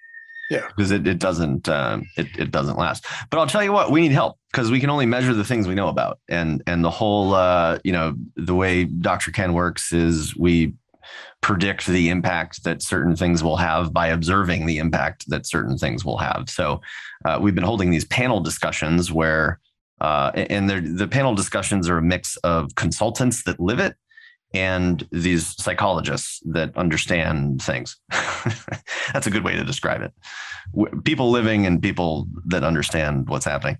Yeah. 0.51 0.67
Because 0.75 0.91
it, 0.91 1.07
it 1.07 1.17
doesn't 1.17 1.69
um, 1.69 2.05
it, 2.17 2.27
it 2.37 2.51
doesn't 2.51 2.77
last. 2.77 3.05
But 3.29 3.39
I'll 3.39 3.47
tell 3.47 3.63
you 3.63 3.71
what, 3.71 3.89
we 3.89 4.01
need 4.01 4.11
help 4.11 4.37
because 4.51 4.69
we 4.69 4.81
can 4.81 4.89
only 4.89 5.05
measure 5.05 5.33
the 5.33 5.45
things 5.45 5.65
we 5.65 5.75
know 5.75 5.87
about. 5.87 6.19
And 6.27 6.61
and 6.67 6.83
the 6.83 6.89
whole 6.89 7.33
uh, 7.33 7.79
you 7.85 7.93
know, 7.93 8.15
the 8.35 8.53
way 8.53 8.83
Dr. 8.83 9.31
Ken 9.31 9.53
works 9.53 9.93
is 9.93 10.35
we 10.35 10.73
predict 11.39 11.87
the 11.87 12.09
impact 12.09 12.65
that 12.65 12.83
certain 12.83 13.15
things 13.15 13.41
will 13.41 13.55
have 13.55 13.93
by 13.93 14.07
observing 14.07 14.65
the 14.65 14.77
impact 14.77 15.23
that 15.29 15.47
certain 15.47 15.77
things 15.77 16.03
will 16.03 16.17
have. 16.17 16.49
So 16.49 16.81
uh, 17.23 17.39
we've 17.41 17.55
been 17.55 17.63
holding 17.63 17.89
these 17.89 18.05
panel 18.05 18.41
discussions 18.41 19.09
where 19.09 19.61
uh, 20.01 20.31
and 20.35 20.69
the 20.69 21.07
panel 21.07 21.33
discussions 21.33 21.87
are 21.87 21.97
a 21.97 22.01
mix 22.01 22.35
of 22.37 22.75
consultants 22.75 23.43
that 23.43 23.57
live 23.59 23.79
it 23.79 23.95
and 24.53 25.07
these 25.11 25.55
psychologists 25.61 26.41
that 26.45 26.75
understand 26.75 27.61
things. 27.61 27.97
That's 29.13 29.27
a 29.27 29.31
good 29.31 29.43
way 29.43 29.55
to 29.55 29.63
describe 29.63 30.01
it. 30.01 30.13
People 31.03 31.31
living 31.31 31.65
and 31.65 31.81
people 31.81 32.27
that 32.45 32.63
understand 32.63 33.29
what's 33.29 33.45
happening. 33.45 33.77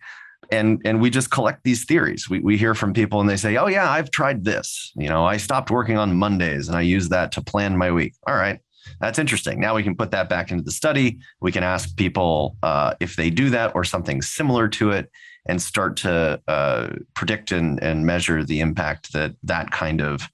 And, 0.52 0.82
and 0.84 1.02
we 1.02 1.10
just 1.10 1.32
collect 1.32 1.64
these 1.64 1.86
theories. 1.86 2.30
We, 2.30 2.40
we 2.40 2.58
hear 2.58 2.74
from 2.74 2.94
people 2.94 3.22
and 3.22 3.30
they 3.30 3.38
say, 3.38 3.56
Oh, 3.58 3.68
yeah, 3.68 3.90
I've 3.90 4.12
tried 4.12 4.44
this. 4.44 4.92
You 4.96 5.08
know, 5.08 5.26
I 5.26 5.38
stopped 5.38 5.72
working 5.72 5.98
on 5.98 6.18
Mondays 6.18 6.68
and 6.68 6.76
I 6.76 6.82
use 6.82 7.10
that 7.10 7.32
to 7.34 7.42
plan 7.42 7.78
my 7.78 7.92
week. 7.92 8.16
All 8.28 8.36
right, 8.36 8.60
that's 9.00 9.20
interesting. 9.20 9.60
Now 9.60 9.76
we 9.76 9.84
can 9.84 9.96
put 9.96 10.12
that 10.12 10.30
back 10.30 10.52
into 10.52 10.64
the 10.64 10.72
study. 10.72 11.20
We 11.40 11.52
can 11.52 11.64
ask 11.64 11.96
people 11.96 12.58
uh, 12.64 12.96
if 13.00 13.16
they 13.16 13.30
do 13.30 13.50
that 13.52 13.74
or 13.76 13.84
something 13.84 14.22
similar 14.22 14.68
to 14.70 14.92
it 14.92 15.10
and 15.46 15.62
start 15.62 15.98
to 15.98 16.42
uh, 16.48 16.90
predict 17.14 17.52
and, 17.52 17.82
and 17.82 18.06
measure 18.06 18.44
the 18.44 18.60
impact 18.60 19.14
that 19.14 19.36
that 19.44 19.72
kind 19.72 20.02
of 20.02 20.30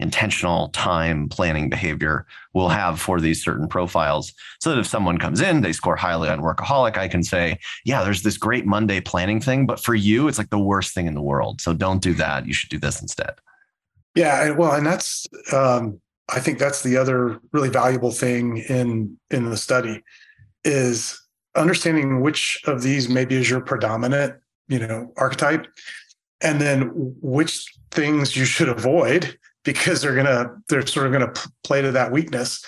intentional 0.00 0.68
time 0.68 1.28
planning 1.28 1.68
behavior 1.68 2.26
will 2.54 2.68
have 2.68 3.00
for 3.00 3.20
these 3.20 3.42
certain 3.42 3.68
profiles. 3.68 4.32
So 4.60 4.70
that 4.70 4.78
if 4.78 4.86
someone 4.86 5.18
comes 5.18 5.40
in 5.40 5.60
they 5.60 5.72
score 5.72 5.96
highly 5.96 6.28
on 6.28 6.40
workaholic 6.40 6.96
i 6.96 7.08
can 7.08 7.22
say 7.22 7.58
yeah 7.84 8.04
there's 8.04 8.22
this 8.22 8.36
great 8.36 8.66
monday 8.66 9.00
planning 9.00 9.40
thing 9.40 9.66
but 9.66 9.80
for 9.80 9.94
you 9.94 10.28
it's 10.28 10.38
like 10.38 10.50
the 10.50 10.58
worst 10.58 10.94
thing 10.94 11.06
in 11.06 11.14
the 11.14 11.22
world. 11.22 11.60
So 11.60 11.72
don't 11.72 12.02
do 12.02 12.14
that. 12.14 12.46
You 12.46 12.54
should 12.54 12.70
do 12.70 12.78
this 12.78 13.00
instead. 13.00 13.34
Yeah 14.14 14.50
well 14.50 14.72
and 14.72 14.86
that's 14.86 15.26
um, 15.52 16.00
i 16.28 16.40
think 16.40 16.58
that's 16.58 16.82
the 16.82 16.96
other 16.96 17.40
really 17.52 17.70
valuable 17.70 18.10
thing 18.12 18.58
in 18.68 19.18
in 19.30 19.50
the 19.50 19.56
study 19.56 20.02
is 20.64 21.20
understanding 21.58 22.20
which 22.20 22.60
of 22.66 22.82
these 22.82 23.08
maybe 23.08 23.36
is 23.36 23.50
your 23.50 23.60
predominant, 23.60 24.34
you 24.68 24.78
know, 24.78 25.12
archetype, 25.16 25.66
and 26.40 26.60
then 26.60 26.90
which 27.20 27.66
things 27.90 28.36
you 28.36 28.44
should 28.44 28.68
avoid 28.68 29.36
because 29.72 30.00
they're 30.00 30.14
gonna 30.14 30.50
they're 30.68 30.86
sort 30.86 31.06
of 31.06 31.12
gonna 31.12 31.32
play 31.62 31.82
to 31.82 31.92
that 31.92 32.10
weakness, 32.10 32.64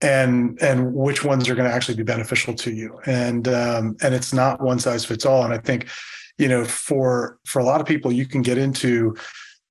and 0.00 0.58
and 0.62 0.94
which 0.94 1.24
ones 1.24 1.48
are 1.48 1.54
going 1.54 1.68
to 1.68 1.74
actually 1.74 1.96
be 1.96 2.04
beneficial 2.04 2.54
to 2.54 2.70
you, 2.72 3.00
and 3.06 3.48
um, 3.48 3.96
and 4.02 4.14
it's 4.14 4.32
not 4.32 4.60
one 4.60 4.78
size 4.78 5.04
fits 5.04 5.26
all. 5.26 5.44
And 5.44 5.52
I 5.52 5.58
think, 5.58 5.88
you 6.38 6.48
know, 6.48 6.64
for 6.64 7.38
for 7.46 7.58
a 7.58 7.64
lot 7.64 7.80
of 7.80 7.86
people, 7.86 8.12
you 8.12 8.26
can 8.26 8.42
get 8.42 8.58
into 8.58 9.16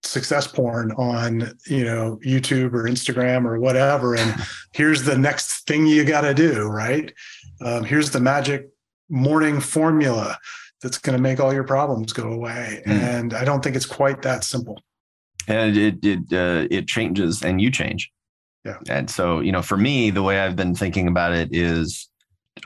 success 0.03 0.47
porn 0.47 0.93
on 0.93 1.51
you 1.67 1.83
know 1.83 2.17
youtube 2.25 2.73
or 2.73 2.85
instagram 2.85 3.43
or 3.43 3.59
whatever 3.59 4.15
and 4.15 4.33
here's 4.71 5.03
the 5.03 5.17
next 5.17 5.67
thing 5.67 5.85
you 5.85 6.05
got 6.05 6.21
to 6.21 6.33
do 6.33 6.63
right 6.63 7.13
um, 7.59 7.83
here's 7.83 8.09
the 8.09 8.19
magic 8.21 8.69
morning 9.09 9.59
formula 9.59 10.37
that's 10.81 10.97
going 10.97 11.17
to 11.17 11.21
make 11.21 11.39
all 11.39 11.53
your 11.53 11.63
problems 11.63 12.13
go 12.13 12.31
away. 12.31 12.81
Mm. 12.85 12.91
And 12.91 13.33
I 13.33 13.43
don't 13.43 13.63
think 13.63 13.75
it's 13.75 13.85
quite 13.85 14.21
that 14.21 14.43
simple. 14.43 14.81
And 15.49 15.75
it 15.75 16.05
it 16.05 16.19
uh, 16.31 16.67
it 16.71 16.87
changes, 16.87 17.43
and 17.43 17.59
you 17.59 17.71
change. 17.71 18.11
Yeah. 18.63 18.77
And 18.87 19.09
so 19.09 19.39
you 19.39 19.51
know, 19.51 19.61
for 19.61 19.77
me, 19.77 20.11
the 20.11 20.23
way 20.23 20.39
I've 20.39 20.55
been 20.55 20.75
thinking 20.75 21.07
about 21.07 21.33
it 21.33 21.49
is, 21.51 22.07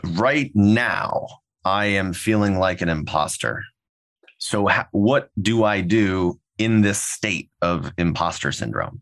right 0.10 0.52
now, 0.54 1.28
I 1.66 1.86
am 1.86 2.14
feeling 2.14 2.60
like 2.60 2.82
an 2.82 2.90
imposter. 2.90 3.64
So, 4.38 4.68
ha- 4.68 4.90
what 4.92 5.30
do 5.42 5.64
I 5.64 5.82
do 5.82 6.40
in 6.58 6.82
this 6.82 7.02
state 7.02 7.50
of 7.62 7.92
imposter 7.98 8.52
syndrome? 8.52 9.02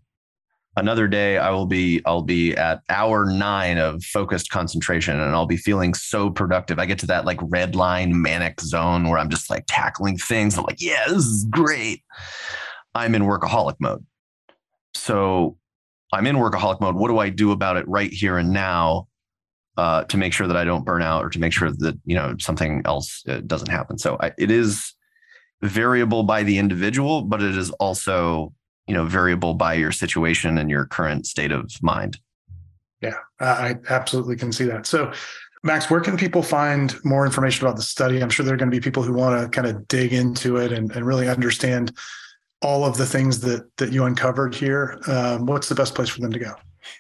another 0.78 1.08
day 1.08 1.38
i 1.38 1.50
will 1.50 1.66
be 1.66 2.02
i'll 2.06 2.22
be 2.22 2.56
at 2.56 2.82
hour 2.90 3.26
nine 3.26 3.78
of 3.78 4.04
focused 4.04 4.50
concentration 4.50 5.20
and 5.20 5.32
i'll 5.32 5.46
be 5.46 5.58
feeling 5.58 5.94
so 5.94 6.30
productive 6.30 6.80
i 6.80 6.86
get 6.86 6.98
to 6.98 7.06
that 7.06 7.26
like 7.26 7.40
red 7.44 7.76
line 7.76 8.22
manic 8.22 8.60
zone 8.62 9.10
where 9.10 9.20
i'm 9.20 9.30
just 9.30 9.50
like 9.50 9.66
tackling 9.68 10.18
things 10.18 10.58
i'm 10.58 10.64
like 10.64 10.82
yeah 10.82 11.04
this 11.08 11.26
is 11.26 11.46
great 11.50 12.04
i'm 12.96 13.16
in 13.16 13.24
workaholic 13.24 13.76
mode. 13.80 14.06
So 14.94 15.58
i'm 16.14 16.28
in 16.28 16.36
workaholic 16.36 16.82
mode. 16.82 16.96
What 16.96 17.10
do 17.10 17.20
i 17.20 17.30
do 17.30 17.52
about 17.52 17.78
it 17.78 17.88
right 17.88 18.12
here 18.12 18.38
and 18.38 18.52
now 18.52 19.08
uh, 19.78 20.04
to 20.04 20.18
make 20.18 20.34
sure 20.34 20.48
that 20.48 20.58
i 20.58 20.64
don't 20.64 20.86
burn 20.86 21.02
out 21.02 21.24
or 21.24 21.30
to 21.30 21.40
make 21.40 21.54
sure 21.54 21.72
that 21.72 21.98
you 22.06 22.16
know 22.16 22.36
something 22.40 22.82
else 22.86 23.24
uh, 23.28 23.42
doesn't 23.46 23.70
happen? 23.70 23.98
So 23.98 24.18
I, 24.20 24.32
it 24.38 24.52
is 24.52 24.94
variable 25.62 26.24
by 26.24 26.44
the 26.44 26.58
individual 26.58 27.22
but 27.22 27.42
it 27.42 27.56
is 27.56 27.70
also 27.72 28.54
you 28.88 28.94
know 28.94 29.06
variable 29.06 29.54
by 29.54 29.74
your 29.76 29.92
situation 29.92 30.58
and 30.58 30.70
your 30.70 30.86
current 30.86 31.26
state 31.26 31.52
of 31.52 31.72
mind. 31.82 32.18
Yeah 33.02 33.18
i 33.40 33.78
absolutely 33.90 34.36
can 34.36 34.52
see 34.52 34.66
that. 34.66 34.86
So 34.86 35.12
max 35.64 35.90
where 35.90 36.02
can 36.02 36.18
people 36.18 36.44
find 36.44 36.96
more 37.04 37.26
information 37.26 37.66
about 37.66 37.78
the 37.78 37.84
study? 37.84 38.22
I'm 38.22 38.30
sure 38.30 38.46
there 38.46 38.54
are 38.54 38.58
going 38.58 38.72
to 38.72 38.76
be 38.76 38.82
people 38.82 39.04
who 39.04 39.14
want 39.14 39.42
to 39.42 39.50
kind 39.50 39.68
of 39.68 39.88
dig 39.88 40.14
into 40.14 40.58
it 40.58 40.72
and, 40.72 40.92
and 40.96 41.06
really 41.06 41.30
understand 41.30 41.96
all 42.62 42.86
of 42.86 42.98
the 42.98 43.06
things 43.06 43.40
that 43.42 43.70
that 43.78 43.92
you 43.92 44.06
uncovered 44.06 44.54
here 44.54 45.00
um, 45.08 45.46
what's 45.46 45.70
the 45.70 45.76
best 45.76 45.96
place 45.96 46.10
for 46.10 46.22
them 46.22 46.32
to 46.32 46.40
go 46.40 46.54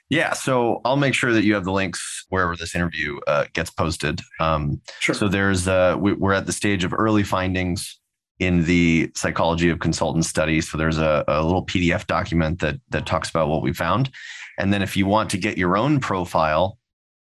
Yeah, 0.09 0.33
so 0.33 0.81
I'll 0.85 0.97
make 0.97 1.13
sure 1.13 1.33
that 1.33 1.43
you 1.43 1.53
have 1.55 1.65
the 1.65 1.71
links 1.71 2.25
wherever 2.29 2.55
this 2.55 2.75
interview 2.75 3.19
uh, 3.27 3.45
gets 3.53 3.71
posted. 3.71 4.21
Um, 4.39 4.81
Sure. 4.99 5.15
So 5.15 5.27
there's 5.27 5.67
uh, 5.67 5.95
we, 5.99 6.13
we're 6.13 6.33
at 6.33 6.45
the 6.45 6.53
stage 6.53 6.83
of 6.83 6.93
early 6.93 7.23
findings 7.23 7.99
in 8.39 8.63
the 8.65 9.11
psychology 9.15 9.69
of 9.69 9.79
consultant 9.79 10.25
study. 10.25 10.61
So 10.61 10.77
there's 10.77 10.97
a, 10.97 11.23
a 11.27 11.43
little 11.43 11.65
PDF 11.65 12.07
document 12.07 12.59
that 12.59 12.79
that 12.89 13.05
talks 13.05 13.29
about 13.29 13.49
what 13.49 13.61
we 13.61 13.73
found, 13.73 14.11
and 14.57 14.73
then 14.73 14.81
if 14.81 14.97
you 14.97 15.05
want 15.05 15.29
to 15.31 15.37
get 15.37 15.57
your 15.57 15.77
own 15.77 15.99
profile, 15.99 16.77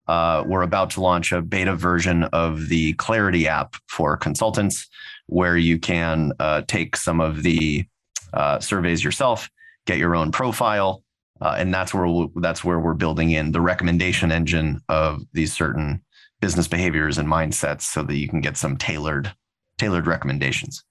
uh, 0.06 0.44
we're 0.46 0.62
about 0.62 0.90
to 0.90 1.00
launch 1.00 1.32
a 1.32 1.42
beta 1.42 1.74
version 1.74 2.24
of 2.24 2.68
the 2.68 2.94
Clarity 2.94 3.48
app 3.48 3.76
for 3.88 4.16
consultants, 4.16 4.86
where 5.26 5.56
you 5.56 5.78
can 5.78 6.32
uh, 6.38 6.62
take 6.66 6.96
some 6.96 7.20
of 7.20 7.42
the 7.42 7.86
uh, 8.32 8.60
surveys 8.60 9.02
yourself, 9.02 9.48
get 9.86 9.98
your 9.98 10.14
own 10.14 10.32
profile, 10.32 11.02
uh, 11.40 11.54
and 11.58 11.72
that's 11.72 11.94
where 11.94 12.06
we'll, 12.06 12.30
that's 12.36 12.64
where 12.64 12.80
we're 12.80 12.94
building 12.94 13.30
in 13.30 13.52
the 13.52 13.60
recommendation 13.60 14.32
engine 14.32 14.80
of 14.88 15.22
these 15.32 15.52
certain 15.52 16.02
business 16.40 16.68
behaviors 16.68 17.18
and 17.18 17.28
mindsets, 17.28 17.82
so 17.82 18.02
that 18.02 18.16
you 18.16 18.28
can 18.28 18.40
get 18.40 18.56
some 18.56 18.76
tailored 18.76 19.32
tailored 19.76 20.06
recommendations. 20.06 20.84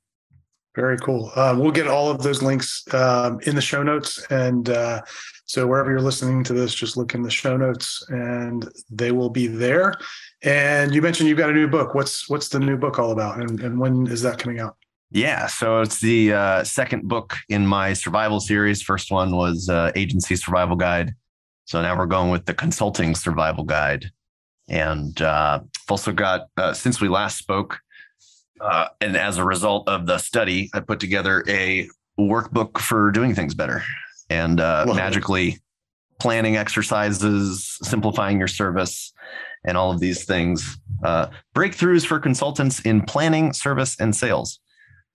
Very 0.76 1.00
cool. 1.00 1.32
Uh, 1.36 1.56
we'll 1.58 1.72
get 1.72 1.88
all 1.88 2.12
of 2.12 2.22
those 2.22 2.44
links 2.44 2.84
um, 2.94 3.40
in 3.48 3.56
the 3.56 3.62
show 3.62 3.82
notes. 3.82 4.24
And 4.30 4.70
uh, 4.70 5.02
so 5.46 5.66
wherever 5.66 5.90
you're 5.90 6.00
listening 6.00 6.44
to 6.44 6.54
this, 6.54 6.76
just 6.76 6.96
look 6.96 7.16
in 7.16 7.24
the 7.24 7.32
show 7.32 7.58
notes 7.58 8.06
and 8.10 8.70
they 8.92 9.12
will 9.12 9.32
be 9.32 9.48
there. 9.48 9.96
And 10.44 10.94
you 10.94 11.02
mentioned 11.02 11.30
you've 11.30 11.40
got 11.40 11.50
a 11.50 11.54
new 11.54 11.68
book. 11.68 11.96
What's 11.96 12.30
what's 12.30 12.50
the 12.50 12.60
new 12.60 12.78
book 12.78 13.00
all 13.00 13.12
about? 13.12 13.42
And, 13.42 13.60
and 13.62 13.80
when 13.80 14.06
is 14.06 14.22
that 14.22 14.38
coming 14.38 14.60
out? 14.60 14.78
Yeah, 15.12 15.48
so 15.48 15.82
it's 15.82 16.02
the 16.02 16.34
uh, 16.34 16.64
second 16.64 17.08
book 17.08 17.36
in 17.48 17.66
my 17.66 17.94
survival 17.94 18.40
series. 18.40 18.82
First 18.82 19.10
one 19.10 19.36
was 19.36 19.70
uh, 19.70 19.92
Agency 19.96 20.36
Survival 20.36 20.76
Guide. 20.76 21.14
So 21.66 21.82
now 21.82 21.98
we're 21.98 22.08
going 22.08 22.30
with 22.30 22.46
the 22.46 22.54
Consulting 22.54 23.16
Survival 23.16 23.64
Guide. 23.64 24.12
And 24.68 25.22
uh, 25.22 25.62
I've 25.64 25.92
also 25.92 26.12
got, 26.12 26.48
uh, 26.58 26.74
since 26.74 27.00
we 27.00 27.08
last 27.08 27.38
spoke, 27.38 27.80
uh, 28.60 28.88
and 29.00 29.16
as 29.16 29.38
a 29.38 29.46
result 29.46 29.88
of 29.88 30.08
the 30.08 30.18
study, 30.18 30.70
I 30.74 30.82
put 30.82 31.00
together 31.00 31.44
a 31.48 31.88
workbook 32.20 32.80
for 32.80 33.12
doing 33.12 33.34
things 33.34 33.54
better 33.54 33.84
and 34.30 34.60
uh, 34.60 34.86
magically 34.94 35.60
planning 36.20 36.58
exercises, 36.58 37.78
simplifying 37.82 38.40
your 38.40 38.48
service, 38.48 39.14
and 39.66 39.78
all 39.78 39.92
of 39.92 40.00
these 40.00 40.26
things. 40.26 40.78
Uh, 41.04 41.28
breakthroughs 41.56 42.06
for 42.06 42.20
consultants 42.20 42.82
in 42.82 43.02
planning, 43.04 43.54
service, 43.54 43.96
and 44.00 44.16
sales. 44.16 44.60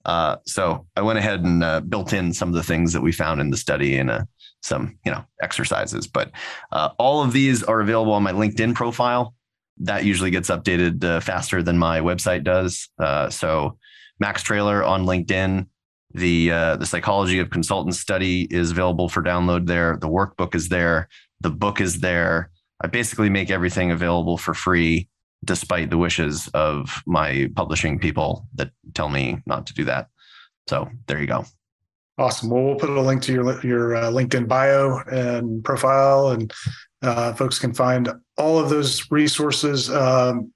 Uh, 0.04 0.36
so 0.46 0.86
I 0.96 1.02
went 1.02 1.18
ahead 1.18 1.40
and 1.40 1.62
uh, 1.62 1.80
built 1.80 2.12
in 2.12 2.32
some 2.32 2.48
of 2.48 2.54
the 2.54 2.62
things 2.62 2.92
that 2.92 3.02
we 3.02 3.12
found 3.12 3.40
in 3.40 3.50
the 3.50 3.56
study 3.56 3.96
and 3.96 4.10
uh, 4.10 4.24
some, 4.62 4.98
you 5.04 5.12
know, 5.12 5.24
exercises. 5.42 6.06
But 6.06 6.32
uh, 6.72 6.90
all 6.98 7.22
of 7.22 7.32
these 7.32 7.62
are 7.62 7.80
available 7.80 8.12
on 8.12 8.22
my 8.22 8.32
LinkedIn 8.32 8.74
profile. 8.74 9.34
That 9.78 10.04
usually 10.04 10.30
gets 10.30 10.50
updated 10.50 11.02
uh, 11.02 11.20
faster 11.20 11.62
than 11.62 11.78
my 11.78 12.00
website 12.00 12.44
does. 12.44 12.88
Uh, 12.98 13.30
so 13.30 13.78
Max 14.20 14.42
Traylor 14.42 14.84
on 14.84 15.04
LinkedIn. 15.04 15.66
The 16.14 16.48
the 16.48 16.84
psychology 16.84 17.38
of 17.38 17.48
consultants 17.48 17.98
study 17.98 18.42
is 18.50 18.70
available 18.70 19.08
for 19.08 19.22
download 19.22 19.66
there. 19.66 19.96
The 19.98 20.10
workbook 20.10 20.54
is 20.54 20.68
there. 20.68 21.08
The 21.40 21.48
book 21.48 21.80
is 21.80 22.00
there. 22.00 22.50
I 22.82 22.88
basically 22.88 23.30
make 23.30 23.50
everything 23.50 23.92
available 23.92 24.36
for 24.36 24.52
free 24.52 25.08
despite 25.44 25.90
the 25.90 25.98
wishes 25.98 26.48
of 26.54 27.02
my 27.06 27.50
publishing 27.54 27.98
people 27.98 28.46
that 28.54 28.70
tell 28.94 29.08
me 29.08 29.38
not 29.46 29.66
to 29.66 29.74
do 29.74 29.84
that. 29.84 30.08
So 30.68 30.88
there 31.06 31.20
you 31.20 31.26
go. 31.26 31.44
Awesome. 32.18 32.50
Well, 32.50 32.62
we'll 32.62 32.76
put 32.76 32.90
a 32.90 33.00
link 33.00 33.22
to 33.22 33.32
your 33.32 33.66
your 33.66 33.96
uh, 33.96 34.10
LinkedIn 34.10 34.46
bio 34.46 34.98
and 35.10 35.64
profile, 35.64 36.28
and 36.28 36.52
uh, 37.02 37.32
folks 37.32 37.58
can 37.58 37.72
find 37.72 38.10
all 38.36 38.58
of 38.58 38.68
those 38.68 39.10
resources. 39.10 39.90
Um, 39.90 40.52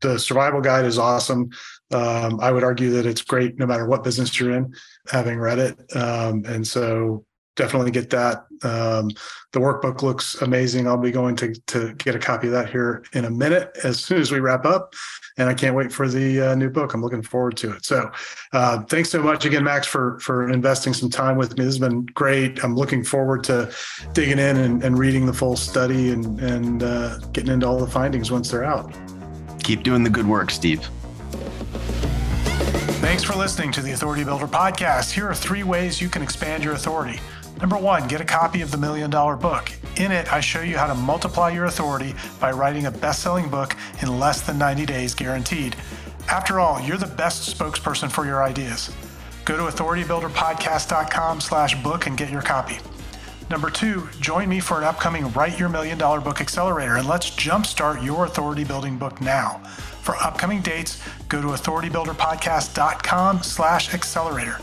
the 0.00 0.18
survival 0.18 0.60
guide 0.60 0.84
is 0.84 0.98
awesome. 0.98 1.50
Um, 1.92 2.40
I 2.40 2.52
would 2.52 2.64
argue 2.64 2.90
that 2.92 3.06
it's 3.06 3.22
great 3.22 3.58
no 3.58 3.66
matter 3.66 3.86
what 3.86 4.04
business 4.04 4.38
you're 4.38 4.52
in, 4.52 4.72
having 5.10 5.38
read 5.38 5.58
it. 5.58 5.96
Um, 5.96 6.44
and 6.46 6.66
so 6.66 7.24
definitely 7.58 7.90
get 7.90 8.08
that. 8.10 8.46
Um, 8.62 9.10
the 9.52 9.60
workbook 9.60 10.02
looks 10.02 10.40
amazing. 10.42 10.86
I'll 10.86 10.96
be 10.96 11.10
going 11.10 11.36
to 11.36 11.52
to 11.54 11.92
get 11.94 12.14
a 12.14 12.18
copy 12.18 12.46
of 12.46 12.52
that 12.54 12.70
here 12.70 13.04
in 13.12 13.24
a 13.24 13.30
minute 13.30 13.76
as 13.84 14.00
soon 14.00 14.20
as 14.20 14.30
we 14.30 14.40
wrap 14.40 14.64
up. 14.64 14.94
And 15.36 15.48
I 15.48 15.54
can't 15.54 15.74
wait 15.76 15.92
for 15.92 16.08
the 16.08 16.40
uh, 16.40 16.54
new 16.54 16.70
book. 16.70 16.94
I'm 16.94 17.02
looking 17.02 17.22
forward 17.22 17.56
to 17.58 17.72
it. 17.72 17.84
So 17.84 18.10
uh, 18.52 18.82
thanks 18.84 19.10
so 19.10 19.22
much 19.22 19.44
again, 19.44 19.64
Max, 19.64 19.86
for 19.86 20.18
for 20.20 20.48
investing 20.50 20.94
some 20.94 21.10
time 21.10 21.36
with 21.36 21.58
me. 21.58 21.64
This 21.64 21.74
has 21.74 21.78
been 21.78 22.06
great. 22.06 22.62
I'm 22.64 22.74
looking 22.74 23.04
forward 23.04 23.44
to 23.44 23.72
digging 24.12 24.38
in 24.38 24.56
and, 24.56 24.82
and 24.82 24.98
reading 24.98 25.26
the 25.26 25.34
full 25.34 25.56
study 25.56 26.12
and 26.12 26.40
and 26.40 26.82
uh, 26.82 27.18
getting 27.32 27.52
into 27.52 27.66
all 27.66 27.78
the 27.78 27.90
findings 27.90 28.30
once 28.30 28.50
they're 28.50 28.64
out. 28.64 28.92
Keep 29.62 29.82
doing 29.82 30.02
the 30.02 30.10
good 30.10 30.26
work, 30.26 30.50
Steve. 30.50 30.88
Thanks 33.00 33.22
for 33.22 33.34
listening 33.34 33.72
to 33.72 33.80
the 33.80 33.92
Authority 33.92 34.24
Builder 34.24 34.46
podcast. 34.46 35.12
Here 35.12 35.26
are 35.28 35.34
three 35.34 35.62
ways 35.62 36.00
you 36.00 36.08
can 36.08 36.20
expand 36.20 36.64
your 36.64 36.74
authority. 36.74 37.20
Number 37.60 37.76
one, 37.76 38.06
get 38.06 38.20
a 38.20 38.24
copy 38.24 38.60
of 38.60 38.70
the 38.70 38.76
Million 38.76 39.10
Dollar 39.10 39.34
Book. 39.34 39.72
In 39.96 40.12
it, 40.12 40.32
I 40.32 40.38
show 40.38 40.60
you 40.60 40.76
how 40.76 40.86
to 40.86 40.94
multiply 40.94 41.50
your 41.50 41.64
authority 41.64 42.14
by 42.38 42.52
writing 42.52 42.86
a 42.86 42.90
best 42.90 43.22
selling 43.22 43.48
book 43.48 43.74
in 44.00 44.20
less 44.20 44.42
than 44.42 44.58
90 44.58 44.86
days 44.86 45.14
guaranteed. 45.14 45.74
After 46.28 46.60
all, 46.60 46.80
you're 46.80 46.98
the 46.98 47.06
best 47.06 47.58
spokesperson 47.58 48.10
for 48.10 48.24
your 48.24 48.44
ideas. 48.44 48.94
Go 49.44 49.56
to 49.56 49.74
authoritybuilderpodcast.com 49.74 51.40
slash 51.40 51.82
book 51.82 52.06
and 52.06 52.16
get 52.16 52.30
your 52.30 52.42
copy. 52.42 52.78
Number 53.50 53.70
two, 53.70 54.08
join 54.20 54.48
me 54.48 54.60
for 54.60 54.78
an 54.78 54.84
upcoming 54.84 55.32
Write 55.32 55.58
Your 55.58 55.70
Million 55.70 55.98
Dollar 55.98 56.20
Book 56.20 56.40
Accelerator 56.40 56.96
and 56.96 57.08
let's 57.08 57.30
jumpstart 57.30 58.04
your 58.04 58.26
authority 58.26 58.62
building 58.62 58.98
book 58.98 59.20
now. 59.20 59.62
For 60.02 60.16
upcoming 60.16 60.60
dates, 60.60 61.02
go 61.28 61.40
to 61.40 61.48
authoritybuilderpodcast.com 61.48 63.42
slash 63.42 63.94
accelerator. 63.94 64.58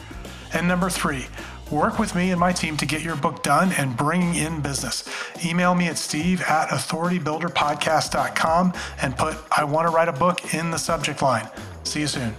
And 0.54 0.68
number 0.68 0.90
three, 0.90 1.26
work 1.72 2.00
with 2.00 2.16
me 2.16 2.32
and 2.32 2.40
my 2.40 2.52
team 2.52 2.78
to 2.78 2.86
get 2.86 3.02
your 3.02 3.16
book 3.16 3.44
done 3.44 3.72
and 3.74 3.98
bringing 3.98 4.36
in 4.36 4.62
business. 4.62 5.04
Email 5.44 5.76
me 5.76 5.88
at 5.88 5.98
steve 5.98 6.42
at 6.42 6.70
authoritybuilderpodcast.com 6.70 8.74
and 9.02 9.18
put 9.18 9.38
I 9.52 9.64
want 9.64 9.88
to 9.88 9.94
write 9.94 10.08
a 10.08 10.14
book 10.14 10.54
in 10.54 10.72
the 10.72 10.78
subject 10.78 11.22
line. 11.22 11.50
See 11.84 12.02
you 12.02 12.08
soon. 12.08 12.36